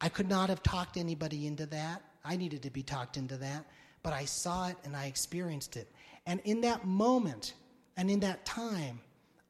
I 0.00 0.08
could 0.08 0.30
not 0.30 0.48
have 0.48 0.62
talked 0.62 0.96
anybody 0.96 1.46
into 1.46 1.66
that. 1.66 2.02
I 2.24 2.36
needed 2.36 2.62
to 2.62 2.70
be 2.70 2.82
talked 2.82 3.18
into 3.18 3.36
that. 3.36 3.66
But 4.02 4.14
I 4.14 4.24
saw 4.24 4.68
it 4.68 4.76
and 4.84 4.96
I 4.96 5.04
experienced 5.04 5.76
it. 5.76 5.92
And 6.24 6.40
in 6.44 6.62
that 6.62 6.86
moment 6.86 7.52
and 7.98 8.10
in 8.10 8.20
that 8.20 8.46
time, 8.46 9.00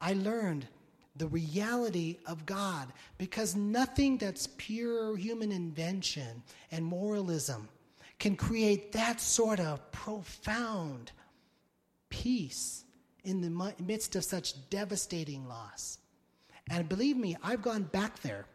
I 0.01 0.15
learned 0.15 0.67
the 1.19 1.27
reality 1.27 2.19
of 2.27 2.47
God 2.47 2.93
because 3.19 3.57
nothing 3.57 4.19
that's 4.19 4.49
pure 4.57 5.17
human 5.17 5.53
invention 5.53 6.43
and 6.71 6.85
moralism 6.85 7.69
can 8.19 8.37
create 8.37 8.93
that 8.93 9.21
sort 9.21 9.61
of 9.61 9.91
profound 9.93 11.13
peace 12.11 12.85
in 13.25 13.41
the 13.41 13.75
midst 13.85 14.17
of 14.17 14.25
such 14.25 14.69
devastating 14.71 15.47
loss. 15.47 15.99
And 16.71 16.89
believe 16.89 17.17
me, 17.17 17.37
I've 17.43 17.63
gone 17.63 17.85
back 17.85 18.21
there. 18.23 18.47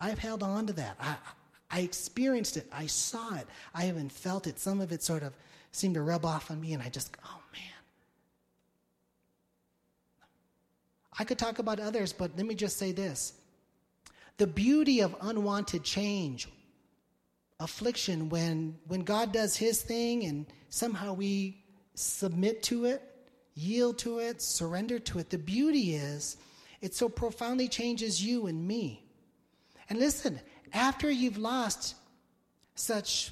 I've 0.00 0.18
held 0.18 0.42
on 0.42 0.66
to 0.66 0.72
that. 0.74 0.96
I, 1.00 1.16
I 1.70 1.80
experienced 1.80 2.56
it. 2.56 2.66
I 2.72 2.86
saw 2.86 3.36
it. 3.36 3.46
I 3.74 3.88
even 3.88 4.08
felt 4.08 4.46
it. 4.46 4.58
Some 4.58 4.80
of 4.80 4.92
it 4.92 5.02
sort 5.02 5.22
of 5.22 5.34
seemed 5.72 5.94
to 5.94 6.02
rub 6.02 6.24
off 6.24 6.50
on 6.50 6.60
me, 6.60 6.72
and 6.72 6.82
I 6.82 6.88
just, 6.88 7.16
oh 7.24 7.40
man. 7.52 7.62
I 11.20 11.24
could 11.24 11.36
talk 11.36 11.58
about 11.58 11.78
others, 11.78 12.14
but 12.14 12.30
let 12.38 12.46
me 12.46 12.54
just 12.54 12.78
say 12.78 12.92
this. 12.92 13.34
The 14.38 14.46
beauty 14.46 15.00
of 15.00 15.14
unwanted 15.20 15.84
change, 15.84 16.48
affliction, 17.60 18.30
when, 18.30 18.78
when 18.86 19.02
God 19.02 19.30
does 19.30 19.54
his 19.54 19.82
thing 19.82 20.24
and 20.24 20.46
somehow 20.70 21.12
we 21.12 21.62
submit 21.94 22.62
to 22.62 22.86
it, 22.86 23.02
yield 23.54 23.98
to 23.98 24.20
it, 24.20 24.40
surrender 24.40 24.98
to 24.98 25.18
it, 25.18 25.28
the 25.28 25.36
beauty 25.36 25.94
is 25.94 26.38
it 26.80 26.94
so 26.94 27.06
profoundly 27.06 27.68
changes 27.68 28.24
you 28.24 28.46
and 28.46 28.66
me. 28.66 29.04
And 29.90 29.98
listen, 29.98 30.40
after 30.72 31.10
you've 31.10 31.36
lost 31.36 31.96
such 32.76 33.30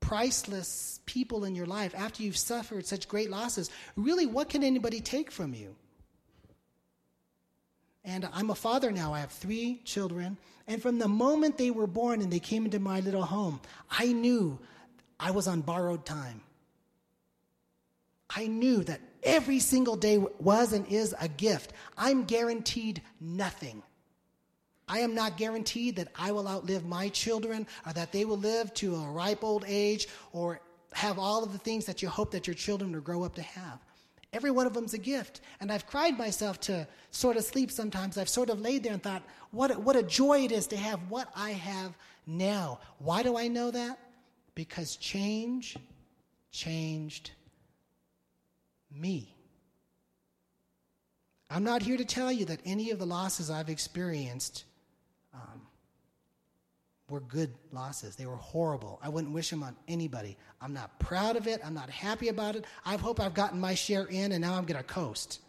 priceless 0.00 1.00
people 1.06 1.44
in 1.44 1.54
your 1.54 1.64
life, 1.64 1.94
after 1.96 2.22
you've 2.22 2.36
suffered 2.36 2.84
such 2.84 3.08
great 3.08 3.30
losses, 3.30 3.70
really, 3.96 4.26
what 4.26 4.50
can 4.50 4.62
anybody 4.62 5.00
take 5.00 5.30
from 5.30 5.54
you? 5.54 5.74
And 8.04 8.28
I'm 8.32 8.50
a 8.50 8.54
father 8.54 8.90
now. 8.90 9.14
I 9.14 9.20
have 9.20 9.30
three 9.30 9.80
children. 9.84 10.36
And 10.66 10.82
from 10.82 10.98
the 10.98 11.08
moment 11.08 11.58
they 11.58 11.70
were 11.70 11.86
born 11.86 12.20
and 12.20 12.32
they 12.32 12.40
came 12.40 12.64
into 12.64 12.78
my 12.78 13.00
little 13.00 13.24
home, 13.24 13.60
I 13.90 14.12
knew 14.12 14.58
I 15.18 15.30
was 15.30 15.46
on 15.46 15.60
borrowed 15.60 16.04
time. 16.04 16.40
I 18.34 18.46
knew 18.46 18.82
that 18.84 19.00
every 19.22 19.60
single 19.60 19.96
day 19.96 20.18
was 20.38 20.72
and 20.72 20.86
is 20.88 21.14
a 21.20 21.28
gift. 21.28 21.72
I'm 21.96 22.24
guaranteed 22.24 23.02
nothing. 23.20 23.82
I 24.88 25.00
am 25.00 25.14
not 25.14 25.36
guaranteed 25.36 25.96
that 25.96 26.08
I 26.16 26.32
will 26.32 26.48
outlive 26.48 26.84
my 26.84 27.08
children 27.10 27.66
or 27.86 27.92
that 27.92 28.12
they 28.12 28.24
will 28.24 28.38
live 28.38 28.74
to 28.74 28.96
a 28.96 29.10
ripe 29.10 29.44
old 29.44 29.64
age 29.66 30.08
or 30.32 30.60
have 30.92 31.18
all 31.18 31.44
of 31.44 31.52
the 31.52 31.58
things 31.58 31.86
that 31.86 32.02
you 32.02 32.08
hope 32.08 32.32
that 32.32 32.46
your 32.46 32.54
children 32.54 32.92
will 32.92 33.00
grow 33.00 33.22
up 33.22 33.34
to 33.36 33.42
have. 33.42 33.78
Every 34.32 34.50
one 34.50 34.66
of 34.66 34.72
them's 34.72 34.94
a 34.94 34.98
gift. 34.98 35.40
And 35.60 35.70
I've 35.70 35.86
cried 35.86 36.16
myself 36.16 36.58
to 36.60 36.86
sort 37.10 37.36
of 37.36 37.44
sleep 37.44 37.70
sometimes. 37.70 38.16
I've 38.16 38.28
sort 38.28 38.50
of 38.50 38.60
laid 38.60 38.82
there 38.82 38.92
and 38.92 39.02
thought, 39.02 39.22
what 39.50 39.78
what 39.82 39.96
a 39.96 40.02
joy 40.02 40.44
it 40.44 40.52
is 40.52 40.66
to 40.68 40.76
have 40.76 41.00
what 41.10 41.28
I 41.36 41.50
have 41.50 41.96
now. 42.26 42.80
Why 42.98 43.22
do 43.22 43.36
I 43.36 43.48
know 43.48 43.70
that? 43.70 43.98
Because 44.54 44.96
change 44.96 45.76
changed 46.50 47.30
me. 48.90 49.34
I'm 51.50 51.64
not 51.64 51.82
here 51.82 51.98
to 51.98 52.04
tell 52.04 52.32
you 52.32 52.46
that 52.46 52.60
any 52.64 52.90
of 52.90 52.98
the 52.98 53.06
losses 53.06 53.50
I've 53.50 53.68
experienced 53.68 54.64
were 57.12 57.20
good 57.20 57.52
losses. 57.72 58.16
They 58.16 58.26
were 58.26 58.36
horrible. 58.36 58.98
I 59.02 59.10
wouldn't 59.10 59.34
wish 59.34 59.50
them 59.50 59.62
on 59.62 59.76
anybody. 59.86 60.38
I'm 60.60 60.72
not 60.72 60.98
proud 60.98 61.36
of 61.36 61.46
it. 61.46 61.60
I'm 61.64 61.74
not 61.74 61.90
happy 61.90 62.28
about 62.28 62.56
it. 62.56 62.64
I 62.86 62.96
hope 62.96 63.20
I've 63.20 63.34
gotten 63.34 63.60
my 63.60 63.74
share 63.74 64.06
in 64.06 64.32
and 64.32 64.40
now 64.40 64.54
I'm 64.54 64.64
going 64.64 64.78
to 64.78 64.82
coast. 64.82 65.40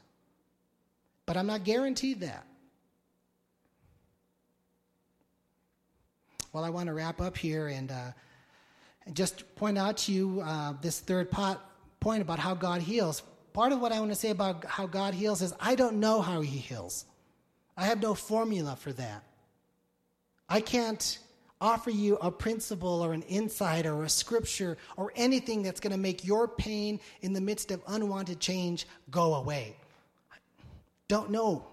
But 1.25 1.37
I'm 1.37 1.47
not 1.47 1.63
guaranteed 1.63 2.19
that. 2.19 2.45
Well, 6.51 6.65
I 6.65 6.69
want 6.69 6.87
to 6.87 6.93
wrap 6.93 7.21
up 7.21 7.37
here 7.37 7.69
and, 7.69 7.89
uh, 7.89 8.11
just 9.13 9.55
point 9.55 9.77
out 9.77 9.97
to 9.97 10.11
you 10.11 10.41
uh, 10.45 10.73
this 10.81 10.99
third 10.99 11.31
pot, 11.31 11.63
point 11.99 12.21
about 12.21 12.39
how 12.39 12.53
God 12.53 12.81
heals. 12.81 13.23
Part 13.53 13.71
of 13.71 13.81
what 13.81 13.91
I 13.91 13.99
want 13.99 14.11
to 14.11 14.15
say 14.15 14.29
about 14.29 14.65
how 14.65 14.85
God 14.85 15.13
heals 15.13 15.41
is 15.41 15.53
I 15.59 15.75
don't 15.75 15.99
know 15.99 16.21
how 16.21 16.41
He 16.41 16.57
heals. 16.57 17.05
I 17.75 17.85
have 17.85 18.01
no 18.01 18.13
formula 18.13 18.75
for 18.75 18.93
that. 18.93 19.23
I 20.47 20.61
can't 20.61 21.19
offer 21.63 21.89
you 21.89 22.17
a 22.17 22.29
principle 22.29 23.01
or 23.01 23.13
an 23.13 23.21
insight 23.23 23.85
or 23.85 24.03
a 24.03 24.09
scripture 24.09 24.77
or 24.97 25.13
anything 25.15 25.63
that's 25.63 25.79
going 25.79 25.93
to 25.93 25.97
make 25.97 26.25
your 26.25 26.47
pain 26.47 26.99
in 27.21 27.31
the 27.31 27.41
midst 27.41 27.71
of 27.71 27.81
unwanted 27.87 28.39
change 28.39 28.85
go 29.09 29.35
away. 29.35 29.75
Don't 31.07 31.31
know. 31.31 31.65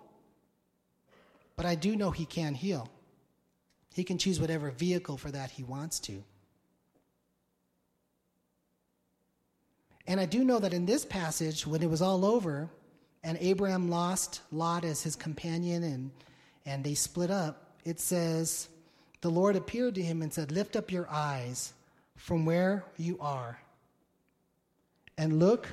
But 1.56 1.66
I 1.66 1.74
do 1.74 1.96
know 1.96 2.12
He 2.12 2.24
can 2.24 2.54
heal. 2.54 2.88
He 3.92 4.04
can 4.04 4.16
choose 4.16 4.40
whatever 4.40 4.70
vehicle 4.70 5.16
for 5.16 5.30
that 5.32 5.50
He 5.50 5.64
wants 5.64 5.98
to. 6.00 6.22
And 10.06 10.20
I 10.20 10.26
do 10.26 10.44
know 10.44 10.60
that 10.60 10.72
in 10.72 10.86
this 10.86 11.04
passage, 11.04 11.66
when 11.66 11.82
it 11.82 11.90
was 11.90 12.00
all 12.00 12.24
over, 12.24 12.70
and 13.22 13.36
Abraham 13.40 13.90
lost 13.90 14.40
Lot 14.50 14.84
as 14.84 15.02
his 15.02 15.14
companion 15.14 15.82
and, 15.82 16.10
and 16.64 16.82
they 16.82 16.94
split 16.94 17.30
up, 17.30 17.76
it 17.84 18.00
says, 18.00 18.68
the 19.20 19.30
Lord 19.30 19.56
appeared 19.56 19.94
to 19.96 20.02
him 20.02 20.22
and 20.22 20.32
said, 20.32 20.50
Lift 20.50 20.76
up 20.76 20.90
your 20.90 21.08
eyes 21.10 21.72
from 22.16 22.44
where 22.44 22.84
you 22.96 23.18
are 23.20 23.58
and 25.18 25.38
look 25.38 25.68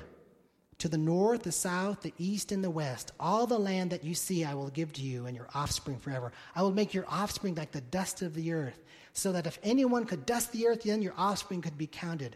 to 0.79 0.89
the 0.89 0.97
north, 0.97 1.43
the 1.43 1.51
south, 1.51 2.01
the 2.01 2.13
east, 2.17 2.51
and 2.51 2.63
the 2.63 2.69
west. 2.69 3.11
All 3.19 3.47
the 3.47 3.57
land 3.57 3.91
that 3.91 4.03
you 4.03 4.13
see, 4.13 4.43
I 4.43 4.53
will 4.53 4.69
give 4.69 4.93
to 4.93 5.01
you 5.01 5.25
and 5.25 5.35
your 5.35 5.47
offspring 5.55 5.97
forever. 5.97 6.31
I 6.55 6.61
will 6.61 6.71
make 6.71 6.93
your 6.93 7.05
offspring 7.07 7.55
like 7.55 7.71
the 7.71 7.81
dust 7.81 8.21
of 8.21 8.35
the 8.35 8.53
earth, 8.53 8.79
so 9.13 9.31
that 9.31 9.47
if 9.47 9.57
anyone 9.63 10.05
could 10.05 10.25
dust 10.25 10.51
the 10.51 10.67
earth, 10.67 10.83
then 10.83 11.01
your 11.01 11.13
offspring 11.17 11.61
could 11.61 11.77
be 11.77 11.87
counted. 11.87 12.35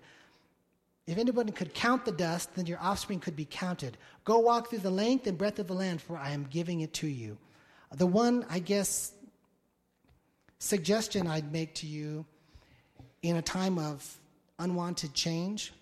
If 1.06 1.18
anyone 1.18 1.50
could 1.50 1.74
count 1.74 2.06
the 2.06 2.12
dust, 2.12 2.56
then 2.56 2.66
your 2.66 2.80
offspring 2.80 3.20
could 3.20 3.36
be 3.36 3.46
counted. 3.46 3.98
Go 4.24 4.40
walk 4.40 4.70
through 4.70 4.80
the 4.80 4.90
length 4.90 5.28
and 5.28 5.38
breadth 5.38 5.60
of 5.60 5.68
the 5.68 5.74
land, 5.74 6.02
for 6.02 6.18
I 6.18 6.32
am 6.32 6.48
giving 6.50 6.82
it 6.82 6.94
to 6.96 7.08
you. 7.08 7.38
The 7.92 8.08
one, 8.08 8.46
I 8.50 8.60
guess, 8.60 9.12
suggestion 10.62 11.26
I'd 11.26 11.52
make 11.52 11.74
to 11.76 11.88
you 11.88 12.24
in 13.24 13.36
a 13.36 13.42
time 13.42 13.80
of 13.80 14.18
unwanted 14.60 15.14
change 15.14 15.74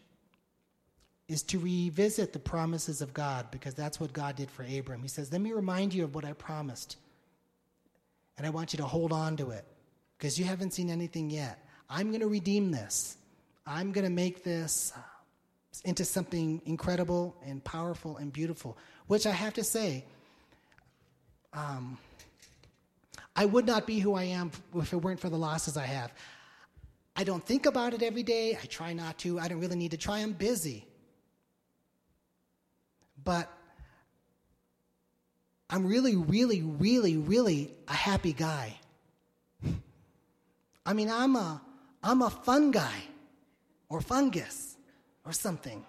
is 1.28 1.44
to 1.44 1.60
revisit 1.60 2.32
the 2.32 2.40
promises 2.40 3.02
of 3.02 3.14
God 3.14 3.52
because 3.52 3.74
that's 3.74 4.00
what 4.00 4.14
God 4.14 4.38
did 4.38 4.50
for 4.50 4.64
Abram. 4.64 5.02
He 5.02 5.10
says, 5.10 5.32
Let 5.32 5.42
me 5.42 5.52
remind 5.52 5.94
you 5.94 6.06
of 6.06 6.16
what 6.16 6.24
I 6.24 6.32
promised. 6.34 6.96
And 8.38 8.48
I 8.48 8.52
want 8.52 8.72
you 8.72 8.78
to 8.78 8.86
hold 8.86 9.12
on 9.12 9.36
to 9.38 9.52
it 9.52 9.66
because 10.18 10.40
you 10.40 10.46
haven't 10.46 10.74
seen 10.74 10.90
anything 10.90 11.30
yet. 11.30 11.64
I'm 11.90 12.08
going 12.08 12.22
to 12.22 12.28
redeem 12.28 12.72
this. 12.72 13.18
I'm 13.68 13.92
going 13.92 14.06
to 14.06 14.12
make 14.12 14.46
this 14.46 14.94
into 15.84 16.06
something 16.06 16.62
incredible 16.66 17.36
and 17.46 17.62
powerful 17.64 18.16
and 18.16 18.32
beautiful, 18.32 18.78
which 19.08 19.28
I 19.28 19.32
have 19.32 19.54
to 19.56 19.64
say, 19.64 20.06
um, 21.52 21.98
I 23.40 23.46
would 23.46 23.66
not 23.66 23.88
be 23.88 24.00
who 24.00 24.16
I 24.16 24.24
am 24.24 24.52
if 24.76 24.92
it 24.92 24.98
weren't 24.98 25.22
for 25.22 25.30
the 25.30 25.38
losses 25.38 25.78
I 25.78 25.86
have. 25.86 26.12
I 27.16 27.24
don't 27.24 27.42
think 27.42 27.68
about 27.68 27.94
it 27.94 28.04
every 28.04 28.22
day. 28.22 28.58
I 28.62 28.66
try 28.66 28.92
not 28.92 29.18
to. 29.20 29.40
I 29.40 29.48
don't 29.48 29.62
really 29.62 29.78
need 29.78 29.92
to 29.92 29.98
try. 29.98 30.20
I'm 30.20 30.34
busy. 30.34 30.86
But 33.24 33.50
I'm 35.70 35.88
really, 35.88 36.18
really, 36.18 36.64
really, 36.64 37.16
really 37.16 37.74
a 37.88 37.94
happy 37.94 38.34
guy. 38.34 38.78
I 40.86 40.92
mean, 40.92 41.10
I'm 41.10 41.38
a, 41.38 41.62
I'm 42.04 42.22
a 42.22 42.30
fun 42.30 42.72
guy 42.72 43.04
or 43.88 44.02
fungus 44.02 44.76
or 45.26 45.32
something. 45.32 45.86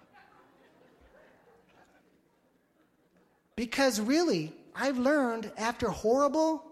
Because 3.57 3.99
really, 3.99 4.53
I've 4.73 4.97
learned 4.97 5.51
after 5.57 5.89
horrible 5.89 6.70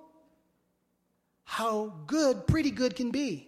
how 1.49 1.91
good 2.05 2.45
pretty 2.45 2.69
good 2.69 2.95
can 2.95 3.09
be. 3.09 3.47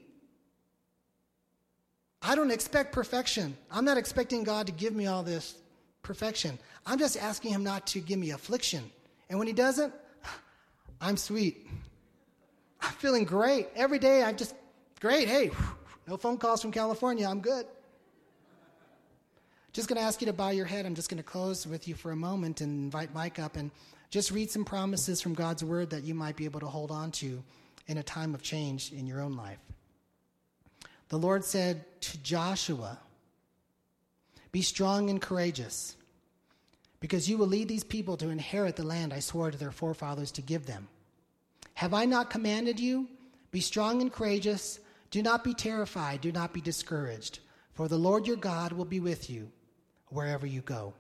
I 2.19 2.33
don't 2.33 2.49
expect 2.49 2.93
perfection. 2.93 3.55
I'm 3.69 3.85
not 3.85 3.99
expecting 3.99 4.43
God 4.43 4.65
to 4.65 4.71
give 4.71 4.95
me 4.95 5.05
all 5.05 5.21
this 5.21 5.55
perfection. 6.01 6.57
I'm 6.83 6.97
just 6.97 7.15
asking 7.15 7.53
Him 7.53 7.63
not 7.63 7.85
to 7.87 7.99
give 7.99 8.17
me 8.17 8.31
affliction. 8.31 8.83
And 9.29 9.37
when 9.37 9.47
He 9.47 9.53
doesn't, 9.53 9.93
I'm 10.99 11.15
sweet. 11.15 11.67
I'm 12.81 12.91
feeling 12.93 13.23
great. 13.23 13.67
Every 13.75 13.99
day 13.99 14.23
I'm 14.23 14.35
just 14.35 14.55
great. 14.99 15.27
Hey, 15.27 15.51
no 16.07 16.17
phone 16.17 16.39
calls 16.39 16.59
from 16.59 16.71
California. 16.71 17.27
I'm 17.27 17.39
good. 17.39 17.67
Just 19.73 19.87
going 19.87 19.97
to 19.97 20.03
ask 20.03 20.21
you 20.21 20.25
to 20.25 20.33
bow 20.33 20.49
your 20.49 20.65
head. 20.65 20.87
I'm 20.87 20.95
just 20.95 21.07
going 21.07 21.19
to 21.19 21.23
close 21.23 21.67
with 21.67 21.87
you 21.87 21.93
for 21.93 22.11
a 22.11 22.15
moment 22.15 22.61
and 22.61 22.83
invite 22.83 23.13
Mike 23.13 23.37
up 23.37 23.57
and 23.57 23.69
just 24.09 24.31
read 24.31 24.49
some 24.49 24.65
promises 24.65 25.21
from 25.21 25.35
God's 25.35 25.63
Word 25.63 25.91
that 25.91 26.03
you 26.03 26.15
might 26.15 26.35
be 26.35 26.45
able 26.45 26.61
to 26.61 26.67
hold 26.67 26.89
on 26.89 27.11
to 27.11 27.43
in 27.87 27.97
a 27.97 28.03
time 28.03 28.33
of 28.33 28.41
change 28.41 28.91
in 28.91 29.07
your 29.07 29.21
own 29.21 29.35
life. 29.35 29.59
The 31.09 31.19
Lord 31.19 31.43
said 31.43 31.83
to 32.01 32.17
Joshua, 32.19 32.99
Be 34.51 34.61
strong 34.61 35.09
and 35.09 35.21
courageous, 35.21 35.95
because 36.99 37.29
you 37.29 37.37
will 37.37 37.47
lead 37.47 37.67
these 37.67 37.83
people 37.83 38.15
to 38.17 38.29
inherit 38.29 38.75
the 38.75 38.83
land 38.83 39.11
I 39.13 39.19
swore 39.19 39.51
to 39.51 39.57
their 39.57 39.71
forefathers 39.71 40.31
to 40.33 40.41
give 40.41 40.65
them. 40.65 40.87
Have 41.73 41.93
I 41.93 42.05
not 42.05 42.29
commanded 42.29 42.79
you? 42.79 43.07
Be 43.51 43.59
strong 43.59 44.01
and 44.01 44.11
courageous. 44.11 44.79
Do 45.09 45.21
not 45.21 45.43
be 45.43 45.53
terrified. 45.53 46.21
Do 46.21 46.31
not 46.31 46.53
be 46.53 46.61
discouraged, 46.61 47.39
for 47.73 47.87
the 47.87 47.97
Lord 47.97 48.27
your 48.27 48.37
God 48.37 48.71
will 48.71 48.85
be 48.85 48.99
with 48.99 49.29
you 49.29 49.51
wherever 50.07 50.45
you 50.45 50.61
go. 50.61 50.93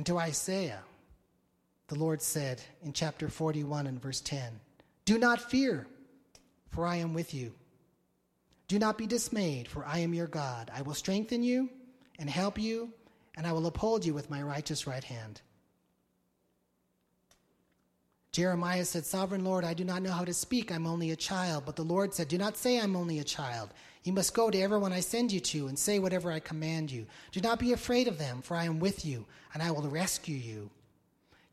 And 0.00 0.06
to 0.06 0.18
Isaiah, 0.18 0.80
the 1.88 1.94
Lord 1.94 2.22
said 2.22 2.62
in 2.82 2.94
chapter 2.94 3.28
41 3.28 3.86
and 3.86 4.00
verse 4.00 4.22
10 4.22 4.58
Do 5.04 5.18
not 5.18 5.50
fear, 5.50 5.86
for 6.70 6.86
I 6.86 6.96
am 6.96 7.12
with 7.12 7.34
you. 7.34 7.52
Do 8.66 8.78
not 8.78 8.96
be 8.96 9.06
dismayed, 9.06 9.68
for 9.68 9.84
I 9.84 9.98
am 9.98 10.14
your 10.14 10.26
God. 10.26 10.70
I 10.74 10.80
will 10.80 10.94
strengthen 10.94 11.42
you 11.42 11.68
and 12.18 12.30
help 12.30 12.58
you, 12.58 12.94
and 13.36 13.46
I 13.46 13.52
will 13.52 13.66
uphold 13.66 14.06
you 14.06 14.14
with 14.14 14.30
my 14.30 14.40
righteous 14.40 14.86
right 14.86 15.04
hand. 15.04 15.42
Jeremiah 18.32 18.86
said, 18.86 19.04
Sovereign 19.04 19.44
Lord, 19.44 19.66
I 19.66 19.74
do 19.74 19.84
not 19.84 20.00
know 20.00 20.12
how 20.12 20.24
to 20.24 20.32
speak. 20.32 20.72
I'm 20.72 20.86
only 20.86 21.10
a 21.10 21.16
child. 21.16 21.64
But 21.66 21.76
the 21.76 21.82
Lord 21.82 22.14
said, 22.14 22.28
Do 22.28 22.38
not 22.38 22.56
say 22.56 22.80
I'm 22.80 22.96
only 22.96 23.18
a 23.18 23.24
child. 23.24 23.68
You 24.02 24.14
must 24.14 24.32
go 24.32 24.50
to 24.50 24.60
everyone 24.60 24.92
I 24.92 25.00
send 25.00 25.30
you 25.30 25.40
to 25.40 25.68
and 25.68 25.78
say 25.78 25.98
whatever 25.98 26.32
I 26.32 26.40
command 26.40 26.90
you. 26.90 27.06
Do 27.32 27.40
not 27.40 27.58
be 27.58 27.72
afraid 27.72 28.08
of 28.08 28.16
them, 28.16 28.40
for 28.40 28.56
I 28.56 28.64
am 28.64 28.80
with 28.80 29.04
you, 29.04 29.26
and 29.52 29.62
I 29.62 29.70
will 29.70 29.82
rescue 29.82 30.36
you. 30.36 30.70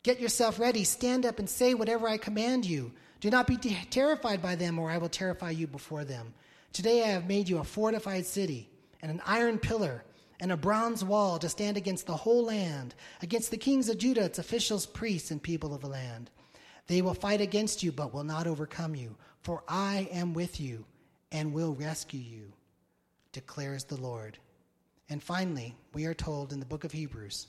Get 0.03 0.21
yourself 0.21 0.57
ready. 0.57 0.85
Stand 0.85 1.25
up 1.25 1.39
and 1.39 1.49
say 1.49 1.73
whatever 1.73 2.07
I 2.07 2.17
command 2.17 2.65
you. 2.65 2.93
Do 3.19 3.29
not 3.29 3.47
be 3.47 3.57
te- 3.57 3.77
terrified 3.89 4.41
by 4.41 4.55
them, 4.55 4.79
or 4.79 4.89
I 4.89 4.97
will 4.97 5.09
terrify 5.09 5.49
you 5.49 5.67
before 5.67 6.05
them. 6.05 6.33
Today 6.71 7.03
I 7.03 7.07
have 7.07 7.27
made 7.27 7.49
you 7.49 7.57
a 7.57 7.65
fortified 7.65 8.25
city, 8.25 8.69
and 9.01 9.11
an 9.11 9.21
iron 9.25 9.59
pillar, 9.59 10.05
and 10.39 10.51
a 10.51 10.57
bronze 10.57 11.03
wall 11.03 11.39
to 11.39 11.49
stand 11.49 11.75
against 11.75 12.05
the 12.05 12.15
whole 12.15 12.45
land, 12.45 12.95
against 13.21 13.51
the 13.51 13.57
kings 13.57 13.89
of 13.89 13.97
Judah, 13.97 14.23
its 14.23 14.39
officials, 14.39 14.85
priests, 14.85 15.31
and 15.31 15.43
people 15.43 15.73
of 15.73 15.81
the 15.81 15.87
land. 15.87 16.29
They 16.85 17.01
will 17.01 17.13
fight 17.13 17.41
against 17.41 17.83
you, 17.83 17.91
but 17.91 18.13
will 18.13 18.23
not 18.23 18.47
overcome 18.47 18.95
you, 18.95 19.17
for 19.41 19.63
I 19.67 20.07
am 20.11 20.33
with 20.33 20.61
you 20.61 20.85
and 21.31 21.53
will 21.53 21.73
rescue 21.73 22.19
you, 22.19 22.53
declares 23.31 23.83
the 23.83 23.99
Lord. 23.99 24.37
And 25.09 25.21
finally, 25.21 25.75
we 25.93 26.05
are 26.05 26.13
told 26.13 26.51
in 26.51 26.59
the 26.59 26.65
book 26.65 26.83
of 26.83 26.91
Hebrews 26.91 27.47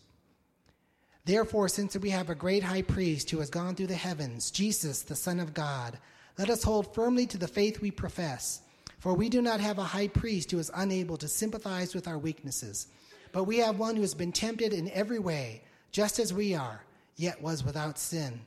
Therefore, 1.24 1.68
since 1.68 1.94
we 1.94 2.08
have 2.08 2.30
a 2.30 2.34
great 2.34 2.62
high 2.62 2.80
priest 2.80 3.28
who 3.30 3.38
has 3.40 3.50
gone 3.50 3.74
through 3.74 3.88
the 3.88 3.94
heavens, 3.94 4.50
Jesus, 4.50 5.02
the 5.02 5.14
Son 5.14 5.40
of 5.40 5.52
God, 5.52 5.98
let 6.38 6.48
us 6.48 6.62
hold 6.62 6.94
firmly 6.94 7.26
to 7.26 7.36
the 7.36 7.46
faith 7.46 7.82
we 7.82 7.90
profess. 7.90 8.62
For 8.98 9.12
we 9.12 9.28
do 9.28 9.42
not 9.42 9.60
have 9.60 9.78
a 9.78 9.84
high 9.84 10.08
priest 10.08 10.50
who 10.50 10.58
is 10.58 10.70
unable 10.74 11.18
to 11.18 11.28
sympathize 11.28 11.94
with 11.94 12.08
our 12.08 12.16
weaknesses, 12.16 12.86
but 13.32 13.44
we 13.44 13.58
have 13.58 13.78
one 13.78 13.94
who 13.94 14.00
has 14.00 14.14
been 14.14 14.32
tempted 14.32 14.72
in 14.72 14.90
every 14.90 15.18
way, 15.18 15.62
just 15.92 16.18
as 16.18 16.32
we 16.32 16.54
are, 16.54 16.82
yet 17.16 17.42
was 17.42 17.62
without 17.62 17.98
sin. 17.98 18.40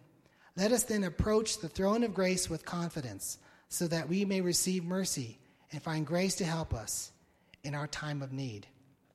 Let 0.57 0.71
us 0.71 0.83
then 0.83 1.03
approach 1.03 1.59
the 1.59 1.69
throne 1.69 2.03
of 2.03 2.13
grace 2.13 2.49
with 2.49 2.65
confidence, 2.65 3.37
so 3.71 3.87
that 3.87 4.09
we 4.09 4.25
may 4.25 4.41
receive 4.41 4.83
mercy 4.83 5.39
and 5.71 5.81
find 5.81 6.05
grace 6.05 6.35
to 6.35 6.43
help 6.43 6.73
us 6.73 7.09
in 7.63 7.73
our 7.73 7.87
time 7.87 8.21
of 8.21 8.33
need. 8.33 8.67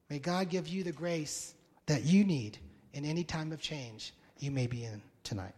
May 0.08 0.18
God 0.18 0.48
give 0.48 0.66
you 0.66 0.82
the 0.82 0.92
grace 0.92 1.52
that 1.84 2.04
you 2.04 2.24
need 2.24 2.56
in 2.94 3.04
any 3.04 3.22
time 3.22 3.52
of 3.52 3.60
change 3.60 4.14
you 4.38 4.50
may 4.50 4.66
be 4.66 4.82
in 4.82 5.02
tonight. 5.24 5.52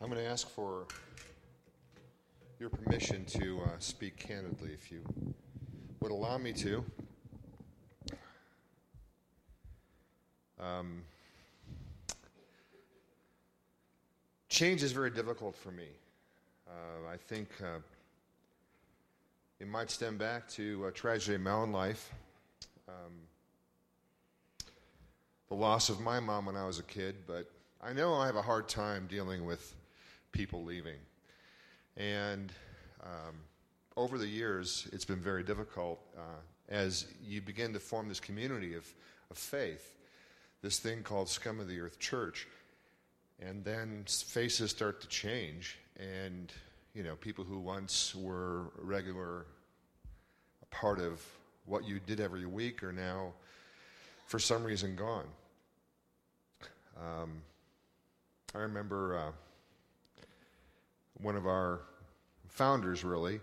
I'm 0.00 0.08
going 0.08 0.22
to 0.22 0.30
ask 0.30 0.48
for 0.48 0.86
your 2.62 2.70
permission 2.70 3.24
to 3.24 3.60
uh, 3.64 3.70
speak 3.80 4.16
candidly, 4.16 4.70
if 4.72 4.92
you 4.92 5.02
would 5.98 6.12
allow 6.12 6.38
me 6.38 6.52
to. 6.52 6.84
Um, 10.60 11.02
change 14.48 14.84
is 14.84 14.92
very 14.92 15.10
difficult 15.10 15.56
for 15.56 15.72
me. 15.72 15.88
Uh, 16.68 17.10
I 17.12 17.16
think 17.16 17.48
uh, 17.60 17.80
it 19.58 19.66
might 19.66 19.90
stem 19.90 20.16
back 20.16 20.46
to 20.50 20.86
a 20.86 20.92
tragedy 20.92 21.34
in 21.34 21.42
my 21.42 21.50
own 21.50 21.72
life. 21.72 22.12
Um, 22.86 23.12
the 25.48 25.56
loss 25.56 25.88
of 25.88 26.00
my 26.00 26.20
mom 26.20 26.46
when 26.46 26.54
I 26.54 26.64
was 26.64 26.78
a 26.78 26.84
kid, 26.84 27.16
but 27.26 27.50
I 27.82 27.92
know 27.92 28.14
I 28.14 28.26
have 28.26 28.36
a 28.36 28.42
hard 28.42 28.68
time 28.68 29.08
dealing 29.10 29.46
with 29.46 29.74
people 30.30 30.62
leaving. 30.62 30.98
And 31.96 32.52
um, 33.02 33.34
over 33.96 34.18
the 34.18 34.26
years, 34.26 34.88
it's 34.92 35.04
been 35.04 35.20
very 35.20 35.42
difficult 35.42 36.00
uh, 36.16 36.40
as 36.68 37.06
you 37.24 37.40
begin 37.40 37.72
to 37.74 37.80
form 37.80 38.08
this 38.08 38.20
community 38.20 38.74
of, 38.74 38.86
of 39.30 39.36
faith, 39.36 39.94
this 40.62 40.78
thing 40.78 41.02
called 41.02 41.28
Scum 41.28 41.60
of 41.60 41.68
the 41.68 41.80
Earth 41.80 41.98
Church. 41.98 42.46
And 43.40 43.64
then 43.64 44.04
faces 44.06 44.70
start 44.70 45.00
to 45.00 45.08
change, 45.08 45.76
and 45.98 46.52
you 46.94 47.02
know, 47.02 47.16
people 47.16 47.44
who 47.44 47.58
once 47.58 48.14
were 48.14 48.70
a 48.80 48.84
regular 48.84 49.46
part 50.70 51.00
of 51.00 51.20
what 51.66 51.84
you 51.84 51.98
did 51.98 52.20
every 52.20 52.46
week 52.46 52.82
are 52.82 52.92
now, 52.92 53.32
for 54.26 54.38
some 54.38 54.62
reason, 54.62 54.94
gone. 54.94 55.26
Um, 56.96 57.42
I 58.54 58.58
remember 58.58 59.18
uh, 59.18 59.30
one 61.22 61.36
of 61.36 61.46
our 61.46 61.80
founders, 62.48 63.04
really, 63.04 63.40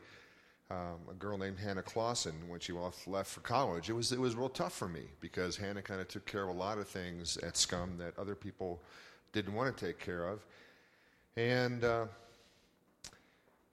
um, 0.71 0.99
a 1.09 1.13
girl 1.13 1.37
named 1.37 1.57
Hannah 1.57 1.81
Clausen, 1.81 2.47
when 2.47 2.59
she 2.59 2.73
left 2.73 3.31
for 3.31 3.39
college. 3.41 3.89
It 3.89 3.93
was, 3.93 4.11
it 4.11 4.19
was 4.19 4.35
real 4.35 4.49
tough 4.49 4.73
for 4.73 4.87
me 4.87 5.03
because 5.19 5.57
Hannah 5.57 5.81
kind 5.81 5.99
of 5.99 6.07
took 6.07 6.25
care 6.25 6.43
of 6.43 6.49
a 6.49 6.57
lot 6.57 6.77
of 6.77 6.87
things 6.87 7.37
at 7.37 7.57
Scum 7.57 7.97
that 7.97 8.17
other 8.19 8.35
people 8.35 8.81
didn't 9.31 9.53
want 9.53 9.75
to 9.75 9.85
take 9.85 9.99
care 9.99 10.27
of. 10.27 10.45
And, 11.35 11.83
uh, 11.83 12.05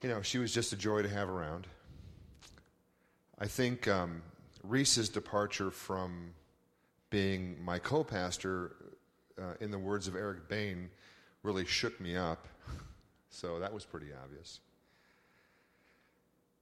you 0.02 0.08
know, 0.08 0.22
she 0.22 0.38
was 0.38 0.52
just 0.52 0.72
a 0.72 0.76
joy 0.76 1.02
to 1.02 1.08
have 1.08 1.28
around. 1.28 1.66
I 3.38 3.46
think 3.46 3.86
um, 3.88 4.22
Reese's 4.62 5.08
departure 5.08 5.70
from 5.70 6.32
being 7.10 7.62
my 7.62 7.78
co 7.78 8.04
pastor, 8.04 8.76
uh, 9.38 9.54
in 9.60 9.70
the 9.70 9.78
words 9.78 10.08
of 10.08 10.16
Eric 10.16 10.48
Bain, 10.48 10.88
really 11.42 11.66
shook 11.66 12.00
me 12.00 12.16
up. 12.16 12.48
So 13.30 13.58
that 13.58 13.72
was 13.72 13.84
pretty 13.84 14.08
obvious. 14.22 14.60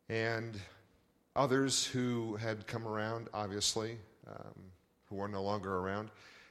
And 0.08 0.60
others 1.36 1.84
who 1.84 2.36
had 2.36 2.66
come 2.66 2.86
around, 2.86 3.28
obviously, 3.32 3.98
um, 4.26 4.54
who 5.08 5.20
are 5.20 5.28
no 5.28 5.42
longer 5.42 5.76
around. 5.76 6.10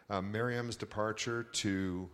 Uh, 0.09 0.21
Miriam's 0.21 0.75
departure 0.75 1.43
to 1.43 2.09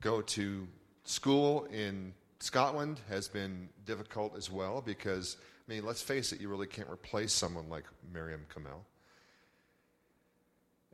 go 0.00 0.20
to 0.22 0.66
school 1.04 1.64
in 1.66 2.12
Scotland 2.40 3.00
has 3.08 3.28
been 3.28 3.68
difficult 3.84 4.36
as 4.36 4.50
well 4.50 4.82
because, 4.84 5.36
I 5.68 5.72
mean, 5.72 5.84
let's 5.84 6.02
face 6.02 6.32
it, 6.32 6.40
you 6.40 6.48
really 6.48 6.66
can't 6.66 6.90
replace 6.90 7.32
someone 7.32 7.68
like 7.68 7.84
Miriam 8.12 8.44
Kamel. 8.52 8.84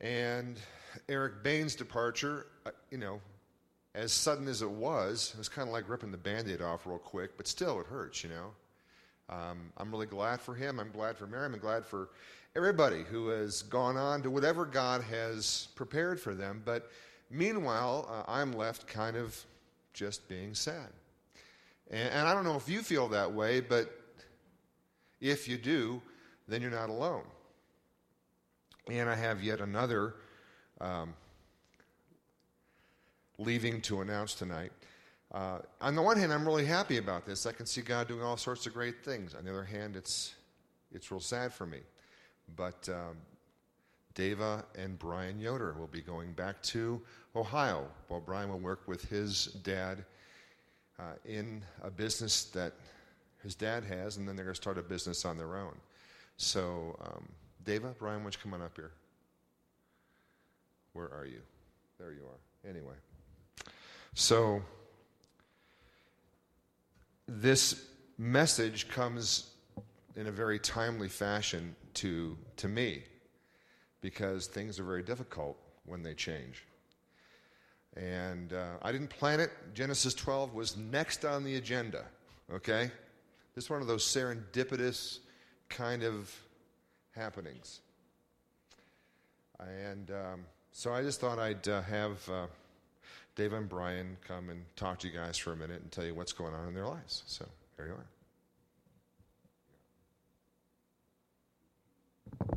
And 0.01 0.59
Eric 1.09 1.43
Bain's 1.43 1.75
departure, 1.75 2.47
uh, 2.67 2.71
you 2.91 2.99
know, 2.99 3.21
as 3.95 4.13
sudden 4.13 4.49
as 4.49 4.63
it 4.63 4.71
was, 4.71 5.33
it 5.35 5.39
was 5.39 5.49
kind 5.49 5.69
of 5.69 5.73
like 5.73 5.89
ripping 5.89 6.11
the 6.11 6.19
band 6.19 6.49
aid 6.49 6.63
off 6.63 6.87
real 6.87 6.99
quick, 6.99 7.37
but 7.37 7.47
still 7.47 7.81
it 7.81 7.87
hurts, 7.87 8.23
you 8.23 8.31
know. 8.31 8.51
Um, 9.31 9.73
I'm 9.77 9.91
really 9.91 10.07
glad 10.07 10.41
for 10.41 10.55
him. 10.55 10.81
I'm 10.81 10.91
glad 10.91 11.17
for 11.17 11.27
Miriam. 11.27 11.55
I'm 11.55 11.61
glad 11.61 11.85
for 11.85 12.09
everybody 12.57 13.03
who 13.03 13.29
has 13.29 13.63
gone 13.63 13.97
on 13.97 14.23
to 14.23 14.31
whatever 14.31 14.65
God 14.65 15.03
has 15.03 15.69
prepared 15.75 16.19
for 16.19 16.35
them. 16.35 16.63
But 16.65 16.91
meanwhile, 17.31 18.09
uh, 18.11 18.31
I'm 18.31 18.53
left 18.53 18.87
kind 18.87 19.17
of 19.17 19.37
just 19.93 20.29
being 20.29 20.55
sad. 20.55 20.89
And, 21.91 22.09
and 22.11 22.29
I 22.29 22.35
don't 22.35 22.45
know 22.45 22.57
if 22.57 22.69
you 22.69 22.83
feel 22.83 23.09
that 23.09 23.33
way, 23.33 23.61
but 23.61 23.91
if 25.21 25.49
you 25.49 25.59
do, 25.59 26.01
then 26.47 26.63
you're 26.63 26.71
not 26.71 26.89
alone. 26.89 27.25
And 28.91 29.11
I 29.11 29.15
have 29.15 29.43
yet 29.43 29.61
another 29.61 30.15
um, 30.81 31.13
leaving 33.39 33.81
to 33.83 34.01
announce 34.01 34.35
tonight. 34.35 34.73
Uh, 35.33 35.59
on 35.81 35.95
the 35.95 36.03
one 36.03 36.19
hand, 36.19 36.33
I'm 36.33 36.47
really 36.47 36.65
happy 36.65 36.97
about 36.97 37.25
this. 37.25 37.47
I 37.47 37.53
can 37.53 37.67
see 37.67 37.83
God 37.83 38.09
doing 38.09 38.23
all 38.23 38.37
sorts 38.37 38.67
of 38.67 38.75
great 38.75 39.05
things. 39.05 39.35
On 39.35 39.45
the 39.45 39.51
other 39.51 39.65
hand, 39.65 39.95
it's, 39.95 40.35
it's 40.93 41.11
real 41.11 41.21
sad 41.21 41.53
for 41.53 41.67
me. 41.67 41.81
But 42.57 42.89
um, 42.89 43.17
Deva 44.15 44.65
and 44.77 44.99
Brian 44.99 45.39
Yoder 45.39 45.75
will 45.79 45.87
be 45.87 46.01
going 46.01 46.33
back 46.33 46.63
to 46.63 47.01
Ohio 47.37 47.87
while 48.09 48.21
Brian 48.21 48.49
will 48.49 48.59
work 48.59 48.89
with 48.89 49.05
his 49.05 49.47
dad 49.63 50.05
uh, 50.99 51.03
in 51.25 51.63
a 51.83 51.91
business 51.91 52.45
that 52.45 52.73
his 53.43 53.55
dad 53.55 53.85
has, 53.85 54.17
and 54.17 54.27
then 54.27 54.35
they're 54.35 54.47
going 54.47 54.55
to 54.55 54.61
start 54.61 54.79
a 54.79 54.83
business 54.83 55.25
on 55.25 55.37
their 55.37 55.57
own. 55.57 55.75
So, 56.39 56.99
um, 57.05 57.29
Deva, 57.65 57.95
Brian, 57.99 58.19
why 58.19 58.25
don't 58.25 58.35
you 58.35 58.41
come 58.43 58.55
on 58.55 58.63
up 58.63 58.75
here? 58.77 58.93
Where 60.95 61.13
are 61.13 61.27
you? 61.27 61.41
There 61.99 62.13
you 62.13 62.23
are. 62.23 62.69
Anyway. 62.69 62.95
So, 64.21 64.63
this 67.29 67.87
message 68.19 68.89
comes 68.89 69.53
in 70.17 70.27
a 70.27 70.33
very 70.33 70.59
timely 70.59 71.09
fashion 71.09 71.77
to, 71.95 72.37
to 72.57 72.67
me 72.67 73.05
because 74.01 74.49
things 74.49 74.81
are 74.81 74.83
very 74.83 75.05
difficult 75.05 75.57
when 75.87 76.03
they 76.03 76.15
change. 76.15 76.67
And 77.97 78.53
uh, 78.53 78.79
I 78.83 78.91
didn't 78.91 79.11
plan 79.11 79.39
it. 79.39 79.53
Genesis 79.73 80.15
12 80.15 80.53
was 80.53 80.77
next 80.77 81.25
on 81.25 81.45
the 81.45 81.55
agenda, 81.55 82.05
okay? 82.53 82.91
This 83.55 83.67
is 83.67 83.71
one 83.71 83.83
of 83.83 83.87
those 83.87 84.05
serendipitous 84.05 85.21
kind 85.69 86.03
of 86.03 86.37
happenings. 87.13 87.83
And 89.61 90.11
um, 90.11 90.45
so 90.73 90.93
I 90.93 91.03
just 91.03 91.21
thought 91.21 91.39
I'd 91.39 91.69
uh, 91.69 91.83
have 91.83 92.29
uh, 92.29 92.47
Deva 93.39 93.57
and 93.57 93.69
Brian 93.69 94.17
come 94.27 94.51
and 94.51 94.65
talk 94.75 94.99
to 94.99 95.07
you 95.07 95.15
guys 95.17 95.39
for 95.39 95.53
a 95.53 95.57
minute 95.57 95.81
and 95.81 95.93
tell 95.93 96.05
you 96.05 96.13
what's 96.13 96.33
going 96.33 96.55
on 96.55 96.67
in 96.67 96.75
their 96.75 96.89
lives. 96.89 97.23
So 97.27 97.47
here 97.77 97.87
you 97.87 97.93
are. 97.93 98.07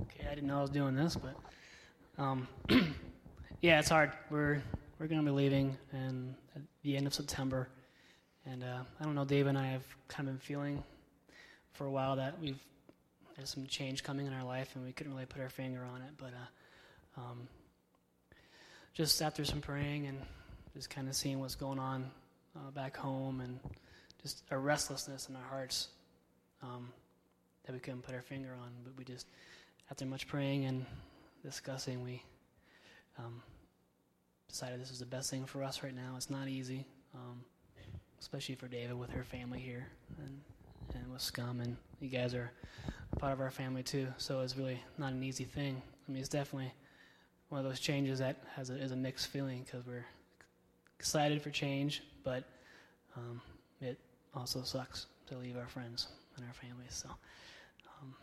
Okay, 0.01 0.25
I 0.25 0.33
didn't 0.33 0.47
know 0.47 0.57
I 0.57 0.61
was 0.61 0.71
doing 0.71 0.95
this, 0.95 1.15
but 1.15 1.35
um, 2.17 2.47
yeah, 3.61 3.77
it's 3.77 3.89
hard. 3.89 4.11
We're 4.31 4.63
we're 4.97 5.05
gonna 5.05 5.21
be 5.21 5.29
leaving 5.29 5.77
and 5.91 6.33
at 6.55 6.63
the 6.81 6.97
end 6.97 7.05
of 7.05 7.13
September, 7.13 7.69
and 8.47 8.63
uh, 8.63 8.79
I 8.99 9.03
don't 9.03 9.13
know. 9.13 9.23
Deva 9.23 9.49
and 9.49 9.59
I 9.59 9.67
have 9.67 9.85
kind 10.07 10.27
of 10.27 10.33
been 10.33 10.39
feeling 10.39 10.83
for 11.73 11.85
a 11.85 11.91
while 11.91 12.15
that 12.15 12.41
we've 12.41 12.57
there's 13.35 13.51
some 13.51 13.67
change 13.67 14.03
coming 14.03 14.25
in 14.25 14.33
our 14.33 14.43
life, 14.43 14.71
and 14.73 14.83
we 14.83 14.93
couldn't 14.93 15.13
really 15.13 15.27
put 15.27 15.43
our 15.43 15.49
finger 15.49 15.85
on 15.93 16.01
it. 16.01 16.13
But 16.17 16.33
uh, 16.33 17.21
um, 17.21 17.47
just 18.95 19.21
after 19.21 19.45
some 19.45 19.61
praying 19.61 20.07
and 20.07 20.17
just 20.73 20.89
kind 20.89 21.07
of 21.07 21.15
seeing 21.15 21.39
what's 21.39 21.55
going 21.55 21.79
on 21.79 22.09
uh, 22.55 22.71
back 22.71 22.95
home, 22.95 23.41
and 23.41 23.59
just 24.21 24.43
a 24.51 24.57
restlessness 24.57 25.29
in 25.29 25.35
our 25.35 25.43
hearts 25.49 25.89
um, 26.61 26.89
that 27.65 27.73
we 27.73 27.79
couldn't 27.79 28.01
put 28.01 28.15
our 28.15 28.21
finger 28.21 28.55
on, 28.61 28.69
but 28.83 28.93
we 28.97 29.03
just 29.03 29.27
after 29.89 30.05
much 30.05 30.27
praying 30.27 30.65
and 30.65 30.85
discussing, 31.43 32.01
we 32.01 32.23
um, 33.19 33.41
decided 34.47 34.79
this 34.79 34.89
was 34.89 34.99
the 34.99 35.05
best 35.05 35.29
thing 35.29 35.45
for 35.45 35.63
us 35.63 35.83
right 35.83 35.93
now. 35.93 36.13
It's 36.15 36.29
not 36.29 36.47
easy, 36.47 36.85
um, 37.13 37.43
especially 38.19 38.55
for 38.55 38.67
Deva 38.67 38.95
with 38.95 39.09
her 39.11 39.23
family 39.23 39.59
here 39.59 39.87
and, 40.19 40.39
and 40.95 41.11
with 41.11 41.21
Scum, 41.21 41.59
and 41.59 41.75
you 41.99 42.07
guys 42.07 42.33
are 42.33 42.51
part 43.19 43.33
of 43.33 43.41
our 43.41 43.51
family 43.51 43.83
too. 43.83 44.07
So 44.17 44.39
it's 44.39 44.55
really 44.55 44.81
not 44.97 45.11
an 45.11 45.23
easy 45.23 45.43
thing. 45.43 45.81
I 46.07 46.11
mean, 46.11 46.21
it's 46.21 46.29
definitely 46.29 46.73
one 47.49 47.59
of 47.59 47.65
those 47.65 47.79
changes 47.79 48.19
that 48.19 48.37
has 48.55 48.69
a, 48.69 48.75
is 48.75 48.93
a 48.93 48.95
mixed 48.95 49.27
feeling 49.27 49.63
because 49.65 49.85
we're 49.85 50.05
excited 51.01 51.41
for 51.41 51.49
change, 51.49 52.03
but 52.23 52.43
um, 53.17 53.41
it 53.81 53.97
also 54.35 54.61
sucks 54.61 55.07
to 55.25 55.35
leave 55.35 55.57
our 55.57 55.67
friends 55.67 56.09
and 56.37 56.45
our 56.45 56.53
families. 56.53 56.93
So. 56.93 57.09
Um, 58.01 58.13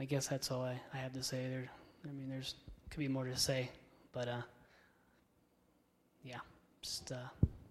I 0.00 0.04
guess 0.04 0.26
that's 0.26 0.50
all 0.50 0.62
I, 0.62 0.80
I 0.92 0.96
have 0.96 1.12
to 1.12 1.22
say. 1.22 1.48
There, 1.48 1.70
I 2.04 2.12
mean, 2.12 2.28
there's 2.28 2.56
could 2.90 2.98
be 2.98 3.06
more 3.06 3.24
to 3.24 3.36
say, 3.36 3.70
but 4.12 4.26
uh, 4.26 4.42
yeah, 6.24 6.40
just 6.82 7.12
uh, 7.12 7.28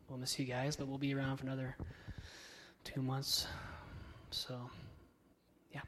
we'll 0.08 0.20
miss 0.20 0.40
you 0.40 0.46
guys, 0.46 0.78
but 0.78 0.88
we'll 0.88 0.98
be 0.98 1.14
around 1.14 1.38
for 1.38 1.46
another 1.46 1.76
two 2.86 3.02
months. 3.02 3.46
So, 4.32 4.56
yeah. 5.74 5.82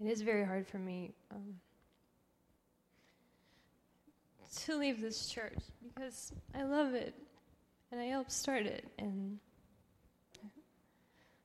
It 0.00 0.06
is 0.06 0.22
very 0.22 0.44
hard 0.44 0.68
for 0.68 0.78
me 0.78 1.12
um, 1.32 1.54
to 4.64 4.76
leave 4.76 5.00
this 5.00 5.28
church 5.28 5.58
because 5.82 6.32
I 6.54 6.62
love 6.62 6.94
it 6.94 7.14
and 7.90 8.00
I 8.00 8.04
helped 8.04 8.32
start 8.32 8.66
it, 8.66 8.84
and 8.98 9.38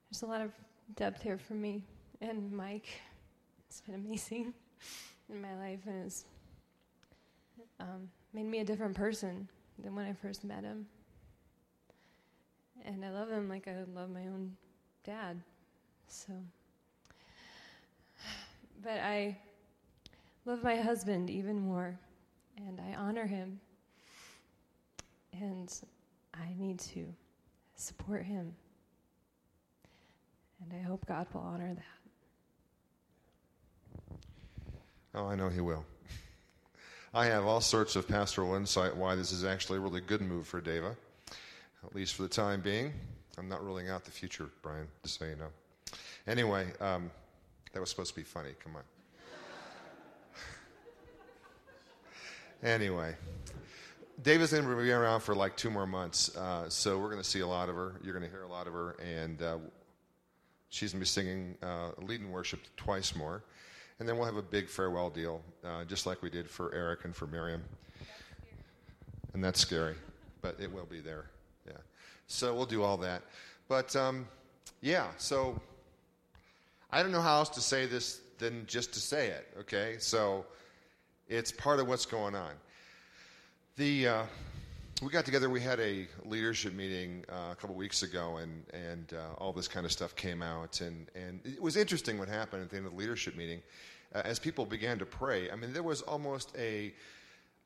there's 0.10 0.24
a 0.24 0.26
lot 0.26 0.42
of 0.42 0.52
depth 0.96 1.22
here 1.22 1.38
for 1.38 1.54
me 1.54 1.84
and 2.20 2.52
Mike. 2.52 2.88
It's 3.68 3.82
been 3.82 3.96
amazing 3.96 4.54
in 5.30 5.42
my 5.42 5.56
life, 5.58 5.80
and 5.86 6.06
it's 6.06 6.26
um, 7.80 8.10
made 8.34 8.46
me 8.46 8.60
a 8.60 8.66
different 8.66 8.96
person 8.96 9.48
than 9.80 9.96
when 9.96 10.06
I 10.06 10.14
first 10.14 10.44
met 10.44 10.64
him. 10.64 10.86
And 12.84 13.06
I 13.06 13.12
love 13.12 13.30
him 13.30 13.48
like 13.48 13.68
I 13.68 13.76
love 13.94 14.10
my 14.10 14.22
own 14.22 14.56
dad. 15.04 15.40
So, 16.08 16.34
but 18.84 18.98
I 18.98 19.38
love 20.46 20.64
my 20.64 20.76
husband 20.76 21.30
even 21.30 21.60
more, 21.60 22.00
and 22.68 22.80
I 22.80 22.96
honor 22.96 23.26
him, 23.26 23.60
and 25.34 25.74
I 26.34 26.54
need 26.58 26.80
to 26.80 27.06
support 27.76 28.24
him. 28.24 28.54
And 30.62 30.80
I 30.80 30.84
hope 30.84 31.06
God 31.08 31.28
will 31.34 31.42
honor 31.42 31.74
that. 31.74 32.02
Oh, 35.14 35.28
I 35.28 35.36
know 35.36 35.50
He 35.50 35.60
will. 35.60 35.84
I 37.14 37.26
have 37.26 37.46
all 37.46 37.60
sorts 37.60 37.98
of 37.98 38.08
pastoral 38.08 38.56
insight 38.56 38.96
why 38.96 39.16
this 39.16 39.34
is 39.34 39.44
actually 39.44 39.80
a 39.80 39.82
really 39.82 40.00
good 40.00 40.22
move 40.22 40.48
for 40.48 40.62
Deva, 40.62 40.96
at 41.84 41.94
least 41.94 42.16
for 42.16 42.22
the 42.22 42.30
time 42.30 42.62
being. 42.62 42.94
I'm 43.38 43.50
not 43.50 43.64
ruling 43.66 43.90
out 43.90 44.06
the 44.06 44.12
future, 44.12 44.50
Brian, 44.62 44.88
just 45.04 45.20
so 45.20 45.26
you 45.26 45.36
know. 45.36 45.50
Anyway, 46.28 46.68
um, 46.80 47.12
that 47.74 47.82
was 47.82 47.90
supposed 47.90 48.12
to 48.12 48.16
be 48.16 48.24
funny. 48.24 48.52
Come 48.64 48.78
on. 48.78 48.84
Anyway, 52.64 53.16
Deva's 54.22 54.52
going 54.52 54.64
to 54.64 54.76
be 54.76 54.92
around 54.92 55.22
for 55.22 55.34
like 55.34 55.58
two 55.58 55.72
more 55.72 55.88
months, 55.88 56.36
uh, 56.38 56.70
so 56.70 57.00
we're 57.00 57.10
going 57.10 57.22
to 57.22 57.28
see 57.28 57.40
a 57.40 57.48
lot 57.48 57.70
of 57.70 57.76
her. 57.76 57.96
You're 58.04 58.14
going 58.14 58.26
to 58.26 58.30
hear 58.30 58.44
a 58.44 58.48
lot 58.48 58.68
of 58.68 58.74
her, 58.74 58.96
and 59.04 59.42
uh, 59.42 59.58
she's 60.70 60.92
going 60.92 61.00
to 61.00 61.06
be 61.06 61.08
singing 61.08 61.58
uh, 61.64 61.90
leading 62.04 62.32
worship 62.32 62.60
twice 62.78 63.16
more. 63.16 63.44
and 64.00 64.08
then 64.08 64.16
we'll 64.16 64.26
have 64.26 64.38
a 64.38 64.44
big 64.44 64.70
farewell 64.70 65.10
deal, 65.10 65.42
uh, 65.64 65.86
just 65.86 66.06
like 66.06 66.22
we 66.22 66.30
did 66.30 66.48
for 66.48 66.74
Eric 66.74 67.06
and 67.06 67.16
for 67.16 67.26
Miriam. 67.28 67.64
And 69.34 69.44
that's 69.44 69.60
scary, 69.60 69.96
but 70.42 70.56
it 70.60 70.72
will 70.72 70.86
be 70.86 71.00
there. 71.00 71.26
Yeah. 71.66 71.74
So 72.28 72.54
we'll 72.54 72.66
do 72.66 72.84
all 72.84 72.98
that. 72.98 73.24
But 73.68 73.96
um, 73.96 74.28
yeah, 74.82 75.08
so 75.18 75.60
I 76.92 77.02
don't 77.02 77.12
know 77.12 77.22
how 77.22 77.38
else 77.38 77.50
to 77.50 77.62
say 77.62 77.88
this 77.88 78.22
than 78.38 78.66
just 78.68 78.94
to 78.94 79.00
say 79.00 79.28
it, 79.28 79.48
okay? 79.60 79.96
So 80.00 80.46
it's 81.32 81.52
part 81.52 81.80
of 81.80 81.88
what's 81.88 82.06
going 82.06 82.36
on. 82.36 82.52
The 83.78 84.08
uh, 84.08 84.24
we 85.02 85.10
got 85.10 85.24
together. 85.24 85.50
We 85.50 85.62
had 85.62 85.80
a 85.80 86.06
leadership 86.26 86.74
meeting 86.74 87.24
uh, 87.32 87.54
a 87.54 87.56
couple 87.56 87.76
weeks 87.76 88.04
ago, 88.04 88.38
and 88.38 88.64
and 88.74 89.14
uh, 89.14 89.34
all 89.38 89.54
this 89.54 89.68
kind 89.68 89.86
of 89.86 89.94
stuff 89.94 90.14
came 90.16 90.42
out, 90.42 90.82
and 90.82 91.08
and 91.16 91.40
it 91.46 91.62
was 91.62 91.78
interesting 91.78 92.20
what 92.20 92.28
happened 92.28 92.64
at 92.64 92.70
the 92.70 92.76
end 92.76 92.86
of 92.86 92.92
the 92.92 92.98
leadership 92.98 93.38
meeting, 93.38 93.62
uh, 94.14 94.22
as 94.26 94.40
people 94.40 94.66
began 94.66 95.00
to 95.00 95.06
pray. 95.06 95.50
I 95.50 95.56
mean, 95.56 95.72
there 95.72 95.84
was 95.84 96.02
almost 96.02 96.54
a 96.58 96.94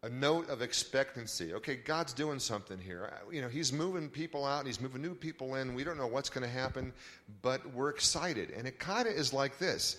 a 0.04 0.10
note 0.10 0.48
of 0.48 0.62
expectancy. 0.62 1.56
Okay, 1.56 1.76
God's 1.76 2.14
doing 2.14 2.38
something 2.38 2.78
here. 2.78 3.12
Uh, 3.12 3.32
You 3.32 3.42
know, 3.42 3.50
He's 3.50 3.74
moving 3.74 4.10
people 4.10 4.46
out, 4.46 4.60
and 4.60 4.68
He's 4.68 4.80
moving 4.80 5.02
new 5.02 5.16
people 5.16 5.56
in. 5.56 5.74
We 5.74 5.84
don't 5.84 5.98
know 5.98 6.06
what's 6.06 6.30
going 6.30 6.46
to 6.46 6.54
happen, 6.54 6.94
but 7.42 7.66
we're 7.74 7.90
excited. 7.90 8.52
And 8.52 8.68
it 8.68 8.78
kind 8.78 9.08
of 9.08 9.16
is 9.16 9.34
like 9.34 9.58
this. 9.58 9.98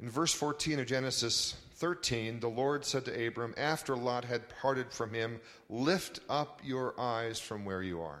In 0.00 0.10
verse 0.10 0.32
14 0.32 0.80
of 0.80 0.86
Genesis 0.86 1.56
13, 1.76 2.40
the 2.40 2.48
Lord 2.48 2.84
said 2.84 3.04
to 3.06 3.26
Abram, 3.26 3.54
after 3.56 3.96
Lot 3.96 4.24
had 4.24 4.48
parted 4.60 4.92
from 4.92 5.12
him, 5.12 5.40
Lift 5.70 6.20
up 6.28 6.60
your 6.64 6.98
eyes 6.98 7.40
from 7.40 7.64
where 7.64 7.82
you 7.82 8.02
are. 8.02 8.20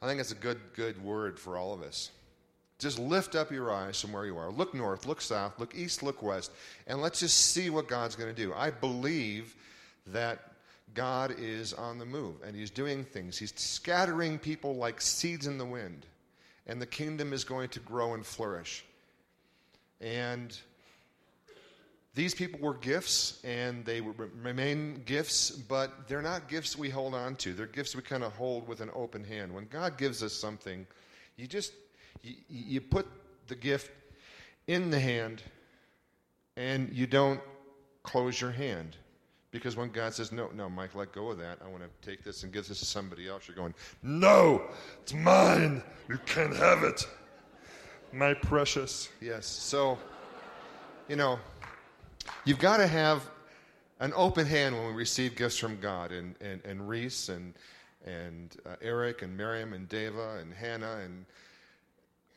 I 0.00 0.06
think 0.06 0.18
that's 0.18 0.32
a 0.32 0.36
good, 0.36 0.60
good 0.74 1.02
word 1.02 1.38
for 1.38 1.56
all 1.56 1.72
of 1.72 1.82
us. 1.82 2.10
Just 2.80 2.98
lift 2.98 3.36
up 3.36 3.52
your 3.52 3.70
eyes 3.70 4.00
from 4.00 4.12
where 4.12 4.26
you 4.26 4.36
are. 4.36 4.50
Look 4.50 4.74
north, 4.74 5.06
look 5.06 5.20
south, 5.20 5.60
look 5.60 5.76
east, 5.76 6.02
look 6.02 6.20
west, 6.20 6.50
and 6.88 7.00
let's 7.00 7.20
just 7.20 7.52
see 7.52 7.70
what 7.70 7.86
God's 7.86 8.16
going 8.16 8.34
to 8.34 8.42
do. 8.42 8.52
I 8.52 8.70
believe 8.70 9.54
that 10.08 10.40
God 10.92 11.36
is 11.38 11.72
on 11.72 12.00
the 12.00 12.04
move 12.04 12.34
and 12.44 12.56
He's 12.56 12.70
doing 12.70 13.04
things. 13.04 13.38
He's 13.38 13.54
scattering 13.54 14.40
people 14.40 14.74
like 14.74 15.00
seeds 15.00 15.46
in 15.46 15.58
the 15.58 15.64
wind, 15.64 16.06
and 16.66 16.82
the 16.82 16.86
kingdom 16.86 17.32
is 17.32 17.44
going 17.44 17.68
to 17.68 17.78
grow 17.78 18.14
and 18.14 18.26
flourish. 18.26 18.84
And 20.02 20.58
these 22.14 22.34
people 22.34 22.60
were 22.60 22.74
gifts 22.74 23.40
and 23.42 23.84
they 23.84 24.02
remain 24.02 25.02
gifts, 25.06 25.50
but 25.50 26.08
they're 26.08 26.20
not 26.20 26.48
gifts 26.48 26.76
we 26.76 26.90
hold 26.90 27.14
on 27.14 27.36
to. 27.36 27.54
They're 27.54 27.66
gifts 27.66 27.96
we 27.96 28.02
kind 28.02 28.22
of 28.22 28.34
hold 28.34 28.68
with 28.68 28.80
an 28.80 28.90
open 28.94 29.24
hand. 29.24 29.54
When 29.54 29.66
God 29.66 29.96
gives 29.96 30.22
us 30.22 30.34
something, 30.34 30.86
you 31.36 31.46
just 31.46 31.72
you, 32.22 32.34
you 32.48 32.80
put 32.80 33.06
the 33.46 33.54
gift 33.54 33.90
in 34.66 34.90
the 34.90 35.00
hand 35.00 35.42
and 36.56 36.92
you 36.92 37.06
don't 37.06 37.40
close 38.02 38.40
your 38.40 38.50
hand. 38.50 38.96
Because 39.50 39.76
when 39.76 39.90
God 39.90 40.14
says, 40.14 40.32
No, 40.32 40.50
no, 40.54 40.68
Mike, 40.68 40.94
let 40.94 41.12
go 41.12 41.30
of 41.30 41.38
that. 41.38 41.58
I 41.64 41.68
want 41.68 41.82
to 41.82 42.08
take 42.08 42.24
this 42.24 42.42
and 42.42 42.52
give 42.52 42.68
this 42.68 42.78
to 42.80 42.86
somebody 42.86 43.28
else, 43.28 43.46
you're 43.46 43.56
going, 43.56 43.74
No, 44.02 44.62
it's 45.02 45.14
mine. 45.14 45.82
You 46.08 46.18
can't 46.26 46.56
have 46.56 46.82
it. 46.84 47.06
My 48.14 48.34
precious. 48.34 49.08
Yes. 49.22 49.46
So, 49.46 49.98
you 51.08 51.16
know, 51.16 51.38
you've 52.44 52.58
got 52.58 52.76
to 52.76 52.86
have 52.86 53.22
an 54.00 54.12
open 54.14 54.44
hand 54.44 54.74
when 54.76 54.86
we 54.88 54.92
receive 54.92 55.34
gifts 55.34 55.56
from 55.56 55.80
God. 55.80 56.12
And, 56.12 56.34
and, 56.42 56.62
and 56.66 56.86
Reese 56.86 57.30
and, 57.30 57.54
and 58.04 58.54
uh, 58.66 58.76
Eric 58.82 59.22
and 59.22 59.34
Miriam 59.34 59.72
and 59.72 59.88
Deva 59.88 60.36
and 60.42 60.52
Hannah 60.52 60.98
and 61.02 61.24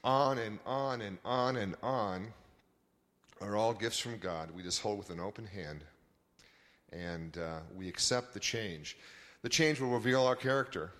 on 0.05 0.37
and 0.37 0.59
on 0.65 1.01
and 1.01 1.17
on 1.25 1.57
and 1.57 1.75
on 1.83 2.27
are 3.41 3.57
all 3.57 3.73
gifts 3.73 3.99
from 3.99 4.17
God. 4.17 4.51
We 4.55 4.63
just 4.63 4.81
hold 4.81 4.97
with 4.97 5.09
an 5.09 5.19
open 5.19 5.45
hand 5.45 5.83
and 6.93 7.37
uh, 7.37 7.59
we 7.75 7.89
accept 7.89 8.33
the 8.33 8.39
change. 8.39 8.95
The 9.41 9.49
change 9.49 9.81
will 9.81 9.89
reveal 9.89 10.23
our 10.25 10.37
character. 10.37 10.91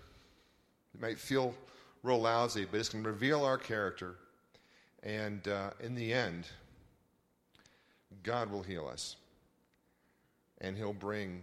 It 0.94 1.00
might 1.00 1.18
feel 1.18 1.54
real 2.02 2.20
lousy, 2.20 2.66
but 2.70 2.78
it's 2.78 2.90
going 2.90 3.04
to 3.04 3.10
reveal 3.10 3.42
our 3.42 3.56
character. 3.56 4.16
And 5.02 5.46
uh, 5.46 5.70
in 5.80 5.94
the 5.94 6.12
end, 6.12 6.46
God 8.22 8.50
will 8.50 8.62
heal 8.62 8.88
us. 8.88 9.16
And 10.60 10.76
He'll 10.76 10.92
bring 10.92 11.42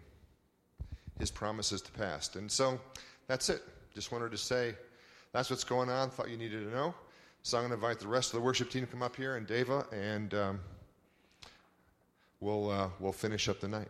His 1.19 1.31
promises 1.31 1.81
to 1.81 1.91
pass. 1.91 2.35
And 2.35 2.51
so 2.51 2.79
that's 3.27 3.49
it. 3.49 3.61
Just 3.93 4.11
wanted 4.11 4.31
to 4.31 4.37
say 4.37 4.73
that's 5.31 5.49
what's 5.49 5.63
going 5.63 5.89
on. 5.89 6.09
Thought 6.09 6.29
you 6.29 6.37
needed 6.37 6.65
to 6.65 6.75
know. 6.75 6.93
So 7.43 7.57
I'm 7.57 7.63
going 7.63 7.71
to 7.71 7.75
invite 7.75 7.99
the 7.99 8.07
rest 8.07 8.33
of 8.33 8.39
the 8.39 8.45
worship 8.45 8.69
team 8.69 8.85
to 8.85 8.91
come 8.91 9.03
up 9.03 9.15
here 9.15 9.35
and 9.35 9.45
Deva, 9.45 9.85
and 9.91 10.33
um, 10.33 10.59
we'll, 12.39 12.69
uh, 12.69 12.87
we'll 12.99 13.11
finish 13.11 13.49
up 13.49 13.59
the 13.59 13.67
night. 13.67 13.89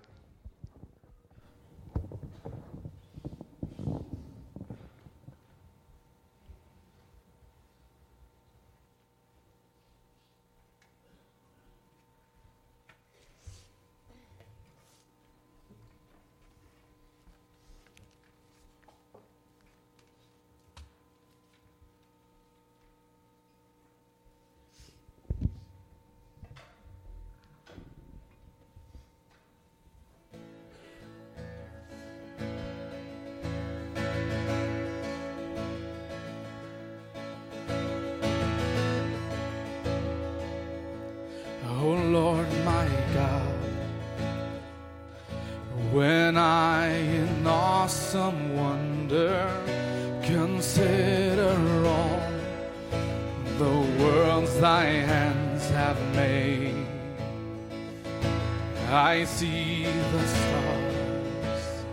I 59.23 59.25
see 59.25 59.83
the 59.85 60.27
stars, 60.27 61.85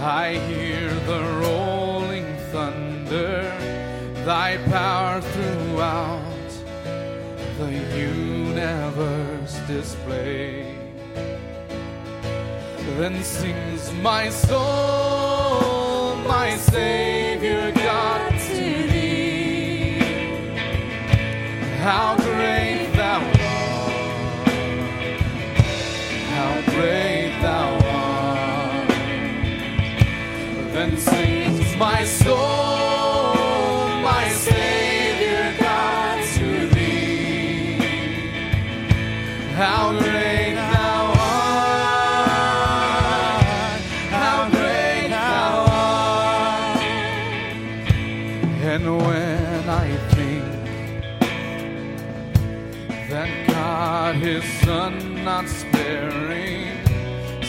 I 0.00 0.34
hear 0.48 0.90
the 1.06 1.20
rolling 1.40 2.26
thunder, 2.50 3.42
thy 4.24 4.56
power 4.66 5.20
throughout 5.20 6.50
the 7.56 7.70
universe 7.96 9.54
display. 9.68 10.76
Then 12.98 13.22
sings 13.22 13.92
my 14.02 14.28
soul, 14.28 16.16
my 16.26 16.56
Savior 16.56 17.70
God 17.70 18.32
to 18.48 18.64
thee. 18.90 20.00
How 21.78 22.21
great 26.74 27.32
thou 27.42 27.78
art! 27.86 28.88
Then 30.72 30.96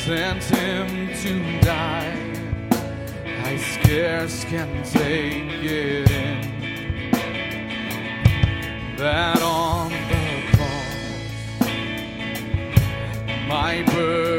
sent 0.05 0.43
Him 0.43 0.87
to 1.23 1.61
die, 1.61 2.13
I 3.45 3.55
scarce 3.55 4.43
can 4.43 4.83
take 4.83 5.63
it 5.63 6.11
in. 6.11 6.41
That 8.97 9.41
on 9.41 9.91
the 9.91 10.57
cross 10.57 11.69
my 13.47 13.83
burden 13.93 14.32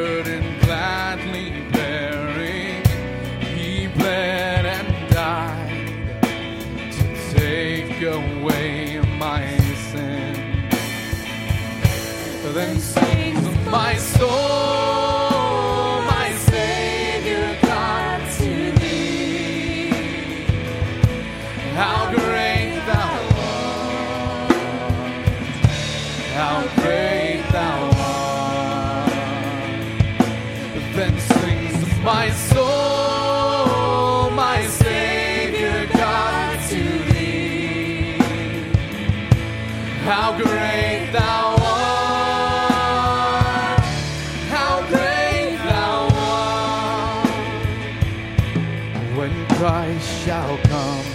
Christ 49.67 50.09
shall 50.27 50.59
come 50.59 51.07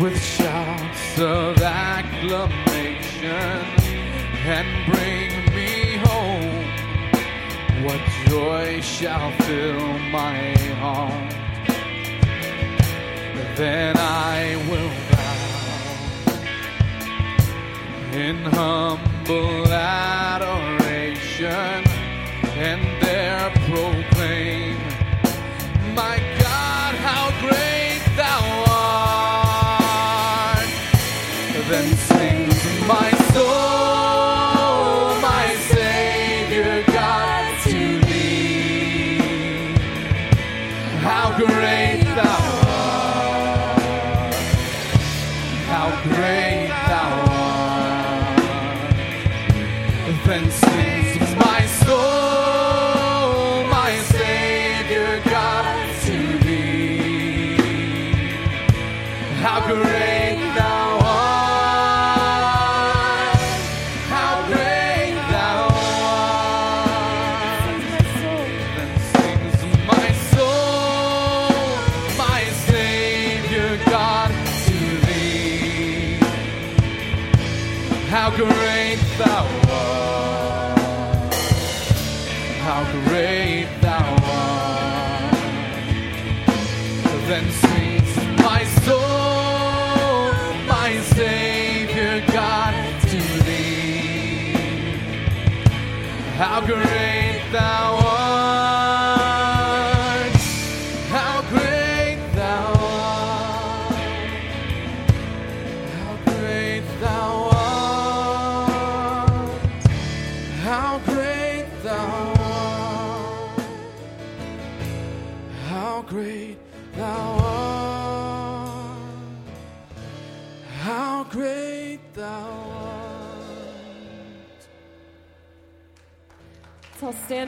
with 0.00 0.20
shouts 0.20 1.20
of 1.20 1.62
acclamation 1.62 3.30
and 4.44 4.66
bring 4.90 5.30
me 5.54 5.98
home. 5.98 6.64
What 7.84 8.00
joy 8.26 8.80
shall 8.80 9.30
fill 9.42 9.98
my 10.10 10.56
heart? 10.82 11.32
Then 13.54 13.96
I 13.96 14.56
will 14.68 14.90
bow 15.12 15.38
in 18.18 18.36
humble 18.46 19.68
adoration 19.72 20.74
and 22.58 22.82
there 23.00 23.50
proclaim 23.68 24.53
my 32.86 33.23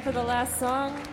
for 0.06 0.12
the 0.12 0.22
last 0.22 0.60
song. 0.60 1.05